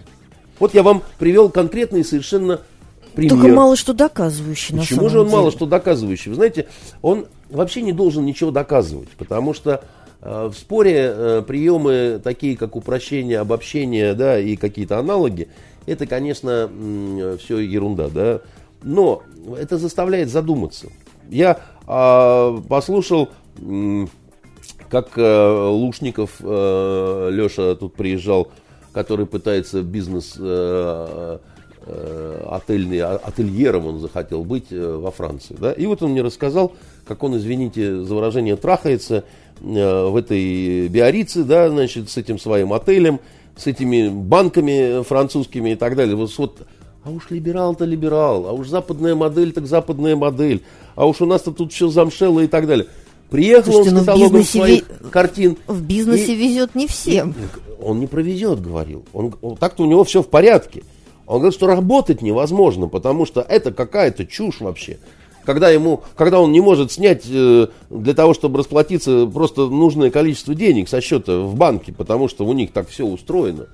Вот 0.62 0.76
я 0.76 0.84
вам 0.84 1.01
привел 1.18 1.49
конкретный 1.49 2.05
совершенно 2.05 2.62
пример. 3.16 3.36
Только 3.36 3.47
мало 3.47 3.76
что 3.76 3.93
доказывающий 3.93 4.78
Почему 4.78 5.09
же 5.09 5.22
он 5.22 5.26
деле. 5.26 5.38
мало 5.38 5.51
что 5.51 5.66
доказывающий? 5.66 6.30
Вы 6.30 6.36
знаете, 6.36 6.68
он 7.01 7.26
вообще 7.49 7.82
не 7.82 7.93
должен 7.93 8.24
ничего 8.26 8.51
доказывать, 8.51 9.09
потому 9.18 9.55
что 9.55 9.84
э, 10.22 10.51
в 10.53 10.55
споре 10.55 11.14
э, 11.16 11.43
приемы 11.47 12.22
такие, 12.24 12.55
как 12.55 12.76
упрощение, 12.76 13.39
обобщение, 13.39 14.14
да, 14.14 14.39
и 14.39 14.55
какие-то 14.55 14.99
аналоги, 14.99 15.47
это, 15.88 16.05
конечно, 16.05 16.70
все 17.43 17.57
ерунда, 17.57 18.09
да. 18.09 18.41
Но 18.84 19.24
это 19.57 19.80
заставляет 19.80 20.30
задуматься. 20.30 20.89
Я 21.28 21.59
а, 21.88 22.55
послушал, 22.70 23.30
м, 23.59 24.12
как 24.91 25.18
э, 25.18 25.68
Лушников 25.70 26.36
э, 26.39 27.30
Леша 27.32 27.74
тут 27.74 27.95
приезжал, 27.95 28.49
который 28.93 29.25
пытается 29.25 29.81
бизнес 29.81 30.35
э, 30.37 31.37
э, 31.85 32.45
отельный, 32.49 32.99
а- 32.99 33.15
ательером 33.23 33.87
он 33.87 33.99
захотел 33.99 34.43
быть 34.43 34.67
э, 34.71 34.95
во 34.97 35.11
Франции. 35.11 35.55
Да? 35.59 35.71
И 35.71 35.85
вот 35.85 36.01
он 36.03 36.11
мне 36.11 36.21
рассказал, 36.21 36.73
как 37.07 37.23
он, 37.23 37.37
извините 37.37 38.03
за 38.03 38.15
выражение, 38.15 38.55
трахается 38.55 39.23
в 39.59 40.15
этой 40.15 40.87
Биорице, 40.87 41.43
да, 41.43 41.69
значит, 41.69 42.09
с 42.09 42.17
этим 42.17 42.39
своим 42.39 42.73
отелем, 42.73 43.19
с 43.55 43.67
этими 43.67 44.09
банками 44.09 45.03
французскими 45.03 45.71
и 45.71 45.75
так 45.75 45.95
далее. 45.95 46.15
Вот, 46.15 46.35
вот 46.39 46.57
а 47.03 47.11
уж 47.11 47.29
либерал-то 47.29 47.85
либерал, 47.85 48.47
а 48.47 48.53
уж 48.53 48.67
западная 48.69 49.13
модель 49.13 49.51
так 49.51 49.67
западная 49.67 50.15
модель, 50.15 50.63
а 50.95 51.05
уж 51.05 51.21
у 51.21 51.25
нас-то 51.27 51.51
тут 51.51 51.73
все 51.73 51.89
замшело 51.89 52.39
и 52.41 52.47
так 52.47 52.65
далее. 52.67 52.87
Приехал 53.29 53.71
Слушайте, 53.71 53.89
он 53.89 53.95
ну 53.95 53.99
с 53.99 54.03
в 54.03 54.05
каталогом 54.07 54.43
своих 54.43 54.83
ви- 54.89 55.09
картин. 55.09 55.57
В 55.67 55.81
бизнесе 55.81 56.33
И- 56.33 56.35
везет 56.35 56.75
не 56.75 56.87
всем. 56.87 57.33
Он 57.84 57.99
не 57.99 58.07
провезет, 58.07 58.61
говорил. 58.61 59.03
Он, 59.13 59.34
он- 59.41 59.55
так-то 59.57 59.84
у 59.84 59.86
него 59.86 60.03
все 60.03 60.21
в 60.21 60.27
порядке. 60.27 60.84
Он 61.27 61.38
говорит, 61.39 61.53
что 61.55 61.67
работать 61.67 62.21
невозможно, 62.21 62.88
потому 62.88 63.25
что 63.25 63.41
это 63.41 63.71
какая-то 63.71 64.25
чушь 64.25 64.59
вообще. 64.59 64.97
Когда, 65.45 65.69
ему, 65.69 66.03
когда 66.15 66.39
он 66.39 66.51
не 66.51 66.61
может 66.61 66.91
снять 66.91 67.23
э, 67.27 67.67
для 67.89 68.13
того, 68.13 68.34
чтобы 68.34 68.59
расплатиться 68.59 69.25
просто 69.25 69.67
нужное 69.67 70.11
количество 70.11 70.53
денег 70.53 70.88
со 70.88 71.01
счета 71.01 71.39
в 71.39 71.55
банке, 71.55 71.91
потому 71.93 72.27
что 72.27 72.45
у 72.45 72.53
них 72.53 72.71
так 72.71 72.88
все 72.89 73.05
устроено. 73.05 73.67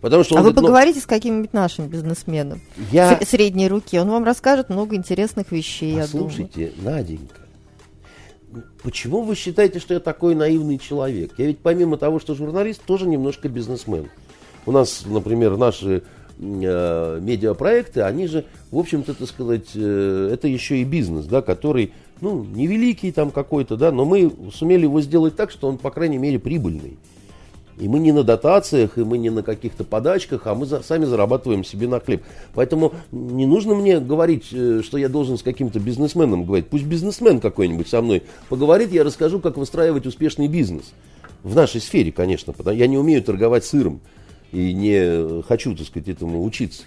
Потому 0.00 0.24
что 0.24 0.34
А 0.34 0.38
вы 0.38 0.42
говорит, 0.50 0.56
ну, 0.56 0.62
поговорите 0.66 1.00
с 1.00 1.06
каким-нибудь 1.06 1.52
нашим 1.52 1.86
бизнесменом 1.86 2.60
Я- 2.90 3.20
средней 3.26 3.68
руки. 3.68 3.98
Он 3.98 4.10
вам 4.10 4.24
расскажет 4.24 4.68
много 4.70 4.96
интересных 4.96 5.52
вещей, 5.52 5.94
я 5.94 6.06
думаю. 6.08 6.28
Послушайте, 6.30 6.72
Наденька, 6.82 7.40
почему 8.82 9.22
вы 9.22 9.34
считаете, 9.34 9.78
что 9.78 9.94
я 9.94 10.00
такой 10.00 10.34
наивный 10.34 10.78
человек? 10.78 11.32
Я 11.38 11.46
ведь 11.46 11.58
помимо 11.58 11.96
того, 11.96 12.18
что 12.20 12.34
журналист, 12.34 12.82
тоже 12.82 13.06
немножко 13.06 13.48
бизнесмен. 13.48 14.08
У 14.66 14.72
нас, 14.72 15.04
например, 15.06 15.56
наши 15.56 16.02
э, 16.38 17.18
медиапроекты, 17.20 18.02
они 18.02 18.26
же, 18.26 18.44
в 18.70 18.78
общем-то, 18.78 19.14
так 19.14 19.28
сказать, 19.28 19.68
э, 19.74 20.30
это 20.32 20.48
еще 20.48 20.78
и 20.78 20.84
бизнес, 20.84 21.26
да, 21.26 21.42
который, 21.42 21.92
ну, 22.20 22.44
невеликий 22.44 23.12
там 23.12 23.30
какой-то, 23.30 23.76
да, 23.76 23.92
но 23.92 24.04
мы 24.04 24.32
сумели 24.52 24.82
его 24.82 25.00
сделать 25.00 25.36
так, 25.36 25.50
что 25.50 25.68
он, 25.68 25.78
по 25.78 25.90
крайней 25.90 26.18
мере, 26.18 26.38
прибыльный. 26.38 26.98
И 27.78 27.88
мы 27.88 27.98
не 27.98 28.12
на 28.12 28.22
дотациях, 28.22 28.98
и 28.98 29.04
мы 29.04 29.18
не 29.18 29.30
на 29.30 29.42
каких-то 29.42 29.82
подачках, 29.82 30.46
а 30.46 30.54
мы 30.54 30.64
за- 30.66 30.82
сами 30.82 31.04
зарабатываем 31.06 31.64
себе 31.64 31.88
на 31.88 31.98
хлеб. 31.98 32.22
Поэтому 32.54 32.92
не 33.10 33.46
нужно 33.46 33.74
мне 33.74 33.98
говорить, 33.98 34.46
э, 34.52 34.82
что 34.84 34.96
я 34.96 35.08
должен 35.08 35.38
с 35.38 35.42
каким-то 35.42 35.80
бизнесменом 35.80 36.44
говорить. 36.44 36.68
Пусть 36.68 36.84
бизнесмен 36.84 37.40
какой-нибудь 37.40 37.88
со 37.88 38.00
мной 38.00 38.22
поговорит, 38.48 38.92
я 38.92 39.02
расскажу, 39.02 39.40
как 39.40 39.56
выстраивать 39.56 40.06
успешный 40.06 40.46
бизнес. 40.46 40.92
В 41.42 41.54
нашей 41.56 41.80
сфере, 41.80 42.12
конечно, 42.12 42.52
потому 42.52 42.76
я 42.76 42.86
не 42.86 42.96
умею 42.96 43.22
торговать 43.22 43.64
сыром 43.64 44.00
и 44.52 44.72
не 44.72 45.42
хочу, 45.42 45.74
так 45.76 45.86
сказать, 45.86 46.08
этому 46.08 46.44
учиться. 46.44 46.84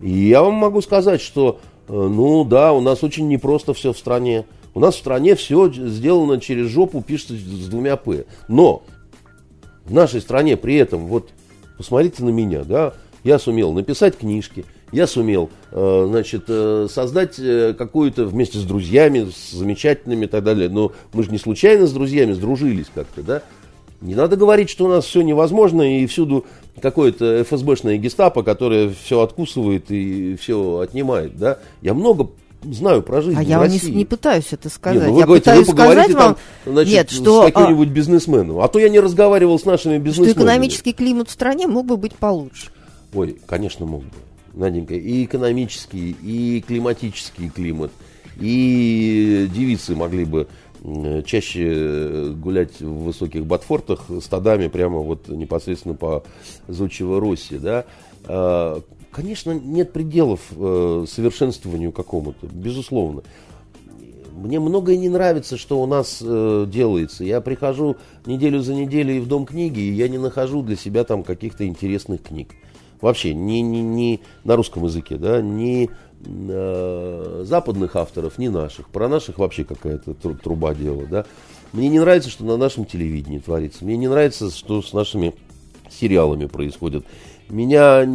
И 0.00 0.10
я 0.10 0.42
вам 0.42 0.54
могу 0.54 0.80
сказать, 0.80 1.20
что, 1.20 1.60
э, 1.86 1.92
ну 1.92 2.44
да, 2.44 2.72
у 2.72 2.80
нас 2.80 3.04
очень 3.04 3.28
непросто 3.28 3.74
все 3.74 3.92
в 3.92 3.98
стране. 3.98 4.46
У 4.74 4.80
нас 4.80 4.94
в 4.94 4.98
стране 4.98 5.34
все 5.34 5.70
сделано 5.70 6.40
через 6.40 6.68
жопу, 6.68 7.02
пишется 7.02 7.34
с 7.34 7.66
двумя 7.68 7.96
«п». 7.96 8.24
Но 8.46 8.82
в 9.88 9.92
нашей 9.92 10.20
стране 10.20 10.56
при 10.56 10.76
этом, 10.76 11.06
вот, 11.06 11.30
посмотрите 11.76 12.22
на 12.22 12.30
меня, 12.30 12.64
да, 12.64 12.94
я 13.24 13.38
сумел 13.38 13.72
написать 13.72 14.16
книжки, 14.16 14.64
я 14.92 15.06
сумел, 15.06 15.50
э, 15.72 16.06
значит, 16.08 16.44
э, 16.48 16.86
создать 16.90 17.38
э, 17.38 17.74
какую-то 17.76 18.24
вместе 18.26 18.58
с 18.58 18.62
друзьями, 18.62 19.30
с 19.30 19.52
замечательными 19.52 20.24
и 20.24 20.28
так 20.28 20.44
далее, 20.44 20.68
но 20.68 20.92
мы 21.12 21.22
же 21.22 21.30
не 21.30 21.38
случайно 21.38 21.86
с 21.86 21.92
друзьями 21.92 22.32
сдружились 22.32 22.86
как-то, 22.94 23.22
да, 23.22 23.42
не 24.00 24.14
надо 24.14 24.36
говорить, 24.36 24.70
что 24.70 24.84
у 24.84 24.88
нас 24.88 25.04
все 25.04 25.22
невозможно 25.22 25.82
и 25.82 26.06
всюду 26.06 26.46
какое-то 26.80 27.42
ФСБшное 27.42 27.96
гестапо, 27.96 28.42
которое 28.42 28.90
все 28.90 29.20
откусывает 29.20 29.90
и 29.90 30.36
все 30.36 30.78
отнимает, 30.78 31.36
да. 31.36 31.58
Я 31.82 31.94
много 31.94 32.28
знаю 32.62 33.02
про 33.02 33.22
жизнь 33.22 33.38
А 33.38 33.42
я 33.42 33.58
не, 33.58 33.74
России. 33.74 33.90
не 33.90 34.04
пытаюсь 34.04 34.52
это 34.52 34.68
сказать. 34.68 35.02
Не, 35.02 35.08
ну 35.08 35.14
вы 35.14 35.20
я 35.20 35.26
говорите, 35.26 35.44
пытаюсь 35.44 35.66
вы 35.66 35.72
поговорите 35.72 36.12
сказать 36.12 36.26
вам, 36.26 36.34
там, 36.64 36.72
значит, 36.72 36.92
нет, 36.92 37.10
с 37.10 37.12
что, 37.14 37.42
а, 37.42 37.50
каким-нибудь 37.50 37.88
бизнесменом. 37.88 38.60
А 38.60 38.68
то 38.68 38.78
я 38.78 38.88
не 38.88 39.00
разговаривал 39.00 39.58
с 39.58 39.64
нашими 39.64 39.94
что 39.94 40.02
бизнесменами. 40.04 40.32
экономический 40.32 40.92
климат 40.92 41.28
в 41.28 41.32
стране 41.32 41.66
мог 41.66 41.86
бы 41.86 41.96
быть 41.96 42.14
получше. 42.14 42.70
Ой, 43.14 43.40
конечно, 43.46 43.86
мог 43.86 44.02
бы. 44.02 44.10
Наденька, 44.54 44.94
и 44.94 45.24
экономический, 45.24 46.16
и 46.22 46.64
климатический 46.66 47.48
климат, 47.48 47.92
и 48.40 49.48
девицы 49.54 49.94
могли 49.94 50.24
бы 50.24 50.48
чаще 51.24 52.32
гулять 52.36 52.80
в 52.80 53.04
высоких 53.04 53.46
ботфортах 53.46 54.06
стадами 54.22 54.68
прямо 54.68 54.98
вот 54.98 55.28
непосредственно 55.28 55.94
по 55.94 56.24
Зодчего 56.66 57.20
Росси, 57.20 57.58
да. 57.58 57.84
Конечно, 59.10 59.52
нет 59.52 59.92
пределов 59.92 60.40
э, 60.52 61.06
совершенствованию 61.08 61.92
какому-то, 61.92 62.46
безусловно. 62.46 63.22
Мне 64.38 64.60
многое 64.60 64.96
не 64.96 65.08
нравится, 65.08 65.56
что 65.56 65.82
у 65.82 65.86
нас 65.86 66.22
э, 66.22 66.66
делается. 66.68 67.24
Я 67.24 67.40
прихожу 67.40 67.96
неделю 68.26 68.60
за 68.60 68.74
неделей 68.74 69.18
в 69.18 69.26
Дом 69.26 69.46
книги, 69.46 69.80
и 69.80 69.92
я 69.92 70.08
не 70.08 70.18
нахожу 70.18 70.62
для 70.62 70.76
себя 70.76 71.04
там 71.04 71.24
каких-то 71.24 71.66
интересных 71.66 72.22
книг. 72.22 72.50
Вообще, 73.00 73.34
ни, 73.34 73.58
ни, 73.58 73.78
ни 73.78 74.20
на 74.44 74.56
русском 74.56 74.84
языке, 74.84 75.16
да, 75.16 75.40
ни 75.40 75.90
э, 76.24 77.44
западных 77.44 77.96
авторов, 77.96 78.38
ни 78.38 78.48
наших. 78.48 78.88
Про 78.90 79.08
наших 79.08 79.38
вообще 79.38 79.64
какая-то 79.64 80.14
труба 80.14 80.74
дела, 80.74 81.04
да. 81.06 81.24
Мне 81.72 81.88
не 81.88 81.98
нравится, 81.98 82.30
что 82.30 82.44
на 82.44 82.56
нашем 82.56 82.84
телевидении 82.84 83.38
творится. 83.38 83.84
Мне 83.84 83.96
не 83.96 84.08
нравится, 84.08 84.50
что 84.50 84.82
с 84.82 84.92
нашими 84.92 85.34
сериалами 85.90 86.46
происходит. 86.46 87.04
Меня 87.48 88.06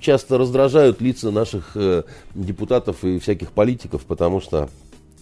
часто 0.00 0.38
раздражают 0.38 1.00
лица 1.00 1.30
наших 1.30 1.76
э, 1.76 2.02
депутатов 2.34 3.04
и 3.04 3.18
всяких 3.18 3.52
политиков, 3.52 4.04
потому 4.04 4.40
что 4.40 4.68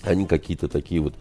они 0.03 0.27
какие-то 0.27 0.69
такие 0.69 1.01
вот 1.01 1.15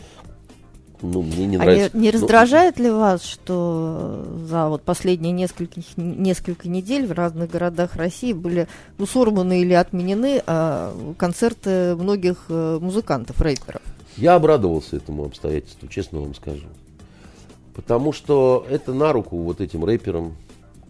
ну, 1.04 1.22
мне 1.22 1.46
не 1.46 1.58
нравится. 1.58 1.92
А 1.94 1.98
не, 1.98 2.04
не 2.04 2.12
ну, 2.12 2.20
раздражает 2.20 2.78
ну, 2.78 2.84
ли 2.86 2.92
вас, 2.92 3.24
что 3.26 4.26
за 4.48 4.70
вот 4.70 4.84
последние 4.84 5.34
несколько, 5.34 5.82
несколько 5.98 6.70
недель 6.70 7.06
в 7.06 7.12
разных 7.12 7.52
городах 7.52 7.98
России 7.98 8.32
были 8.32 8.68
усорваны 8.98 9.62
или 9.62 9.74
отменены 9.74 10.42
а, 10.48 10.96
концерты 11.18 11.96
многих 11.96 12.46
а, 12.48 12.80
музыкантов, 12.80 13.42
рэперов? 13.42 13.82
Я 14.16 14.36
обрадовался 14.36 14.96
этому 14.96 15.26
обстоятельству, 15.26 15.90
честно 15.90 16.22
вам 16.22 16.34
скажу. 16.36 16.68
Потому 17.76 18.14
что 18.14 18.66
это 18.70 18.94
на 18.94 19.12
руку 19.12 19.38
вот 19.38 19.60
этим 19.60 19.84
рэперам. 19.84 20.36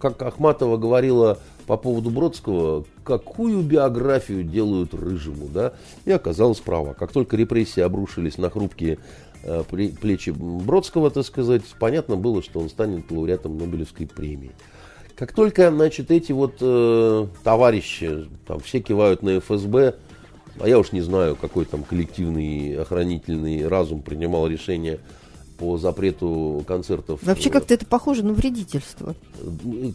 Как 0.04 0.22
Ахматова 0.22 0.76
говорила 0.76 1.40
по 1.66 1.78
поводу 1.78 2.10
Бродского, 2.10 2.84
какую 3.06 3.62
биографию 3.62 4.44
делают 4.44 4.94
Рыжему, 4.94 5.48
да, 5.48 5.72
и 6.04 6.12
оказалась 6.12 6.60
права. 6.60 6.94
Как 6.94 7.14
только 7.14 7.38
репрессии 7.38 7.80
обрушились 7.80 8.38
на 8.38 8.50
хрупкие 8.50 9.00
э, 9.44 9.64
плечи 9.64 10.32
Бродского, 10.32 11.10
так 11.10 11.26
сказать, 11.26 11.62
понятно 11.80 12.18
было, 12.18 12.44
что 12.44 12.60
он 12.60 12.68
станет 12.68 13.10
лауреатом 13.10 13.58
Нобелевской 13.58 14.06
премии. 14.06 14.52
Как 15.16 15.32
только, 15.32 15.72
значит, 15.72 16.12
эти 16.12 16.34
вот 16.34 16.56
э, 16.60 17.28
товарищи, 17.46 18.28
там 18.46 18.60
все 18.60 18.82
кивают 18.82 19.24
на 19.24 19.40
ФСБ, 19.40 19.96
а 20.60 20.68
я 20.68 20.80
уж 20.80 20.92
не 20.92 21.00
знаю, 21.00 21.38
какой 21.38 21.64
там 21.64 21.86
коллективный 21.86 22.76
охранительный 22.76 23.70
разум 23.70 24.02
принимал 24.02 24.48
решение 24.48 25.00
по 25.58 25.78
запрету 25.78 26.64
концертов. 26.68 27.20
Вообще 27.24 27.50
как-то 27.50 27.74
это 27.74 27.86
похоже 27.86 28.24
на 28.24 28.34
вредительство. 28.34 29.16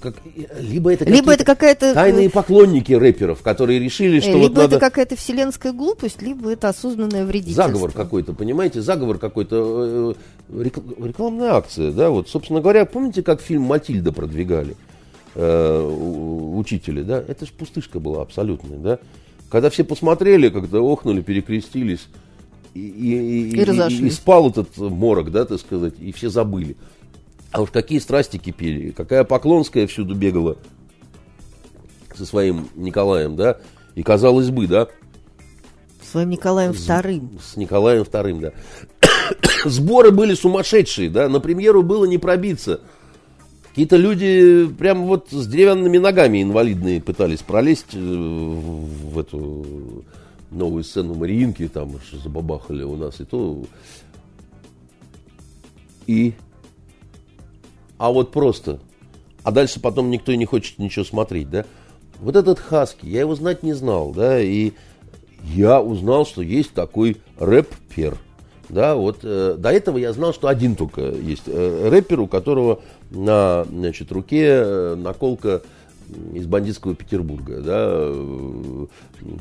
Как, 0.00 0.14
либо 0.60 0.92
это, 0.92 1.04
либо 1.04 1.32
это 1.32 1.44
какая-то 1.44 1.94
тайные 1.94 2.30
поклонники 2.30 2.92
рэперов, 2.92 3.42
которые 3.42 3.78
решили, 3.78 4.20
что 4.20 4.30
либо 4.30 4.40
вот 4.40 4.52
это 4.52 4.60
надо... 4.60 4.80
какая-то 4.80 5.16
вселенская 5.16 5.72
глупость, 5.72 6.22
либо 6.22 6.50
это 6.50 6.68
осознанное 6.68 7.24
вредительство. 7.26 7.64
Заговор 7.64 7.92
какой-то, 7.92 8.32
понимаете, 8.32 8.80
заговор 8.80 9.18
какой-то, 9.18 10.14
э, 10.52 10.64
рекламная 11.04 11.54
акция, 11.54 11.92
да, 11.92 12.10
вот, 12.10 12.28
собственно 12.28 12.60
говоря, 12.60 12.84
помните, 12.84 13.22
как 13.22 13.40
фильм 13.40 13.62
«Матильда» 13.62 14.12
продвигали 14.12 14.76
э, 15.34 15.82
учители, 16.54 17.02
да, 17.02 17.22
это 17.26 17.46
же 17.46 17.52
пустышка 17.52 18.00
была 18.00 18.22
абсолютная, 18.22 18.78
да, 18.78 18.98
когда 19.50 19.70
все 19.70 19.84
посмотрели, 19.84 20.50
когда 20.50 20.78
охнули, 20.78 21.22
перекрестились, 21.22 22.08
и, 22.74 22.80
и, 22.80 23.50
и, 23.50 23.62
и, 23.62 24.06
и 24.06 24.10
спал 24.10 24.50
этот 24.50 24.76
морок, 24.76 25.30
да, 25.30 25.44
так 25.44 25.60
сказать, 25.60 25.94
и 25.98 26.12
все 26.12 26.28
забыли. 26.28 26.76
А 27.50 27.62
уж 27.62 27.70
какие 27.70 27.98
страсти 27.98 28.36
кипели, 28.36 28.90
какая 28.90 29.24
Поклонская 29.24 29.86
всюду 29.86 30.14
бегала 30.14 30.58
со 32.14 32.26
своим 32.26 32.68
Николаем, 32.74 33.36
да, 33.36 33.58
и 33.94 34.02
казалось 34.02 34.50
бы, 34.50 34.66
да. 34.66 34.88
Своим 36.02 36.30
Николаем 36.30 36.72
Вторым. 36.72 37.38
С 37.42 37.56
Николаем 37.56 38.04
Вторым, 38.04 38.40
да. 38.40 38.52
Сборы 39.64 40.10
были 40.10 40.34
сумасшедшие, 40.34 41.10
да, 41.10 41.28
на 41.28 41.40
премьеру 41.40 41.82
было 41.82 42.04
не 42.04 42.18
пробиться. 42.18 42.80
Какие-то 43.70 43.96
люди 43.96 44.66
прям 44.78 45.04
вот 45.04 45.28
с 45.30 45.46
деревянными 45.46 45.98
ногами 45.98 46.42
инвалидные 46.42 47.00
пытались 47.00 47.40
пролезть 47.40 47.94
э, 47.94 47.98
в 47.98 49.18
эту 49.18 50.04
новую 50.50 50.84
сцену 50.84 51.14
Мариинки, 51.14 51.68
там 51.68 51.92
забабахали 52.12 52.82
у 52.82 52.96
нас, 52.96 53.20
и 53.20 53.24
то... 53.24 53.62
И... 56.06 56.34
А 57.98 58.10
вот 58.10 58.32
просто... 58.32 58.80
А 59.42 59.50
дальше 59.50 59.80
потом 59.80 60.10
никто 60.10 60.32
и 60.32 60.36
не 60.36 60.44
хочет 60.44 60.78
ничего 60.78 61.04
смотреть, 61.04 61.48
да? 61.48 61.64
Вот 62.20 62.36
этот 62.36 62.58
Хаски, 62.58 63.06
я 63.06 63.20
его 63.20 63.34
знать 63.34 63.62
не 63.62 63.72
знал, 63.72 64.12
да, 64.12 64.40
и 64.40 64.72
я 65.44 65.80
узнал, 65.80 66.26
что 66.26 66.42
есть 66.42 66.72
такой 66.72 67.16
рэп-пер. 67.38 68.18
Да, 68.68 68.96
вот 68.96 69.20
э, 69.22 69.56
до 69.58 69.70
этого 69.70 69.96
я 69.96 70.12
знал, 70.12 70.34
что 70.34 70.48
один 70.48 70.76
только 70.76 71.00
есть 71.00 71.44
э, 71.46 71.88
рэпер, 71.88 72.20
у 72.20 72.26
которого 72.26 72.80
на 73.10 73.64
значит, 73.64 74.12
руке 74.12 74.44
э, 74.46 74.94
наколка 74.94 75.62
из 76.34 76.46
бандитского 76.46 76.94
Петербурга. 76.94 77.60
Да. 77.60 78.12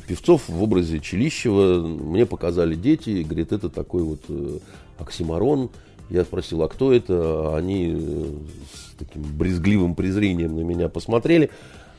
Певцов 0.06 0.48
в 0.48 0.62
образе 0.62 1.00
Челищева 1.00 1.86
мне 1.86 2.26
показали 2.26 2.74
дети, 2.74 3.10
и 3.10 3.24
говорит, 3.24 3.52
это 3.52 3.68
такой 3.68 4.02
вот 4.02 4.20
э, 4.28 4.58
оксимарон. 4.98 5.70
Я 6.10 6.24
спросил, 6.24 6.62
а 6.62 6.68
кто 6.68 6.92
это? 6.92 7.56
Они 7.56 7.94
э, 7.94 8.30
с 8.72 8.94
таким 8.98 9.22
брезгливым 9.22 9.94
презрением 9.94 10.56
на 10.56 10.60
меня 10.60 10.88
посмотрели. 10.88 11.50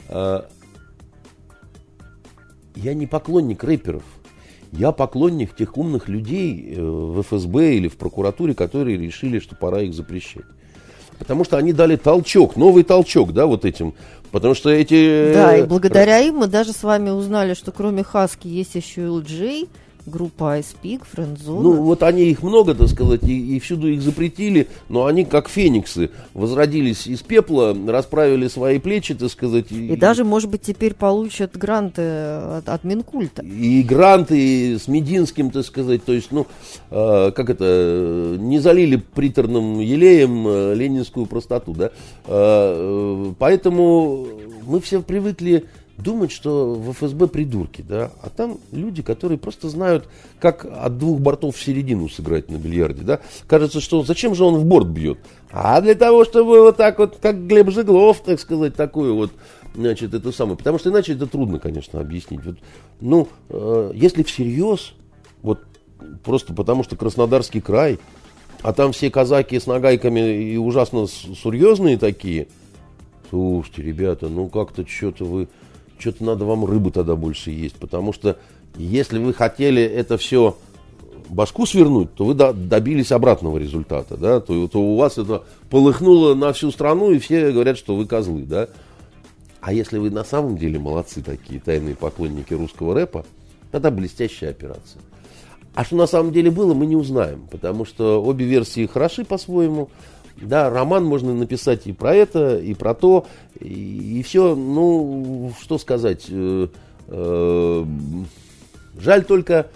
А, 0.07 0.47
я 2.75 2.93
не 2.93 3.07
поклонник 3.07 3.63
рэперов. 3.63 4.03
Я 4.71 4.91
поклонник 4.91 5.55
тех 5.55 5.77
умных 5.77 6.07
людей 6.07 6.73
э, 6.75 6.81
в 6.81 7.21
ФСБ 7.23 7.75
или 7.75 7.87
в 7.87 7.97
прокуратуре, 7.97 8.53
которые 8.53 8.97
решили, 8.97 9.39
что 9.39 9.55
пора 9.55 9.81
их 9.81 9.93
запрещать. 9.93 10.45
Потому 11.19 11.43
что 11.43 11.57
они 11.57 11.73
дали 11.73 11.97
толчок, 11.97 12.55
новый 12.55 12.83
толчок, 12.83 13.33
да, 13.33 13.45
вот 13.45 13.65
этим. 13.65 13.93
Потому 14.31 14.55
что 14.55 14.69
эти... 14.69 15.33
Да, 15.33 15.57
и 15.57 15.63
благодаря 15.63 16.19
им 16.19 16.37
мы 16.37 16.47
даже 16.47 16.71
с 16.71 16.83
вами 16.83 17.09
узнали, 17.09 17.53
что 17.53 17.71
кроме 17.71 18.03
Хаски 18.03 18.47
есть 18.47 18.75
еще 18.75 19.01
и 19.01 19.05
LG, 19.05 19.69
группа 20.05 20.59
Ice 20.59 20.75
Peak, 20.81 21.01
Friendzone. 21.13 21.61
Ну, 21.61 21.73
вот 21.83 22.03
они 22.03 22.23
их 22.23 22.43
много, 22.43 22.75
так 22.75 22.87
сказать, 22.87 23.23
и, 23.23 23.55
и 23.55 23.59
всюду 23.59 23.87
их 23.87 24.01
запретили, 24.01 24.67
но 24.89 25.05
они 25.05 25.25
как 25.25 25.49
фениксы 25.49 26.09
возродились 26.33 27.07
из 27.07 27.21
пепла, 27.21 27.75
расправили 27.87 28.47
свои 28.47 28.79
плечи, 28.79 29.13
так 29.13 29.29
сказать. 29.31 29.71
И, 29.71 29.93
и 29.93 29.95
даже, 29.95 30.23
может 30.23 30.49
быть, 30.49 30.61
теперь 30.61 30.93
получат 30.93 31.57
гранты 31.57 32.01
от, 32.01 32.69
от 32.69 32.83
Минкульта. 32.83 33.43
И 33.43 33.83
гранты 33.83 34.77
с 34.79 34.87
Мединским, 34.87 35.51
так 35.51 35.65
сказать, 35.65 36.03
то 36.03 36.13
есть, 36.13 36.31
ну, 36.31 36.47
э, 36.89 37.31
как 37.31 37.49
это, 37.49 38.37
не 38.39 38.59
залили 38.59 38.97
приторным 38.97 39.79
елеем 39.79 40.47
э, 40.47 40.75
ленинскую 40.75 41.25
простоту, 41.25 41.73
да. 41.73 41.91
Э, 42.25 43.33
поэтому 43.37 44.27
мы 44.65 44.79
все 44.79 45.01
привыкли 45.01 45.65
думать, 46.01 46.31
что 46.31 46.73
в 46.73 46.93
ФСБ 46.93 47.27
придурки, 47.27 47.83
да, 47.87 48.11
а 48.21 48.29
там 48.29 48.57
люди, 48.71 49.01
которые 49.01 49.37
просто 49.37 49.69
знают, 49.69 50.07
как 50.39 50.65
от 50.65 50.97
двух 50.97 51.19
бортов 51.19 51.55
в 51.55 51.63
середину 51.63 52.09
сыграть 52.09 52.49
на 52.49 52.57
бильярде, 52.57 53.03
да. 53.03 53.19
Кажется, 53.47 53.81
что 53.81 54.03
зачем 54.03 54.35
же 54.35 54.43
он 54.43 54.55
в 54.55 54.65
борт 54.65 54.87
бьет? 54.87 55.19
А 55.51 55.81
для 55.81 55.95
того, 55.95 56.25
чтобы 56.25 56.61
вот 56.61 56.77
так 56.77 56.99
вот, 56.99 57.17
как 57.21 57.47
Глеб 57.47 57.71
Жиглов, 57.71 58.21
так 58.21 58.39
сказать, 58.39 58.75
такую 58.75 59.15
вот, 59.15 59.31
значит, 59.75 60.13
это 60.13 60.31
самое. 60.31 60.57
Потому 60.57 60.79
что 60.79 60.89
иначе 60.89 61.13
это 61.13 61.27
трудно, 61.27 61.59
конечно, 61.59 61.99
объяснить. 61.99 62.45
Вот, 62.45 62.57
ну, 63.01 63.27
э, 63.49 63.91
если 63.95 64.23
всерьез, 64.23 64.93
вот 65.41 65.59
просто 66.23 66.53
потому 66.53 66.83
что 66.83 66.95
Краснодарский 66.95 67.61
край, 67.61 67.99
а 68.61 68.73
там 68.73 68.91
все 68.91 69.09
казаки 69.09 69.59
с 69.59 69.67
нагайками 69.67 70.43
и 70.43 70.57
ужасно 70.57 71.07
серьезные 71.07 71.97
такие, 71.97 72.47
слушайте, 73.29 73.81
ребята, 73.81 74.27
ну 74.27 74.49
как-то 74.49 74.85
что-то 74.87 75.25
вы 75.25 75.47
что-то 75.99 76.23
надо 76.23 76.45
вам 76.45 76.65
рыбу 76.65 76.91
тогда 76.91 77.15
больше 77.15 77.51
есть, 77.51 77.75
потому 77.75 78.13
что 78.13 78.37
если 78.75 79.19
вы 79.19 79.33
хотели 79.33 79.81
это 79.81 80.17
все 80.17 80.57
башку 81.29 81.65
свернуть, 81.65 82.13
то 82.13 82.25
вы 82.25 82.33
добились 82.33 83.11
обратного 83.11 83.57
результата, 83.57 84.17
да, 84.17 84.39
то, 84.39 84.67
то 84.67 84.81
у 84.81 84.97
вас 84.97 85.17
это 85.17 85.43
полыхнуло 85.69 86.33
на 86.33 86.53
всю 86.53 86.71
страну, 86.71 87.11
и 87.11 87.19
все 87.19 87.51
говорят, 87.51 87.77
что 87.77 87.95
вы 87.95 88.05
козлы, 88.05 88.43
да. 88.43 88.67
А 89.61 89.73
если 89.73 89.97
вы 89.97 90.09
на 90.09 90.23
самом 90.23 90.57
деле 90.57 90.79
молодцы 90.79 91.21
такие, 91.21 91.59
тайные 91.59 91.95
поклонники 91.95 92.53
русского 92.53 92.95
рэпа, 92.95 93.25
это 93.71 93.91
блестящая 93.91 94.51
операция. 94.51 95.01
А 95.75 95.83
что 95.83 95.95
на 95.95 96.07
самом 96.07 96.31
деле 96.31 96.49
было, 96.49 96.73
мы 96.73 96.85
не 96.85 96.95
узнаем, 96.95 97.47
потому 97.51 97.85
что 97.85 98.23
обе 98.23 98.45
версии 98.45 98.85
хороши 98.87 99.23
по-своему, 99.23 99.89
да, 100.41 100.69
роман 100.69 101.05
можно 101.05 101.33
написать 101.33 101.87
и 101.87 101.93
про 101.93 102.15
это, 102.15 102.57
и 102.57 102.73
про 102.73 102.93
то, 102.93 103.27
и, 103.59 104.19
и 104.19 104.23
все, 104.23 104.55
ну, 104.55 105.53
что 105.61 105.77
сказать, 105.77 106.25
э, 106.29 106.67
Э, 107.11 107.85
жаль 108.99 109.25
только, 109.25 109.67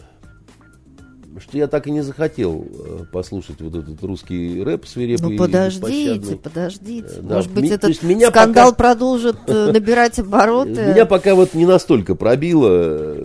что 1.40 1.58
я 1.58 1.68
так 1.68 1.88
и 1.88 1.92
не 1.92 2.02
захотел 2.02 2.64
э, 2.64 3.06
послушать 3.12 3.60
вот 3.60 3.74
этот 3.74 4.02
русский 4.04 4.62
рэп 4.62 4.86
свирепый. 4.86 5.32
Ну 5.32 5.38
подождите, 5.38 6.36
подождите. 6.36 7.08
Э, 7.10 7.22
да, 7.22 7.36
Может 7.36 7.52
быть, 7.52 7.64
ми, 7.64 7.70
этот 7.70 8.04
меня 8.04 8.30
скандал 8.30 8.70
пока... 8.70 8.78
продолжит 8.78 9.38
э, 9.48 9.72
набирать 9.74 10.20
обороты. 10.20 10.70
Меня 10.94 11.08
пока 11.08 11.34
вот 11.34 11.56
не 11.56 11.66
настолько 11.66 12.14
пробило. 12.14 13.18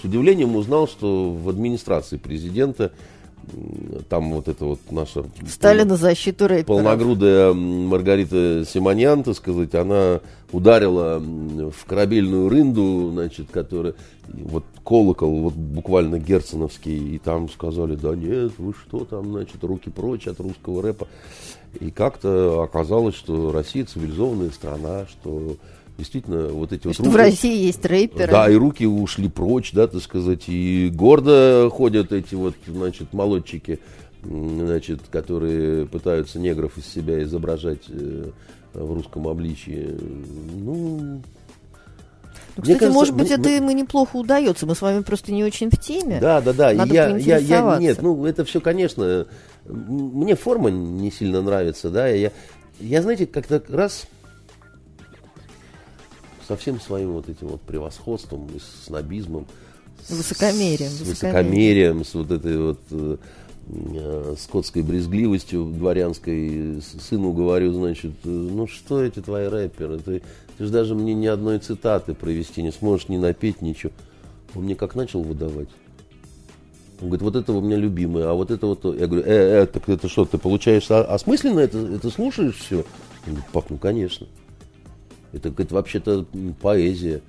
С 0.00 0.04
удивлением 0.04 0.54
узнал, 0.54 0.86
что 0.86 1.32
в 1.32 1.48
администрации 1.48 2.18
президента 2.18 2.92
там 4.08 4.32
вот 4.32 4.48
это 4.48 4.64
вот 4.64 4.80
наша... 4.90 5.24
Стали 5.48 5.82
на 5.82 5.96
защиту 5.96 6.46
рэперов. 6.46 6.66
Полногрудая 6.66 7.52
Маргарита 7.52 8.64
Симоньян, 8.66 9.22
так 9.22 9.36
сказать, 9.36 9.74
она 9.74 10.20
ударила 10.52 11.18
в 11.18 11.84
корабельную 11.86 12.48
рынду, 12.48 13.10
значит, 13.12 13.48
которая... 13.50 13.94
Вот 14.28 14.64
колокол, 14.84 15.42
вот 15.42 15.54
буквально 15.54 16.18
герценовский, 16.18 17.16
и 17.16 17.18
там 17.18 17.50
сказали, 17.50 17.94
да 17.94 18.14
нет, 18.14 18.52
вы 18.56 18.72
что 18.72 19.04
там, 19.04 19.32
значит, 19.32 19.62
руки 19.62 19.90
прочь 19.90 20.26
от 20.26 20.40
русского 20.40 20.82
рэпа. 20.82 21.08
И 21.80 21.90
как-то 21.90 22.62
оказалось, 22.62 23.14
что 23.14 23.52
Россия 23.52 23.84
цивилизованная 23.84 24.50
страна, 24.50 25.06
что 25.06 25.56
действительно 25.98 26.48
вот 26.48 26.72
эти 26.72 26.86
вот 26.86 26.96
руки... 26.98 27.08
в 27.08 27.16
России 27.16 27.66
есть 27.66 27.84
рэперы. 27.84 28.30
Да, 28.30 28.50
и 28.50 28.54
руки 28.54 28.86
ушли 28.86 29.28
прочь, 29.28 29.72
да, 29.72 29.86
так 29.86 30.02
сказать, 30.02 30.48
и 30.48 30.90
гордо 30.92 31.68
ходят 31.72 32.12
эти 32.12 32.34
вот, 32.34 32.54
значит, 32.66 33.12
молодчики, 33.12 33.78
значит, 34.22 35.00
которые 35.10 35.86
пытаются 35.86 36.38
негров 36.38 36.76
из 36.78 36.86
себя 36.86 37.22
изображать 37.22 37.82
э, 37.88 38.30
в 38.72 38.92
русском 38.92 39.28
обличии. 39.28 39.96
Ну, 40.54 41.22
ну, 42.56 42.62
кстати, 42.62 42.78
кажется, 42.78 42.98
может 42.98 43.16
быть, 43.16 43.28
мы, 43.30 43.34
это 43.34 43.48
ему 43.48 43.70
неплохо 43.72 44.16
удается. 44.16 44.66
Мы 44.66 44.74
с 44.74 44.82
вами 44.82 45.02
просто 45.02 45.32
не 45.32 45.42
очень 45.42 45.70
в 45.70 45.78
теме. 45.78 46.18
Да, 46.20 46.40
да, 46.40 46.52
да. 46.52 46.72
Надо 46.72 46.94
я, 46.94 47.16
я, 47.16 47.38
я, 47.38 47.78
нет, 47.78 48.00
ну 48.00 48.24
это 48.26 48.44
все, 48.44 48.60
конечно. 48.60 49.26
Мне 49.66 50.36
форма 50.36 50.70
не 50.70 51.10
сильно 51.10 51.42
нравится, 51.42 51.90
да. 51.90 52.06
Я, 52.06 52.30
я 52.78 53.02
знаете, 53.02 53.26
как-то 53.26 53.62
раз 53.68 54.06
со 56.46 56.56
всем 56.56 56.80
своим 56.80 57.12
вот 57.12 57.28
этим 57.28 57.48
вот 57.48 57.60
превосходством 57.62 58.48
и 58.54 58.60
снобизмом. 58.84 59.46
Высокомерием. 60.08 60.90
С, 60.90 60.98
с 60.98 61.00
высокомерием, 61.00 62.04
с 62.04 62.14
вот 62.14 62.30
этой 62.30 62.58
вот 62.58 62.80
э, 62.90 63.16
э, 63.68 64.34
скотской 64.38 64.82
брезгливостью 64.82 65.64
дворянской. 65.64 66.82
Сыну 67.00 67.32
говорю, 67.32 67.72
значит, 67.72 68.12
э, 68.24 68.28
ну 68.28 68.66
что 68.66 69.02
эти 69.02 69.20
твои 69.20 69.46
рэперы, 69.46 69.98
ты, 69.98 70.22
ты 70.58 70.64
же 70.64 70.70
даже 70.70 70.94
мне 70.94 71.14
ни 71.14 71.26
одной 71.26 71.58
цитаты 71.58 72.14
провести 72.14 72.62
не 72.62 72.72
сможешь, 72.72 73.08
не 73.08 73.18
напеть, 73.18 73.62
ничего. 73.62 73.92
Он 74.54 74.64
мне 74.64 74.74
как 74.74 74.94
начал 74.94 75.22
выдавать. 75.22 75.68
Он 77.00 77.08
говорит, 77.08 77.22
вот 77.22 77.36
это 77.36 77.52
у 77.52 77.60
меня 77.60 77.76
любимое, 77.76 78.30
а 78.30 78.34
вот 78.34 78.50
это 78.50 78.66
вот... 78.66 78.84
Я 78.84 79.06
говорю, 79.06 79.24
э, 79.26 79.62
э, 79.62 79.66
так 79.66 79.88
это 79.88 80.08
что, 80.08 80.24
ты 80.24 80.38
получаешь 80.38 80.90
осмысленно 80.90 81.60
это, 81.60 81.78
это 81.78 82.10
слушаешь 82.10 82.56
все? 82.56 82.84
Он 83.26 83.34
говорит, 83.34 83.46
пап, 83.52 83.70
ну 83.70 83.78
конечно. 83.78 84.26
Это, 85.34 85.52
это 85.56 85.74
вообще-то 85.74 86.26
поэзия. 86.62 87.20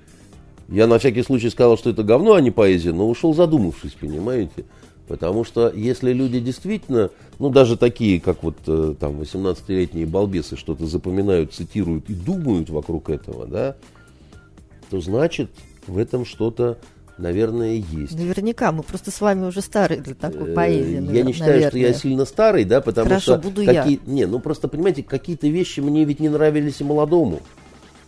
Я 0.68 0.86
на 0.86 0.98
всякий 0.98 1.22
случай 1.22 1.50
сказал, 1.50 1.76
что 1.76 1.90
это 1.90 2.02
говно, 2.02 2.34
а 2.34 2.40
не 2.40 2.50
поэзия, 2.50 2.92
но 2.92 3.08
ушел 3.08 3.34
задумавшись, 3.34 3.92
понимаете? 3.92 4.64
Потому 5.06 5.44
что 5.44 5.70
если 5.72 6.12
люди 6.12 6.40
действительно, 6.40 7.10
ну 7.38 7.50
даже 7.50 7.76
такие, 7.76 8.20
как 8.20 8.42
вот 8.42 8.56
э, 8.66 8.94
там 8.98 9.20
18-летние 9.20 10.06
балбесы, 10.06 10.56
что-то 10.56 10.86
запоминают, 10.86 11.52
цитируют 11.52 12.10
и 12.10 12.14
думают 12.14 12.70
вокруг 12.70 13.10
этого, 13.10 13.46
да, 13.46 13.76
то 14.90 15.00
значит 15.00 15.50
в 15.86 15.98
этом 15.98 16.24
что-то, 16.24 16.78
наверное, 17.18 17.74
есть. 17.74 18.18
Наверняка, 18.18 18.72
мы 18.72 18.82
просто 18.82 19.12
с 19.12 19.20
вами 19.20 19.46
уже 19.46 19.60
старые 19.60 20.00
для 20.00 20.16
такой 20.16 20.50
э, 20.50 20.54
поэзии. 20.54 21.14
Я 21.14 21.22
не 21.22 21.32
считаю, 21.32 21.52
наверное. 21.52 21.68
что 21.70 21.78
я 21.78 21.94
сильно 21.94 22.24
старый, 22.24 22.64
да, 22.64 22.80
потому 22.80 23.08
Хорошо, 23.08 23.34
что... 23.34 23.38
буду 23.38 23.64
какие... 23.64 24.00
я. 24.04 24.12
Не, 24.12 24.26
ну 24.26 24.40
просто, 24.40 24.66
понимаете, 24.66 25.04
какие-то 25.04 25.46
вещи 25.46 25.78
мне 25.78 26.04
ведь 26.04 26.18
не 26.18 26.28
нравились 26.28 26.80
и 26.80 26.84
молодому. 26.84 27.42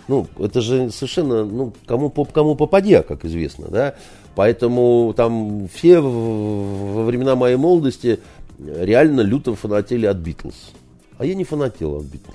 Ну, 0.08 0.26
это 0.38 0.60
же 0.62 0.90
совершенно, 0.90 1.44
ну, 1.44 1.72
кому, 1.86 2.10
кому 2.10 2.54
попадя, 2.54 3.02
как 3.02 3.24
известно, 3.24 3.68
да. 3.68 3.94
Поэтому 4.34 5.12
там 5.16 5.68
все 5.72 6.00
во 6.00 7.04
времена 7.04 7.36
моей 7.36 7.56
молодости 7.56 8.20
реально 8.58 9.20
люто 9.20 9.54
фанатели 9.54 10.06
от 10.06 10.16
Битлз. 10.16 10.72
А 11.18 11.26
я 11.26 11.34
не 11.34 11.44
фанател 11.44 11.96
от 11.96 12.04
Битлз. 12.04 12.34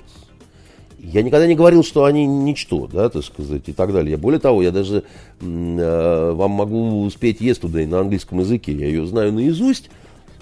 Я 0.98 1.22
никогда 1.22 1.46
не 1.46 1.54
говорил, 1.54 1.84
что 1.84 2.04
они 2.04 2.26
ничто, 2.26 2.86
да, 2.86 3.10
так 3.10 3.24
сказать, 3.24 3.62
и 3.66 3.72
так 3.72 3.92
далее. 3.92 4.16
Более 4.16 4.40
того, 4.40 4.62
я 4.62 4.70
даже 4.70 5.04
э, 5.40 6.32
вам 6.34 6.50
могу 6.52 7.10
спеть 7.10 7.42
Yesterday 7.42 7.86
на 7.86 8.00
английском 8.00 8.40
языке. 8.40 8.72
Я 8.72 8.86
ее 8.86 9.06
знаю 9.06 9.32
наизусть. 9.32 9.90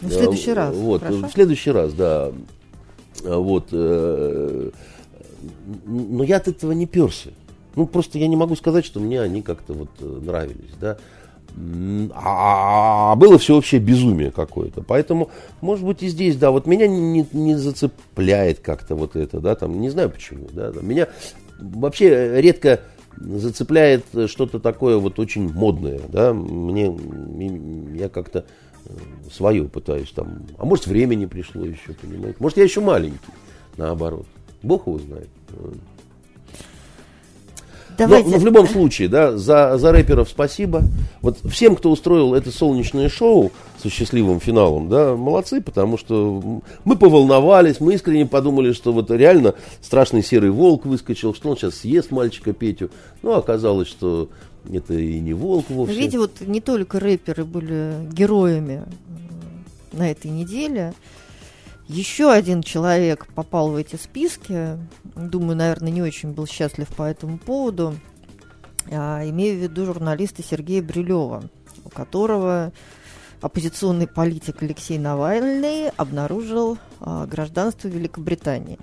Ну, 0.01 0.09
в 0.09 0.13
следующий 0.13 0.51
э, 0.51 0.55
раз. 0.55 0.77
Вот, 0.77 1.03
хорошо? 1.03 1.27
в 1.27 1.33
следующий 1.33 1.71
раз, 1.73 1.93
да. 1.95 2.31
Вот. 3.25 3.69
Э, 3.73 4.71
но 5.85 6.25
я 6.25 6.37
от 6.37 6.49
этого 6.49 6.73
не 6.73 6.87
перся. 6.87 7.31
Ну, 7.75 7.87
просто 7.87 8.19
я 8.19 8.29
не 8.29 8.37
могу 8.37 8.55
сказать, 8.57 8.85
что 8.85 9.01
мне 9.01 9.21
они 9.21 9.43
как-то 9.43 9.73
вот 9.73 9.89
э, 10.01 10.05
нравились, 10.05 10.75
да. 10.81 10.99
А 12.15 13.15
было 13.17 13.39
все 13.39 13.55
вообще 13.55 13.79
безумие 13.79 14.31
какое-то. 14.31 14.83
Поэтому, 14.83 15.31
может 15.61 15.85
быть, 15.85 16.03
и 16.03 16.09
здесь, 16.09 16.37
да, 16.37 16.51
вот 16.51 16.67
меня 16.67 16.87
не, 16.87 17.27
не 17.33 17.55
зацепляет 17.57 18.61
как-то 18.61 18.95
вот 18.95 19.17
это, 19.17 19.41
да, 19.41 19.55
там, 19.55 19.81
не 19.81 19.91
знаю 19.91 20.11
почему, 20.11 20.49
да. 20.53 20.73
Меня 20.81 21.09
вообще 21.59 22.41
редко 22.41 22.81
зацепляет 23.17 24.05
что-то 24.27 24.61
такое 24.61 24.97
вот 24.97 25.19
очень 25.19 25.53
модное, 25.53 26.01
да. 26.09 26.33
Мне, 26.33 26.95
я 27.95 28.09
как-то 28.09 28.47
э, 28.87 28.93
свое 29.31 29.65
пытаюсь 29.65 30.11
там, 30.11 30.47
а 30.59 30.65
может, 30.65 30.87
времени 30.87 31.27
пришло 31.27 31.65
еще, 31.65 31.93
понимаете. 32.01 32.37
Может, 32.39 32.59
я 32.59 32.65
еще 32.65 32.81
маленький, 32.81 33.19
наоборот. 33.77 34.27
Бог 34.63 34.87
его 34.87 34.99
знает. 34.99 35.29
Давайте. 37.99 38.29
Но, 38.29 38.37
но 38.37 38.41
в 38.41 38.45
любом 38.45 38.69
случае, 38.69 39.09
да, 39.09 39.37
за, 39.37 39.77
за 39.77 39.93
рэперов 39.93 40.29
спасибо. 40.29 40.83
Вот 41.21 41.39
всем, 41.45 41.77
кто 41.77 41.91
устроил 41.91 42.35
это 42.35 42.51
солнечное 42.51 43.09
шоу 43.09 43.53
со 43.81 43.91
счастливым 43.91 44.41
финалом, 44.41 44.89
да, 44.89 45.15
молодцы, 45.15 45.61
потому 45.61 45.99
что 45.99 46.63
мы 46.85 46.97
поволновались, 46.97 47.81
мы 47.81 47.95
искренне 47.95 48.27
подумали, 48.27 48.73
что 48.73 48.93
вот 48.93 49.11
реально 49.11 49.55
страшный 49.81 50.23
серый 50.23 50.51
волк 50.51 50.87
выскочил, 50.87 51.35
что 51.35 51.51
он 51.51 51.57
сейчас 51.57 51.77
съест 51.77 52.11
мальчика 52.11 52.53
Петю. 52.53 52.91
Но 53.23 53.37
оказалось, 53.37 53.89
что 53.89 54.29
это 54.73 54.95
и 54.95 55.21
не 55.21 55.33
волк 55.33 55.67
вовсе. 55.69 55.95
Видите, 55.95 56.19
вот 56.19 56.41
не 56.41 56.61
только 56.61 57.01
рэперы 57.01 57.45
были 57.45 57.95
героями 58.13 58.83
на 59.93 60.11
этой 60.11 60.31
неделе. 60.31 60.95
Еще 61.93 62.33
один 62.33 62.63
человек 62.63 63.27
попал 63.35 63.71
в 63.71 63.77
эти 63.77 63.97
списки. 63.97 64.79
Думаю, 65.15 65.57
наверное, 65.57 65.93
не 65.93 66.01
очень 66.01 66.33
был 66.33 66.47
счастлив 66.47 66.89
по 66.89 67.03
этому 67.03 67.37
поводу. 67.37 67.95
А, 68.91 69.29
имею 69.29 69.59
в 69.59 69.63
виду 69.63 69.85
журналиста 69.85 70.43
Сергея 70.43 70.83
Брилева, 70.83 71.43
у 71.85 71.91
которого 71.91 72.73
оппозиционный 73.43 74.07
политик 74.07 74.63
Алексей 74.63 74.99
Навальный 74.99 75.91
обнаружил 75.91 76.79
а, 77.01 77.27
гражданство 77.27 77.89
Великобритании. 77.89 78.79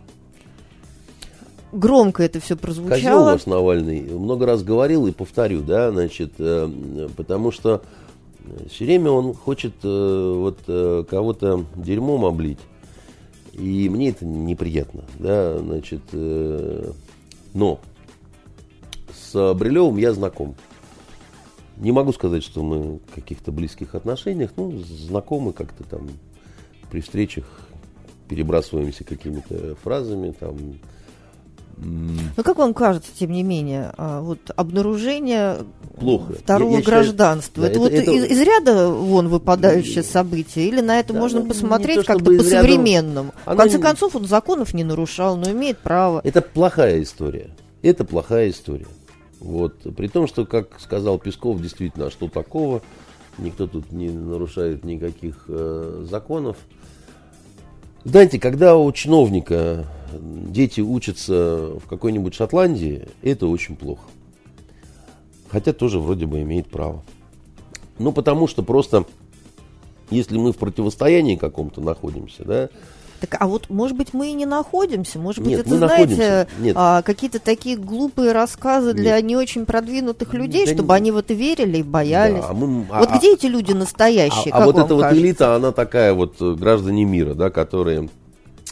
Громко 1.72 2.22
это 2.22 2.40
все 2.40 2.56
прозвучало. 2.56 2.96
Козел 2.96 3.22
у 3.22 3.26
вас 3.26 3.46
Навальный. 3.48 4.02
Много 4.02 4.46
раз 4.46 4.62
говорил 4.62 5.08
и 5.08 5.12
повторю, 5.12 5.62
да, 5.62 5.92
значит, 5.92 6.34
э, 6.38 7.10
потому 7.18 7.52
что 7.52 7.82
все 8.70 8.86
время 8.86 9.10
он 9.10 9.34
хочет 9.34 9.74
э, 9.84 10.34
вот 10.36 10.60
э, 10.68 11.04
кого-то 11.10 11.66
дерьмом 11.76 12.26
облить. 12.26 12.60
И 13.60 13.90
мне 13.90 14.10
это 14.10 14.26
неприятно, 14.26 15.04
да, 15.20 15.58
значит, 15.58 16.02
э, 16.14 16.92
но 17.54 17.82
с 19.14 19.54
Брилевым 19.54 19.98
я 19.98 20.14
знаком. 20.14 20.56
Не 21.76 21.92
могу 21.92 22.14
сказать, 22.14 22.44
что 22.44 22.64
мы 22.64 23.00
в 23.00 23.14
каких-то 23.14 23.52
близких 23.52 23.96
отношениях, 23.96 24.52
ну, 24.56 24.72
знакомы 24.80 25.52
как-то 25.52 25.84
там 25.84 26.08
при 26.90 27.02
встречах 27.02 27.46
перебрасываемся 28.30 29.04
какими-то 29.04 29.76
фразами, 29.76 30.32
там, 30.32 30.58
ну, 31.82 32.44
как 32.44 32.58
вам 32.58 32.74
кажется, 32.74 33.10
тем 33.18 33.32
не 33.32 33.44
менее, 33.44 33.94
а, 33.98 34.22
вот 34.22 34.40
обнаружение 34.56 35.60
Плохо. 35.98 36.34
второго 36.34 36.74
я, 36.74 36.78
я 36.80 36.84
гражданства, 36.84 37.68
считаю, 37.68 37.88
это, 37.88 37.96
это 37.96 38.12
вот 38.12 38.18
это... 38.18 38.28
из, 38.28 38.32
из 38.32 38.42
ряда 38.42 38.90
вон 38.90 39.30
выпадающее 39.30 40.04
событие, 40.04 40.68
или 40.68 40.82
на 40.82 41.00
это 41.00 41.14
да, 41.14 41.20
можно 41.20 41.40
ну, 41.42 41.48
посмотреть 41.48 42.06
как-то 42.06 42.26
по-современному? 42.26 43.34
Ряда... 43.46 43.54
В 43.54 43.58
конце 43.58 43.78
не... 43.78 43.84
концов, 43.84 44.16
он 44.16 44.26
законов 44.26 44.74
не 44.74 44.84
нарушал, 44.84 45.38
но 45.38 45.52
имеет 45.52 45.80
право. 45.80 46.22
Это 46.24 46.42
плохая 46.42 47.02
история. 47.02 47.50
Это 47.82 48.04
плохая 48.04 48.50
история. 48.50 48.88
Вот. 49.40 49.76
При 49.96 50.08
том, 50.08 50.28
что, 50.28 50.46
как 50.46 50.80
сказал 50.80 51.18
Песков, 51.18 51.62
действительно, 51.62 52.08
а 52.08 52.12
что 52.12 52.28
такого? 52.28 52.82
Никто 53.38 53.68
тут 53.68 53.92
не 53.94 54.10
нарушает 54.10 54.84
никаких 54.84 55.46
э, 55.48 56.06
законов. 56.10 56.58
Знаете, 58.04 58.38
когда 58.38 58.76
у 58.76 58.92
чиновника 58.92 59.86
дети 60.22 60.82
учатся 60.82 61.74
в 61.80 61.88
какой-нибудь 61.88 62.34
Шотландии, 62.34 63.08
это 63.22 63.48
очень 63.48 63.76
плохо. 63.76 64.04
Хотя 65.50 65.74
тоже 65.74 66.00
вроде 66.00 66.26
бы 66.26 66.42
имеет 66.42 66.68
право. 66.68 67.04
Ну, 67.98 68.12
потому 68.12 68.48
что 68.48 68.64
просто, 68.64 69.06
если 70.10 70.38
мы 70.38 70.54
в 70.54 70.58
противостоянии 70.58 71.36
каком-то 71.36 71.82
находимся, 71.82 72.44
да, 72.46 72.70
так, 73.20 73.36
а 73.40 73.48
вот, 73.48 73.70
может 73.70 73.98
быть, 73.98 74.14
мы 74.14 74.30
и 74.30 74.34
не 74.34 74.46
находимся. 74.46 75.20
Может 75.20 75.44
быть, 75.44 75.58
Нет, 75.58 75.68
это, 75.68 75.78
знаете, 75.78 76.48
а, 76.74 77.02
какие-то 77.02 77.40
такие 77.40 77.76
глупые 77.76 78.32
рассказы 78.32 78.94
для 78.94 79.20
не 79.20 79.36
очень 79.36 79.66
продвинутых 79.66 80.34
людей, 80.34 80.66
Да 80.66 80.72
чтобы 80.72 80.94
не- 80.94 80.96
они 80.96 81.12
в 81.12 81.18
это 81.18 81.34
верили 81.34 81.80
и 81.80 81.84
боялись. 81.84 82.40
Да, 82.42 82.50
а 82.50 82.54
мы- 82.54 82.86
а- 82.90 83.00
вот 83.00 83.10
а- 83.12 83.18
где 83.18 83.34
эти 83.34 83.48
люди 83.48 83.74
настоящие, 83.74 84.54
А, 84.54 84.64
а 84.64 84.66
вот 84.66 84.78
эта 84.78 84.96
вот 84.96 85.02
кажется? 85.04 85.22
элита, 85.22 85.56
она 85.56 85.74
такая 85.74 86.14
вот 86.14 86.36
э, 86.40 86.54
граждане 86.54 87.04
мира, 87.04 87.34
да, 87.34 87.50
которые... 87.50 88.10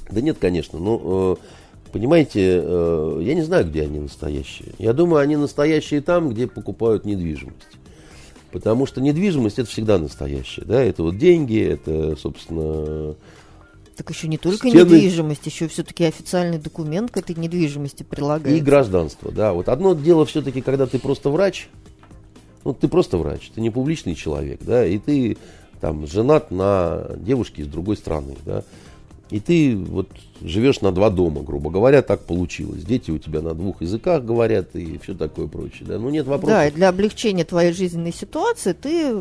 Да 0.09 0.21
нет, 0.21 0.37
конечно, 0.39 0.79
ну, 0.79 1.33
э, 1.33 1.91
понимаете, 1.91 2.61
э, 2.63 3.19
я 3.23 3.35
не 3.35 3.41
знаю, 3.43 3.67
где 3.67 3.83
они 3.83 3.99
настоящие. 3.99 4.69
Я 4.79 4.93
думаю, 4.93 5.21
они 5.21 5.35
настоящие 5.35 6.01
там, 6.01 6.29
где 6.29 6.47
покупают 6.47 7.05
недвижимость. 7.05 7.77
Потому 8.51 8.85
что 8.85 9.01
недвижимость 9.01 9.59
это 9.59 9.69
всегда 9.69 9.97
настоящая, 9.97 10.63
да, 10.63 10.81
это 10.81 11.03
вот 11.03 11.17
деньги, 11.17 11.61
это, 11.61 12.15
собственно, 12.15 13.15
Так 13.97 14.09
еще 14.09 14.27
не 14.29 14.37
только 14.37 14.69
Стены- 14.69 14.83
недвижимость, 14.95 15.45
еще 15.45 15.67
все-таки 15.67 16.05
официальный 16.05 16.57
документ 16.57 17.11
к 17.11 17.17
этой 17.17 17.35
недвижимости 17.35 18.03
прилагается. 18.03 18.57
и 18.57 18.61
гражданство, 18.63 19.31
да. 19.31 19.51
Вот 19.53 19.67
одно 19.67 19.93
дело 19.93 20.25
все-таки, 20.25 20.61
когда 20.61 20.85
ты 20.87 20.97
просто 20.97 21.29
врач, 21.29 21.67
ну, 22.63 22.73
ты 22.73 22.87
просто 22.87 23.17
врач, 23.17 23.51
ты 23.53 23.59
не 23.59 23.69
публичный 23.69 24.15
человек, 24.15 24.59
да, 24.61 24.85
и 24.85 24.97
ты 24.97 25.37
там 25.81 26.07
женат 26.07 26.49
на 26.49 27.07
девушке 27.17 27.63
из 27.63 27.67
другой 27.67 27.97
страны, 27.97 28.35
да, 28.45 28.63
и 29.29 29.39
ты 29.39 29.75
вот 29.75 30.07
живешь 30.41 30.81
на 30.81 30.91
два 30.91 31.09
дома, 31.09 31.41
грубо 31.41 31.69
говоря, 31.69 32.01
так 32.01 32.21
получилось. 32.21 32.83
Дети 32.83 33.11
у 33.11 33.17
тебя 33.17 33.41
на 33.41 33.53
двух 33.53 33.81
языках 33.81 34.23
говорят 34.23 34.75
и 34.75 34.97
все 34.99 35.13
такое 35.15 35.47
прочее, 35.47 35.85
да. 35.87 35.99
Ну, 35.99 36.09
нет 36.09 36.27
вопросов. 36.27 36.55
Да, 36.55 36.67
и 36.67 36.71
для 36.71 36.89
облегчения 36.89 37.43
твоей 37.43 37.73
жизненной 37.73 38.13
ситуации 38.13 38.73
ты, 38.73 39.13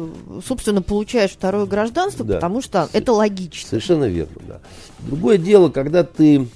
собственно, 0.47 0.83
получаешь 0.83 1.33
второе 1.33 1.67
гражданство, 1.67 2.25
Да. 2.25 2.35
потому 2.37 2.63
что 2.63 2.89
это 2.93 3.13
логично. 3.13 3.69
Совершенно 3.69 4.05
верно, 4.05 4.37
да. 4.47 4.61
Другое 5.01 5.39
дело, 5.39 5.71
когда 5.71 6.05
ты 6.05 6.47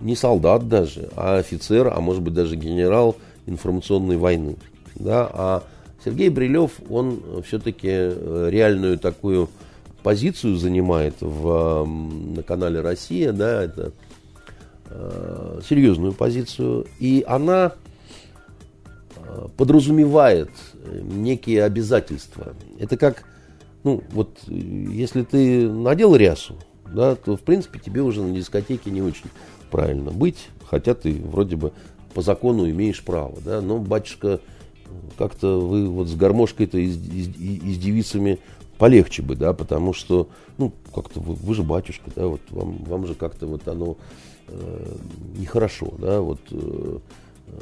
не 0.00 0.16
солдат 0.16 0.68
даже, 0.68 1.10
а 1.14 1.38
офицер, 1.38 1.86
а 1.94 2.00
может 2.00 2.22
быть 2.22 2.34
даже 2.34 2.56
генерал 2.56 3.16
информационной 3.46 4.16
войны. 4.16 4.56
Да? 4.96 5.30
А 5.32 5.62
Сергей 6.04 6.28
Брилев, 6.30 6.72
он 6.90 7.22
все-таки 7.46 7.86
реальную 7.88 8.98
такую 8.98 9.48
позицию 10.02 10.56
занимает 10.56 11.14
в, 11.20 11.84
на 11.86 12.42
канале 12.42 12.80
«Россия», 12.80 13.32
да, 13.32 13.62
это 13.62 13.92
э, 14.86 15.60
серьезную 15.68 16.12
позицию, 16.12 16.86
и 16.98 17.24
она 17.26 17.72
э, 19.16 19.46
подразумевает 19.56 20.50
э, 20.84 21.00
некие 21.02 21.64
обязательства. 21.64 22.54
Это 22.78 22.96
как, 22.96 23.24
ну, 23.84 24.02
вот, 24.10 24.38
если 24.48 25.22
ты 25.22 25.68
надел 25.70 26.16
рясу, 26.16 26.56
да, 26.92 27.14
то, 27.14 27.36
в 27.36 27.40
принципе, 27.40 27.78
тебе 27.78 28.02
уже 28.02 28.22
на 28.22 28.34
дискотеке 28.34 28.90
не 28.90 29.02
очень 29.02 29.30
правильно 29.70 30.10
быть, 30.10 30.48
хотя 30.68 30.94
ты 30.94 31.14
вроде 31.14 31.56
бы 31.56 31.72
по 32.14 32.20
закону 32.20 32.68
имеешь 32.68 33.02
право, 33.02 33.38
да, 33.44 33.60
но, 33.62 33.78
батюшка, 33.78 34.40
как-то 35.16 35.58
вы 35.58 35.88
вот 35.88 36.08
с 36.08 36.14
гармошкой-то 36.14 36.76
и 36.76 36.88
с- 36.90 36.96
и- 36.96 37.60
и 37.64 37.74
с 37.74 37.78
девицами 37.78 38.38
полегче 38.82 39.22
бы, 39.22 39.36
да, 39.36 39.52
потому 39.52 39.92
что, 39.92 40.28
ну, 40.58 40.72
как-то 40.92 41.20
вы, 41.20 41.34
вы 41.34 41.54
же 41.54 41.62
батюшка, 41.62 42.10
да, 42.16 42.26
вот 42.26 42.40
вам, 42.50 42.78
вам 42.78 43.06
же 43.06 43.14
как-то 43.14 43.46
вот 43.46 43.68
оно 43.68 43.96
э, 44.48 44.96
нехорошо, 45.38 45.94
да, 45.98 46.20
вот 46.20 46.40
э, 46.50 46.98
э, 47.46 47.52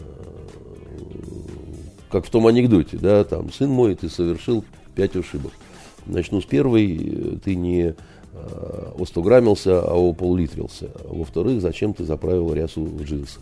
как 2.09 2.25
в 2.25 2.31
том 2.31 2.47
анекдоте, 2.47 2.97
да, 2.97 3.25
там, 3.25 3.53
сын 3.53 3.69
мой, 3.69 3.95
ты 3.97 4.09
совершил 4.09 4.65
пять 4.95 5.15
ошибок. 5.15 5.53
Начну 6.07 6.41
с 6.41 6.47
первой, 6.47 7.39
ты 7.45 7.55
не 7.55 7.95
э, 8.33 8.93
остограммился, 8.99 9.83
а 9.83 9.93
ополлитрился. 9.93 10.89
Во-вторых, 11.05 11.61
зачем 11.61 11.93
ты 11.93 12.05
заправил 12.05 12.55
рясу 12.55 12.83
в 12.83 13.03
джинсы? 13.03 13.41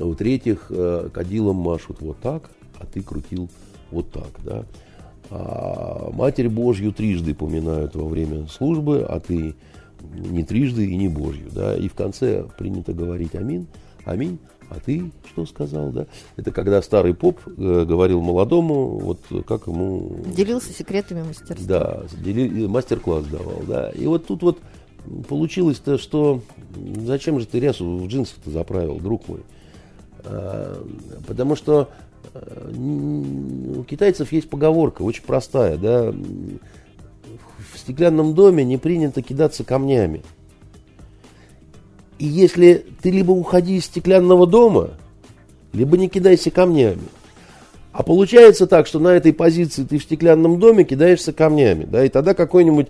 А 0.00 0.04
В-третьих, 0.06 0.68
э, 0.70 1.10
кадилом 1.12 1.56
машут 1.56 2.00
вот 2.00 2.20
так, 2.20 2.48
а 2.78 2.86
ты 2.86 3.02
крутил 3.02 3.50
вот 3.90 4.10
так, 4.12 4.30
да. 4.42 4.64
А 5.30 6.10
Матерь 6.12 6.48
Божью 6.48 6.92
трижды 6.92 7.34
поминают 7.34 7.94
во 7.94 8.06
время 8.08 8.46
службы, 8.48 9.04
а 9.08 9.18
ты 9.20 9.54
не 10.14 10.44
трижды 10.44 10.86
и 10.86 10.96
не 10.96 11.08
Божью, 11.08 11.48
да. 11.52 11.76
И 11.76 11.88
в 11.88 11.94
конце 11.94 12.44
принято 12.58 12.92
говорить 12.92 13.34
аминь, 13.34 13.66
аминь, 14.04 14.38
а 14.68 14.76
ты 14.78 15.10
что 15.32 15.46
сказал, 15.46 15.90
да? 15.90 16.06
Это 16.36 16.50
когда 16.52 16.80
старый 16.82 17.14
поп 17.14 17.40
э, 17.46 17.84
говорил 17.84 18.20
молодому, 18.20 18.98
вот 18.98 19.20
как 19.46 19.66
ему 19.66 20.20
Делился 20.34 20.72
секретами 20.72 21.22
мастерства. 21.22 21.66
да, 21.66 22.02
дели- 22.22 22.66
мастер-класс 22.68 23.24
давал, 23.26 23.62
да. 23.66 23.90
И 23.90 24.06
вот 24.06 24.26
тут 24.26 24.42
вот 24.42 24.58
получилось-то, 25.28 25.98
что 25.98 26.40
зачем 27.04 27.38
же 27.40 27.46
ты 27.46 27.60
рясу 27.60 27.84
в 27.98 28.06
джинсы-то 28.06 28.50
заправил, 28.50 28.98
друг 28.98 29.28
мой? 29.28 29.40
А, 30.24 30.84
Потому 31.26 31.54
что 31.56 31.88
у 32.34 33.84
китайцев 33.84 34.32
есть 34.32 34.48
поговорка, 34.48 35.02
очень 35.02 35.22
простая, 35.22 35.76
да. 35.76 36.12
В 37.72 37.78
стеклянном 37.78 38.34
доме 38.34 38.64
не 38.64 38.76
принято 38.76 39.22
кидаться 39.22 39.64
камнями. 39.64 40.22
И 42.18 42.26
если 42.26 42.86
ты 43.02 43.10
либо 43.10 43.32
уходи 43.32 43.76
из 43.76 43.84
стеклянного 43.84 44.46
дома, 44.46 44.90
либо 45.72 45.96
не 45.96 46.08
кидайся 46.08 46.50
камнями. 46.50 47.02
А 47.92 48.02
получается 48.02 48.66
так, 48.66 48.86
что 48.86 48.98
на 48.98 49.08
этой 49.08 49.32
позиции 49.32 49.84
ты 49.84 49.98
в 49.98 50.02
стеклянном 50.02 50.58
доме 50.58 50.84
кидаешься 50.84 51.32
камнями, 51.32 51.84
да, 51.84 52.04
и 52.04 52.08
тогда 52.08 52.34
какой-нибудь 52.34 52.88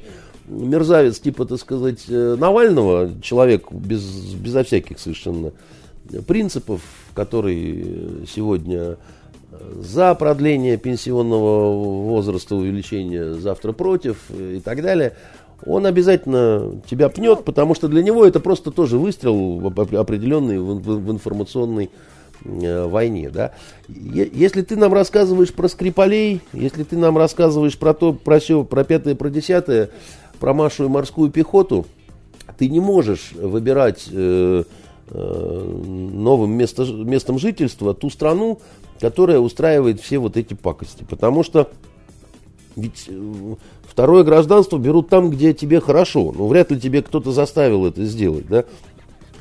мерзавец, 0.48 1.18
типа, 1.20 1.44
так 1.44 1.60
сказать, 1.60 2.04
э, 2.08 2.36
Навального, 2.38 3.10
человек 3.22 3.70
без, 3.70 4.02
безо 4.34 4.64
всяких 4.64 4.98
совершенно 4.98 5.52
принципов, 6.26 6.82
который 7.14 8.26
сегодня 8.32 8.96
за 9.80 10.14
продление 10.14 10.76
пенсионного 10.76 11.72
возраста, 12.04 12.56
увеличение, 12.56 13.34
завтра 13.34 13.72
против 13.72 14.30
и 14.30 14.60
так 14.60 14.82
далее, 14.82 15.14
он 15.64 15.86
обязательно 15.86 16.82
тебя 16.88 17.08
пнет, 17.08 17.44
потому 17.44 17.74
что 17.74 17.88
для 17.88 18.02
него 18.02 18.24
это 18.26 18.40
просто 18.40 18.70
тоже 18.70 18.98
выстрел 18.98 19.66
определенный 19.66 20.58
в, 20.58 21.10
информационной 21.10 21.90
э, 22.44 22.86
войне. 22.86 23.30
Да? 23.30 23.52
Если 23.88 24.62
ты 24.62 24.76
нам 24.76 24.92
рассказываешь 24.92 25.52
про 25.52 25.68
Скрипалей, 25.68 26.42
если 26.52 26.82
ты 26.82 26.96
нам 26.96 27.16
рассказываешь 27.16 27.78
про 27.78 27.94
то, 27.94 28.12
про 28.12 28.38
все, 28.38 28.64
про 28.64 28.84
пятое, 28.84 29.14
про 29.14 29.30
десятое, 29.30 29.90
про 30.38 30.52
Машу 30.52 30.84
и 30.84 30.88
морскую 30.88 31.30
пехоту, 31.30 31.86
ты 32.58 32.68
не 32.68 32.80
можешь 32.80 33.32
выбирать 33.32 34.06
э, 34.12 34.64
э, 35.08 35.80
новым 35.82 36.52
место, 36.52 36.84
местом 36.84 37.38
жительства 37.38 37.94
ту 37.94 38.10
страну, 38.10 38.60
которая 39.00 39.38
устраивает 39.38 40.00
все 40.00 40.18
вот 40.18 40.36
эти 40.36 40.54
пакости. 40.54 41.04
Потому 41.08 41.42
что 41.42 41.70
ведь 42.76 43.06
э, 43.08 43.54
второе 43.88 44.22
гражданство 44.22 44.78
берут 44.78 45.08
там, 45.08 45.30
где 45.30 45.54
тебе 45.54 45.80
хорошо. 45.80 46.32
Ну, 46.36 46.46
вряд 46.46 46.70
ли 46.70 46.78
тебе 46.78 47.02
кто-то 47.02 47.32
заставил 47.32 47.86
это 47.86 48.04
сделать, 48.04 48.46
да? 48.48 48.64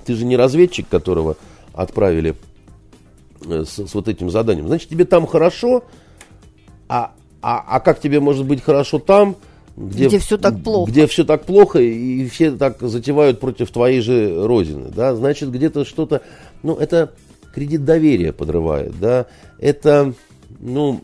Ты 0.05 0.15
же 0.15 0.25
не 0.25 0.37
разведчик, 0.37 0.87
которого 0.87 1.35
отправили 1.73 2.35
э, 3.45 3.63
с, 3.65 3.85
с 3.87 3.93
вот 3.93 4.07
этим 4.07 4.29
заданием. 4.29 4.67
Значит, 4.67 4.89
тебе 4.89 5.05
там 5.05 5.27
хорошо, 5.27 5.83
а, 6.87 7.11
а, 7.41 7.63
а 7.67 7.79
как 7.81 7.99
тебе 7.99 8.19
может 8.19 8.45
быть 8.45 8.61
хорошо 8.61 8.99
там, 8.99 9.35
где, 9.77 10.07
Где 10.07 10.19
всё 10.19 10.37
так 10.37 10.63
плохо. 10.63 10.89
Где 10.89 11.05
все 11.05 11.25
так 11.25 11.43
плохо, 11.43 11.79
и 11.79 12.25
все 12.29 12.51
так 12.51 12.79
затевают 12.79 13.41
против 13.41 13.71
твоей 13.71 13.99
же 13.99 14.47
родины, 14.47 14.89
да? 14.89 15.13
Значит, 15.15 15.51
где-то 15.51 15.83
что-то... 15.83 16.21
Ну, 16.63 16.75
это 16.75 17.11
кредит 17.55 17.85
доверия 17.85 18.33
подрывает, 18.33 18.99
да? 18.99 19.27
Это, 19.57 20.13
ну... 20.59 21.01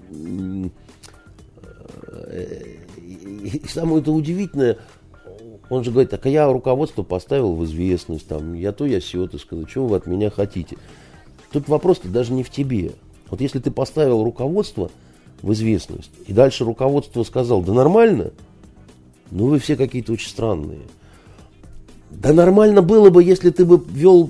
и, 2.30 3.58
и 3.58 3.68
самое 3.68 4.02
это 4.02 4.12
удивительное, 4.12 4.78
он 5.70 5.86
же 5.86 5.92
говорит, 5.92 6.12
так 6.12 6.26
а 6.26 6.30
я 6.30 6.52
руководство 6.52 7.04
поставил 7.04 7.56
в 7.56 7.64
известность, 7.64 8.28
там, 8.28 8.54
я 8.54 8.74
то, 8.74 8.86
я 8.86 9.00
сё, 9.00 9.26
ты 9.28 9.40
сказал, 9.40 9.66
чего 9.66 9.88
вы 9.88 9.96
от 9.96 10.06
меня 10.06 10.30
хотите? 10.30 10.78
Тут 11.54 11.70
вопрос-то 11.70 12.10
даже 12.10 12.34
не 12.34 12.44
в 12.44 12.50
тебе. 12.50 12.92
Вот 13.30 13.40
если 13.40 13.60
ты 13.60 13.72
поставил 13.72 14.24
руководство 14.24 14.92
в 15.42 15.54
известность, 15.54 16.12
и 16.28 16.34
дальше 16.34 16.66
руководство 16.66 17.24
сказал, 17.24 17.62
да 17.62 17.72
нормально, 17.72 18.32
ну 19.32 19.46
вы 19.46 19.60
все 19.60 19.78
какие-то 19.78 20.12
очень 20.12 20.30
странные. 20.30 20.82
Да 22.10 22.34
нормально 22.34 22.82
было 22.82 23.10
бы, 23.10 23.24
если 23.24 23.52
ты 23.52 23.64
бы 23.64 23.82
вел 23.90 24.30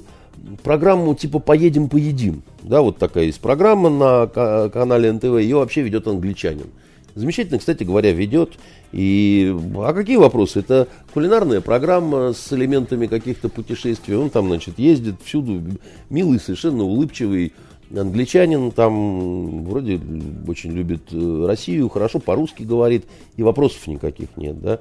программу 0.64 1.16
типа 1.16 1.40
«Поедем, 1.40 1.90
поедим». 1.90 2.44
Да, 2.64 2.82
вот 2.82 2.98
такая 2.98 3.26
есть 3.26 3.40
программа 3.40 3.90
на 3.90 4.28
ка- 4.28 4.70
канале 4.70 5.12
НТВ, 5.12 5.40
ее 5.40 5.58
вообще 5.58 5.82
ведет 5.82 6.08
англичанин. 6.08 6.68
Замечательно, 7.14 7.60
кстати 7.60 7.84
говоря, 7.84 8.12
ведет. 8.12 8.54
И, 8.92 9.54
а 9.78 9.94
какие 9.94 10.18
вопросы? 10.18 10.60
Это 10.60 10.88
кулинарная 11.14 11.62
программа 11.62 12.34
с 12.34 12.52
элементами 12.54 13.08
каких-то 13.08 13.50
путешествий. 13.50 14.16
Он 14.16 14.30
там, 14.30 14.48
значит, 14.48 14.80
ездит 14.80 15.16
всюду, 15.24 15.62
милый, 16.10 16.40
совершенно 16.40 16.84
улыбчивый, 16.84 17.54
англичанин, 17.96 18.72
там 18.72 19.66
вроде 19.66 20.00
очень 20.48 20.72
любит 20.72 21.02
э, 21.12 21.46
Россию, 21.46 21.90
хорошо 21.90 22.20
по-русски 22.20 22.64
говорит, 22.64 23.06
и 23.36 23.44
вопросов 23.44 23.86
никаких 23.88 24.30
нет, 24.38 24.62
да. 24.62 24.80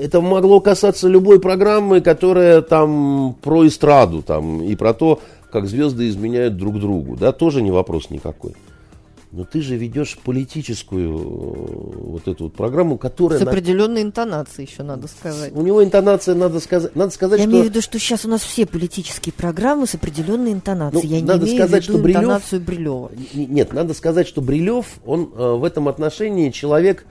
Это 0.00 0.20
могло 0.20 0.60
касаться 0.60 1.08
любой 1.08 1.40
программы, 1.40 2.00
которая 2.00 2.62
там 2.62 3.36
про 3.42 3.66
эстраду, 3.66 4.22
там, 4.22 4.62
и 4.62 4.74
про 4.76 4.94
то, 4.94 5.20
как 5.50 5.66
звезды 5.66 6.08
изменяют 6.08 6.56
друг 6.56 6.78
другу, 6.78 7.16
да, 7.16 7.32
тоже 7.32 7.62
не 7.62 7.70
вопрос 7.70 8.10
никакой. 8.10 8.54
Но 9.30 9.44
ты 9.44 9.60
же 9.60 9.76
ведешь 9.76 10.18
политическую 10.24 11.10
э, 11.10 11.20
вот 11.20 12.28
эту 12.28 12.44
вот 12.44 12.54
программу, 12.54 12.96
которая... 12.96 13.38
С 13.38 13.42
определенной 13.42 14.02
на... 14.02 14.06
интонацией 14.06 14.66
еще 14.66 14.82
надо 14.82 15.06
сказать. 15.06 15.52
У 15.54 15.60
него 15.60 15.84
интонация, 15.84 16.34
надо 16.34 16.60
сказать, 16.60 16.96
надо 16.96 17.10
сказать 17.10 17.40
Я 17.40 17.44
что... 17.44 17.50
имею 17.50 17.66
в 17.66 17.68
виду, 17.68 17.82
что 17.82 17.98
сейчас 17.98 18.24
у 18.24 18.28
нас 18.28 18.42
все 18.42 18.64
политические 18.64 19.34
программы 19.34 19.86
с 19.86 19.94
определенной 19.94 20.52
интонацией. 20.52 21.08
Ну, 21.08 21.16
Я 21.16 21.24
надо 21.24 21.44
не 21.44 21.50
имею 21.50 21.62
сказать, 21.62 21.84
в 21.84 21.88
виду 21.88 21.98
что 21.98 22.02
Брилев... 22.02 22.22
интонацию 22.22 22.60
Брилева. 22.62 23.10
Нет, 23.34 23.72
надо 23.74 23.92
сказать, 23.92 24.26
что 24.26 24.40
Брилев, 24.40 24.86
он 25.04 25.30
э, 25.36 25.52
в 25.56 25.64
этом 25.64 25.88
отношении 25.88 26.48
человек, 26.48 27.04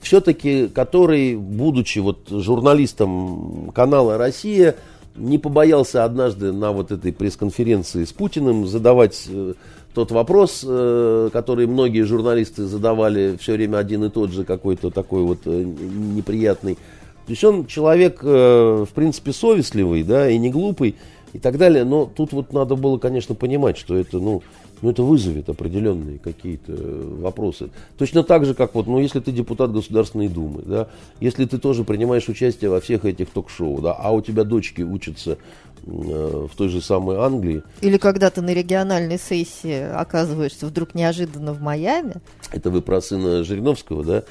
все-таки, 0.00 0.68
который, 0.68 1.36
будучи 1.36 1.98
вот 1.98 2.28
журналистом 2.28 3.72
канала 3.74 4.18
«Россия», 4.18 4.76
не 5.18 5.38
побоялся 5.38 6.04
однажды 6.04 6.52
на 6.52 6.72
вот 6.72 6.92
этой 6.92 7.12
пресс-конференции 7.12 8.04
с 8.04 8.12
Путиным 8.12 8.66
задавать 8.66 9.24
э, 9.28 9.54
тот 9.94 10.10
вопрос, 10.10 10.64
э, 10.66 11.30
который 11.32 11.66
многие 11.66 12.02
журналисты 12.02 12.64
задавали 12.64 13.36
все 13.40 13.54
время 13.54 13.78
один 13.78 14.04
и 14.04 14.10
тот 14.10 14.30
же, 14.30 14.44
какой-то 14.44 14.90
такой 14.90 15.22
вот 15.22 15.40
э, 15.44 15.64
неприятный. 15.64 16.74
То 16.74 17.32
есть 17.32 17.44
он 17.44 17.66
человек, 17.66 18.22
в 18.22 18.88
принципе, 18.94 19.34
совестливый, 19.34 20.02
да, 20.02 20.30
и 20.30 20.38
не 20.38 20.48
глупый, 20.48 20.94
и 21.34 21.38
так 21.38 21.58
далее. 21.58 21.84
Но 21.84 22.06
тут 22.06 22.32
вот 22.32 22.54
надо 22.54 22.74
было, 22.74 22.96
конечно, 22.96 23.34
понимать, 23.34 23.76
что 23.76 23.96
это, 23.98 24.18
ну, 24.18 24.42
ну, 24.82 24.90
это 24.90 25.02
вызовет 25.02 25.48
определенные 25.48 26.18
какие-то 26.18 26.72
вопросы. 26.72 27.70
Точно 27.96 28.22
так 28.22 28.44
же, 28.44 28.54
как 28.54 28.74
вот, 28.74 28.86
ну, 28.86 29.00
если 29.00 29.20
ты 29.20 29.32
депутат 29.32 29.72
Государственной 29.72 30.28
Думы, 30.28 30.62
да, 30.64 30.88
если 31.20 31.44
ты 31.44 31.58
тоже 31.58 31.84
принимаешь 31.84 32.28
участие 32.28 32.70
во 32.70 32.80
всех 32.80 33.04
этих 33.04 33.30
ток-шоу, 33.30 33.80
да, 33.80 33.92
а 33.92 34.12
у 34.12 34.20
тебя 34.20 34.44
дочки 34.44 34.82
учатся 34.82 35.38
Э, 35.86 36.46
в 36.50 36.56
той 36.56 36.68
же 36.68 36.80
самой 36.80 37.16
Англии. 37.16 37.62
Или 37.80 37.96
когда 37.96 38.30
ты 38.30 38.42
на 38.42 38.52
региональной 38.52 39.18
сессии 39.18 39.80
оказываешься 39.80 40.66
вдруг 40.66 40.94
неожиданно 40.94 41.52
в 41.52 41.62
Майами. 41.62 42.16
Это 42.52 42.70
вы 42.70 42.82
про 42.82 43.00
сына 43.00 43.42
Жириновского, 43.42 44.04
да? 44.04 44.22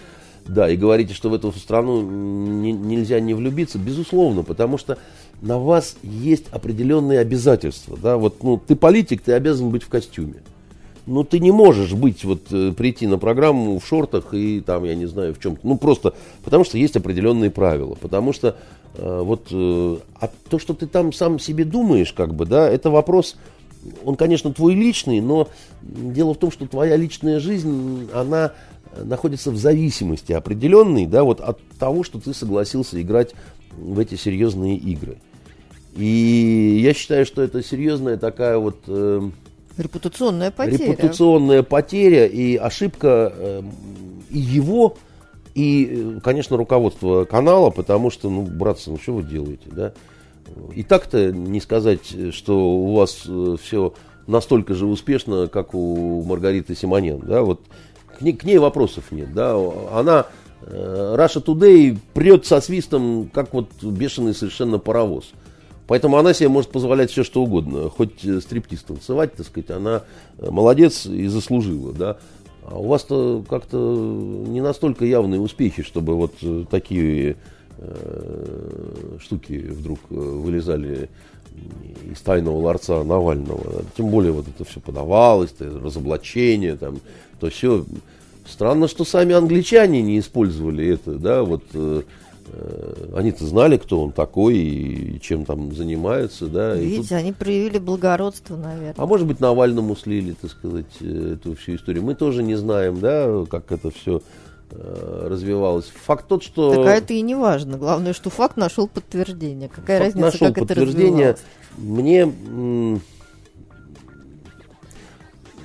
Да, 0.48 0.70
и 0.70 0.78
говорите, 0.78 1.14
что 1.14 1.30
в 1.30 1.34
эту 1.34 1.52
страну 1.54 2.02
не, 2.02 2.72
нельзя 2.72 3.20
не 3.20 3.34
влюбиться, 3.34 3.80
безусловно, 3.80 4.44
потому 4.44 4.78
что 4.78 4.98
на 5.42 5.60
вас 5.60 5.98
есть 6.04 6.46
определенные 6.52 7.20
обязательства. 7.20 7.98
Да? 8.02 8.18
Вот, 8.18 8.44
ну, 8.44 8.58
ты 8.58 8.76
политик, 8.76 9.22
ты 9.22 9.34
обязан 9.34 9.70
быть 9.70 9.84
в 9.84 9.90
костюме. 9.90 10.42
Ну, 11.06 11.24
ты 11.24 11.40
не 11.40 11.52
можешь 11.52 11.94
быть, 11.94 12.26
вот, 12.26 12.52
э, 12.52 12.74
прийти 12.74 13.08
на 13.08 13.18
программу 13.18 13.80
в 13.80 13.88
шортах 13.88 14.34
и 14.34 14.60
там, 14.60 14.84
я 14.84 14.94
не 14.94 15.06
знаю, 15.06 15.34
в 15.34 15.40
чем-то. 15.40 15.66
Ну, 15.66 15.78
просто 15.78 16.14
потому 16.44 16.66
что 16.66 16.78
есть 16.78 16.98
определенные 16.98 17.50
правила. 17.50 17.96
Потому 17.96 18.34
что 18.34 18.58
Э, 18.98 19.22
вот, 19.24 19.48
э, 19.52 19.98
а 20.20 20.30
то, 20.50 20.60
что 20.60 20.74
ты 20.74 20.88
там 20.88 21.14
сам 21.14 21.40
себе 21.40 21.66
думаешь, 21.66 22.14
как 22.14 22.34
бы, 22.34 22.46
да, 22.46 22.68
это 22.68 22.90
вопрос, 22.90 23.38
он, 24.04 24.16
конечно, 24.16 24.52
твой 24.52 24.74
личный, 24.74 25.22
но 25.22 25.50
дело 25.82 26.34
в 26.34 26.38
том, 26.38 26.52
что 26.52 26.68
твоя 26.68 26.96
личная 26.96 27.40
жизнь, 27.40 28.10
она 28.14 28.54
находится 29.04 29.52
в 29.52 29.58
зависимости 29.58 30.34
определенной, 30.34 31.06
да, 31.06 31.24
вот 31.24 31.42
от 31.42 31.60
того, 31.78 32.04
что 32.04 32.20
ты 32.20 32.34
согласился 32.34 33.00
играть 33.00 33.36
в 33.78 34.00
эти 34.00 34.16
серьезные 34.16 34.76
игры. 34.76 35.18
И 35.96 36.80
я 36.84 36.94
считаю, 36.94 37.26
что 37.26 37.42
это 37.42 37.64
серьезная 37.64 38.18
такая 38.18 38.58
вот... 38.58 38.78
Э, 38.88 39.22
репутационная 39.78 40.52
потеря. 40.52 40.92
Репутационная 40.92 41.64
потеря 41.64 42.26
и 42.28 42.56
ошибка 42.56 43.34
э, 43.36 43.62
и 44.30 44.38
его 44.38 44.98
и, 45.56 46.18
э, 46.18 46.20
конечно, 46.22 46.56
руководство 46.56 47.26
канала, 47.26 47.72
потому 47.72 48.12
что, 48.12 48.30
ну, 48.30 48.44
братцы, 48.44 48.92
ну 48.92 49.00
что 49.00 49.14
вы 49.14 49.24
делаете, 49.24 49.70
да? 49.72 49.94
И 50.76 50.84
так-то 50.84 51.32
не 51.32 51.60
сказать, 51.60 52.16
что 52.32 52.70
у 52.70 52.94
вас 52.94 53.24
э, 53.28 53.56
все 53.62 53.94
настолько 54.28 54.76
же 54.76 54.86
успешно, 54.86 55.48
как 55.48 55.74
у 55.74 56.22
Маргариты 56.24 56.76
Симонян, 56.76 57.20
да, 57.22 57.42
вот 57.42 57.62
к 58.20 58.22
ней, 58.22 58.34
к 58.34 58.44
ней 58.44 58.60
вопросов 58.60 59.12
нет, 59.12 59.34
да, 59.34 59.58
она 59.92 60.28
Russia 60.62 61.44
Today 61.44 61.98
прет 62.14 62.46
со 62.46 62.60
свистом, 62.62 63.30
как 63.34 63.54
вот 63.54 63.70
бешеный 63.82 64.34
совершенно 64.34 64.80
паровоз. 64.80 65.32
Поэтому 65.88 66.18
она 66.18 66.34
себе 66.34 66.50
может 66.50 66.72
позволять 66.72 67.12
все, 67.12 67.24
что 67.24 67.44
угодно. 67.44 67.90
Хоть 67.90 68.20
стриптиз 68.20 68.84
танцевать, 68.84 69.36
так 69.36 69.46
сказать, 69.46 69.70
она 69.72 70.04
молодец 70.38 71.06
и 71.06 71.28
заслужила, 71.28 71.94
да. 71.94 72.18
А 72.70 72.78
у 72.78 72.88
вас-то 72.88 73.46
как-то 73.50 73.78
не 73.78 74.60
настолько 74.60 75.06
явные 75.06 75.40
успехи, 75.40 75.84
чтобы 75.84 76.16
вот 76.16 76.34
э, 76.42 76.66
такие 76.70 77.38
э, 77.78 79.18
штуки 79.22 79.54
вдруг 79.70 80.00
э, 80.10 80.16
вылезали 80.16 81.10
из 82.12 82.20
тайного 82.20 82.60
ларца 82.60 83.06
Навального. 83.06 83.86
Тем 83.96 84.10
более 84.10 84.34
вот 84.34 84.50
это 84.50 84.66
все 84.66 84.82
подавалось, 84.82 85.54
разоблачение, 85.60 86.76
там, 86.76 87.00
то 87.40 87.50
все. 87.50 87.86
Странно, 88.48 88.88
что 88.88 89.04
сами 89.04 89.34
англичане 89.34 90.02
не 90.02 90.20
использовали 90.20 90.88
это, 90.88 91.14
да, 91.14 91.44
вот 91.44 91.64
э, 91.74 92.04
Э, 92.50 93.14
они-то 93.16 93.46
знали, 93.46 93.78
кто 93.78 94.02
он 94.02 94.12
такой 94.12 94.58
и 94.58 95.20
чем 95.20 95.46
там 95.46 95.74
занимаются, 95.74 96.48
да. 96.48 96.76
Видите, 96.76 97.10
тут... 97.10 97.12
они 97.12 97.34
проявили 97.34 97.78
благородство, 97.78 98.56
наверное. 98.56 98.96
А 98.98 99.06
может 99.06 99.28
быть, 99.28 99.40
Навальному 99.40 99.96
слили, 99.96 100.34
так 100.40 100.52
сказать, 100.52 100.86
э, 101.02 101.34
эту 101.34 101.56
всю 101.56 101.76
историю. 101.76 102.04
Мы 102.04 102.16
тоже 102.16 102.44
не 102.44 102.56
знаем, 102.56 103.00
да, 103.00 103.46
как 103.50 103.72
это 103.72 103.92
все 103.92 104.22
э, 104.72 105.28
развивалось. 105.30 105.92
Факт 106.06 106.28
тот, 106.28 106.44
что... 106.44 106.74
Так 106.74 106.88
а 106.88 106.92
это 106.94 107.14
и 107.14 107.22
не 107.22 107.36
важно. 107.36 107.78
Главное, 107.78 108.14
что 108.14 108.30
факт 108.30 108.56
нашел 108.56 108.88
подтверждение. 108.88 109.68
Какая 109.68 110.00
факт 110.00 110.16
разница, 110.16 110.26
нашел 110.26 110.54
как 110.54 110.68
подтверждение. 110.68 111.30
это 111.30 111.40
развивалось? 111.78 112.22
Мне... 112.24 113.02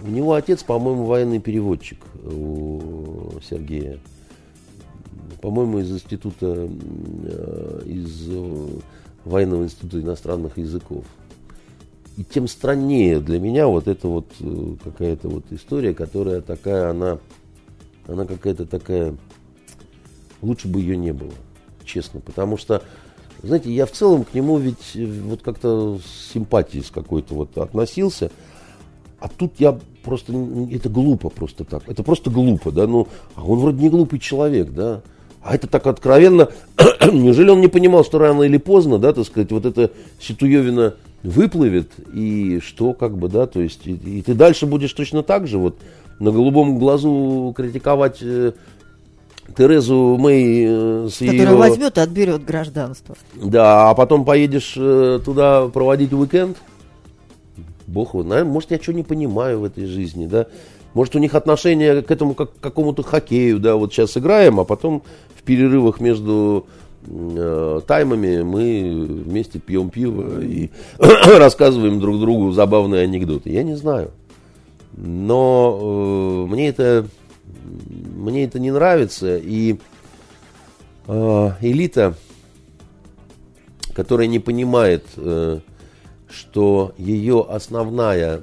У 0.04 0.08
него 0.08 0.32
отец, 0.32 0.64
по-моему, 0.64 1.04
военный 1.04 1.38
переводчик 1.38 1.98
у 2.22 3.40
Сергея. 3.48 3.98
По-моему, 5.40 5.80
из 5.80 5.90
института, 5.90 6.68
э, 6.68 7.82
из 7.86 8.28
э, 8.28 8.68
военного 9.24 9.64
института 9.64 10.00
иностранных 10.00 10.56
языков. 10.58 11.04
И 12.16 12.24
тем 12.24 12.46
страннее 12.46 13.20
для 13.20 13.40
меня 13.40 13.66
вот 13.66 13.88
эта 13.88 14.06
вот 14.06 14.26
э, 14.40 14.76
какая-то 14.84 15.28
вот 15.28 15.44
история, 15.50 15.94
которая 15.94 16.42
такая, 16.42 16.90
она, 16.90 17.18
она 18.06 18.24
какая-то 18.24 18.66
такая, 18.66 19.16
лучше 20.42 20.68
бы 20.68 20.80
ее 20.80 20.96
не 20.96 21.12
было, 21.12 21.32
честно, 21.84 22.20
потому 22.20 22.56
что, 22.56 22.82
знаете, 23.42 23.72
я 23.72 23.86
в 23.86 23.92
целом 23.92 24.24
к 24.24 24.34
нему 24.34 24.58
ведь 24.58 24.94
вот 24.94 25.42
как-то 25.42 25.98
с 25.98 26.32
симпатией 26.32 26.84
с 26.84 26.90
какой-то 26.90 27.34
вот 27.34 27.56
относился, 27.58 28.30
а 29.18 29.28
тут 29.28 29.54
я 29.58 29.80
просто, 30.02 30.32
это 30.70 30.88
глупо 30.88 31.28
просто 31.28 31.64
так, 31.64 31.82
это 31.86 32.02
просто 32.02 32.30
глупо, 32.30 32.70
да, 32.70 32.86
ну, 32.86 33.08
а 33.34 33.44
он 33.44 33.58
вроде 33.58 33.82
не 33.82 33.88
глупый 33.88 34.18
человек, 34.18 34.70
да, 34.70 35.02
а 35.42 35.54
это 35.54 35.66
так 35.66 35.86
откровенно. 35.86 36.48
Неужели 37.12 37.50
он 37.50 37.60
не 37.60 37.68
понимал, 37.68 38.04
что 38.04 38.18
рано 38.18 38.42
или 38.42 38.58
поздно, 38.58 38.98
да, 38.98 39.12
так 39.12 39.26
сказать, 39.26 39.50
вот 39.50 39.66
эта 39.66 39.90
ситуевина 40.20 40.94
выплывет, 41.22 41.90
и 42.12 42.60
что, 42.60 42.94
как 42.94 43.16
бы, 43.16 43.28
да, 43.28 43.46
то 43.46 43.60
есть, 43.60 43.86
и, 43.86 43.92
и 43.92 44.22
ты 44.22 44.34
дальше 44.34 44.66
будешь 44.66 44.92
точно 44.92 45.22
так 45.22 45.46
же, 45.46 45.58
вот, 45.58 45.76
на 46.18 46.30
голубом 46.30 46.78
глазу 46.78 47.52
критиковать 47.56 48.18
э, 48.22 48.52
Терезу 49.56 50.16
Мэй 50.18 50.64
э, 50.66 51.08
с 51.10 51.18
Которая 51.18 51.50
ее... 51.50 51.56
возьмет 51.56 51.98
и 51.98 52.00
отберет 52.00 52.44
гражданство. 52.44 53.16
Да, 53.34 53.90
а 53.90 53.94
потом 53.94 54.24
поедешь 54.24 54.74
э, 54.76 55.20
туда 55.24 55.68
проводить 55.68 56.12
уикенд. 56.12 56.56
Бог 57.92 58.14
его 58.14 58.22
знает, 58.22 58.46
может, 58.46 58.70
я 58.70 58.78
что 58.78 58.92
не 58.92 59.02
понимаю 59.02 59.60
в 59.60 59.64
этой 59.64 59.86
жизни, 59.86 60.26
да. 60.26 60.46
Может, 60.94 61.14
у 61.14 61.18
них 61.18 61.34
отношение 61.34 62.02
к 62.02 62.10
этому 62.10 62.34
как 62.34 62.54
к 62.54 62.60
какому-то 62.60 63.02
хоккею, 63.02 63.58
да, 63.58 63.76
вот 63.76 63.92
сейчас 63.92 64.16
играем, 64.16 64.60
а 64.60 64.64
потом 64.64 65.02
в 65.34 65.42
перерывах 65.42 66.00
между 66.00 66.66
э, 67.06 67.80
таймами 67.86 68.42
мы 68.42 69.22
вместе 69.24 69.58
пьем 69.58 69.90
пиво 69.90 70.42
и 70.42 70.70
рассказываем 70.98 72.00
друг 72.00 72.18
другу 72.20 72.52
забавные 72.52 73.02
анекдоты. 73.04 73.50
Я 73.50 73.62
не 73.62 73.74
знаю. 73.74 74.10
Но 74.96 76.46
э, 76.46 76.50
мне 76.50 76.68
это 76.68 77.06
мне 78.16 78.44
это 78.44 78.58
не 78.58 78.70
нравится. 78.70 79.36
И 79.36 79.78
э, 81.06 81.50
элита, 81.60 82.14
которая 83.94 84.26
не 84.26 84.38
понимает, 84.38 85.04
э, 85.16 85.60
что 86.32 86.94
ее 86.96 87.46
основная 87.48 88.42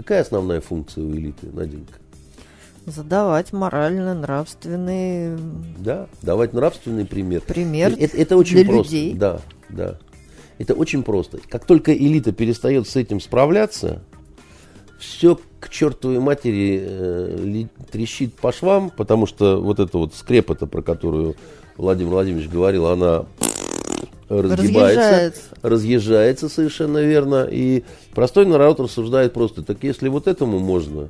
Какая 0.00 0.22
основная 0.22 0.62
функция 0.62 1.04
у 1.04 1.12
элиты, 1.12 1.48
Наденька? 1.52 1.98
Задавать 2.86 3.52
морально, 3.52 4.14
нравственный... 4.14 5.38
Да, 5.78 6.08
давать 6.22 6.54
нравственный 6.54 7.04
пример. 7.04 7.42
Пример 7.42 7.92
это, 7.98 8.16
это 8.16 8.38
очень 8.38 8.56
для 8.56 8.64
просто. 8.64 8.94
людей. 8.94 9.12
Да, 9.12 9.42
да. 9.68 9.98
Это 10.56 10.72
очень 10.72 11.02
просто. 11.02 11.38
Как 11.50 11.66
только 11.66 11.92
элита 11.94 12.32
перестает 12.32 12.88
с 12.88 12.96
этим 12.96 13.20
справляться, 13.20 14.02
все 14.98 15.38
к 15.60 15.68
чертовой 15.68 16.18
матери 16.18 16.80
э, 16.82 17.66
трещит 17.92 18.32
по 18.36 18.52
швам, 18.52 18.88
потому 18.88 19.26
что 19.26 19.60
вот 19.60 19.80
эта 19.80 19.98
вот 19.98 20.14
скрепа-то, 20.14 20.66
про 20.66 20.80
которую 20.80 21.36
Владимир 21.76 22.12
Владимирович 22.12 22.48
говорил, 22.48 22.86
она 22.86 23.26
разгибается, 24.30 25.00
разъезжается. 25.00 25.42
разъезжается 25.62 26.48
совершенно 26.48 26.98
верно. 26.98 27.48
И 27.50 27.82
простой 28.14 28.46
народ 28.46 28.80
рассуждает 28.80 29.32
просто, 29.32 29.62
так 29.62 29.82
если 29.82 30.08
вот 30.08 30.28
этому 30.28 30.58
можно, 30.60 31.08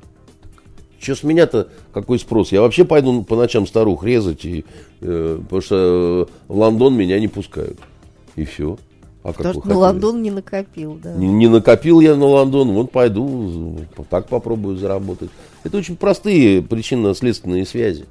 что 0.99 1.15
с 1.15 1.23
меня-то 1.23 1.69
какой 1.93 2.19
спрос? 2.19 2.53
Я 2.53 2.63
вообще 2.63 2.85
пойду 2.85 3.23
по 3.23 3.37
ночам 3.37 3.67
старух 3.67 4.05
резать, 4.05 4.45
и, 4.45 4.65
э, 5.01 5.39
потому 5.43 5.63
что 5.63 6.29
в 6.49 6.59
Лондон 6.59 6.95
меня 6.95 7.21
не 7.21 7.29
пускают. 7.29 7.79
И 8.37 8.45
все. 8.45 8.79
А 9.23 9.33
Потому 9.35 9.61
что 9.61 9.69
на 9.69 9.79
Лондон 9.79 10.23
не 10.23 10.31
накопил, 10.31 10.99
да. 11.03 11.15
Не, 11.15 11.29
не 11.29 11.47
накопил 11.49 12.01
я 12.01 12.17
на 12.17 12.25
Лондон, 12.25 12.73
вот 12.73 12.91
пойду, 12.91 13.79
так 14.09 14.29
попробую 14.29 14.77
заработать. 14.77 15.31
Это 15.63 15.77
очень 15.77 15.97
простые 15.97 16.63
причинно-следственные 16.63 17.67
связи. 17.67 18.07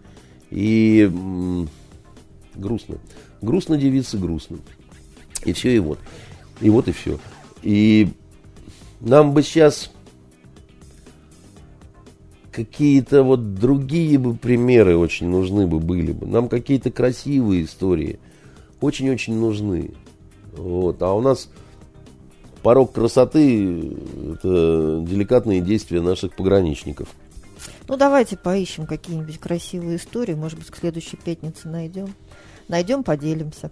И 0.52 1.10
м- 1.12 1.68
грустно. 2.56 2.98
Грустно 3.42 3.78
девица, 3.78 4.18
грустно. 4.18 4.58
И 5.46 5.54
все, 5.54 5.76
и 5.76 5.80
вот. 5.80 6.00
И 6.62 6.70
вот 6.70 6.88
и 6.88 6.92
все. 6.92 7.20
И 7.62 8.10
нам 9.00 9.34
бы 9.34 9.44
сейчас 9.44 9.92
какие-то 12.52 13.24
вот 13.24 13.56
другие 13.56 14.18
бы 14.18 14.36
примеры 14.36 14.98
очень 14.98 15.30
нужны 15.30 15.68
бы 15.68 15.80
были 15.80 16.12
бы. 16.12 16.28
Нам 16.28 16.50
какие-то 16.50 16.92
красивые 16.92 17.64
истории 17.64 18.20
очень-очень 18.82 19.36
нужны. 19.36 19.92
Вот. 20.54 21.02
А 21.02 21.14
у 21.14 21.22
нас 21.22 21.50
порог 22.62 22.92
красоты– 22.94 23.94
это 24.34 25.04
деликатные 25.08 25.62
действия 25.62 26.02
наших 26.02 26.36
пограничников. 26.36 27.08
Ну, 27.88 27.98
давайте 27.98 28.38
поищем 28.38 28.86
какие-нибудь 28.86 29.40
красивые 29.40 29.98
истории. 29.98 30.34
Может 30.34 30.60
быть, 30.60 30.68
к 30.70 30.78
следующей 30.78 31.18
пятнице 31.18 31.68
найдем. 31.68 32.14
Найдем, 32.68 33.04
поделимся. 33.04 33.72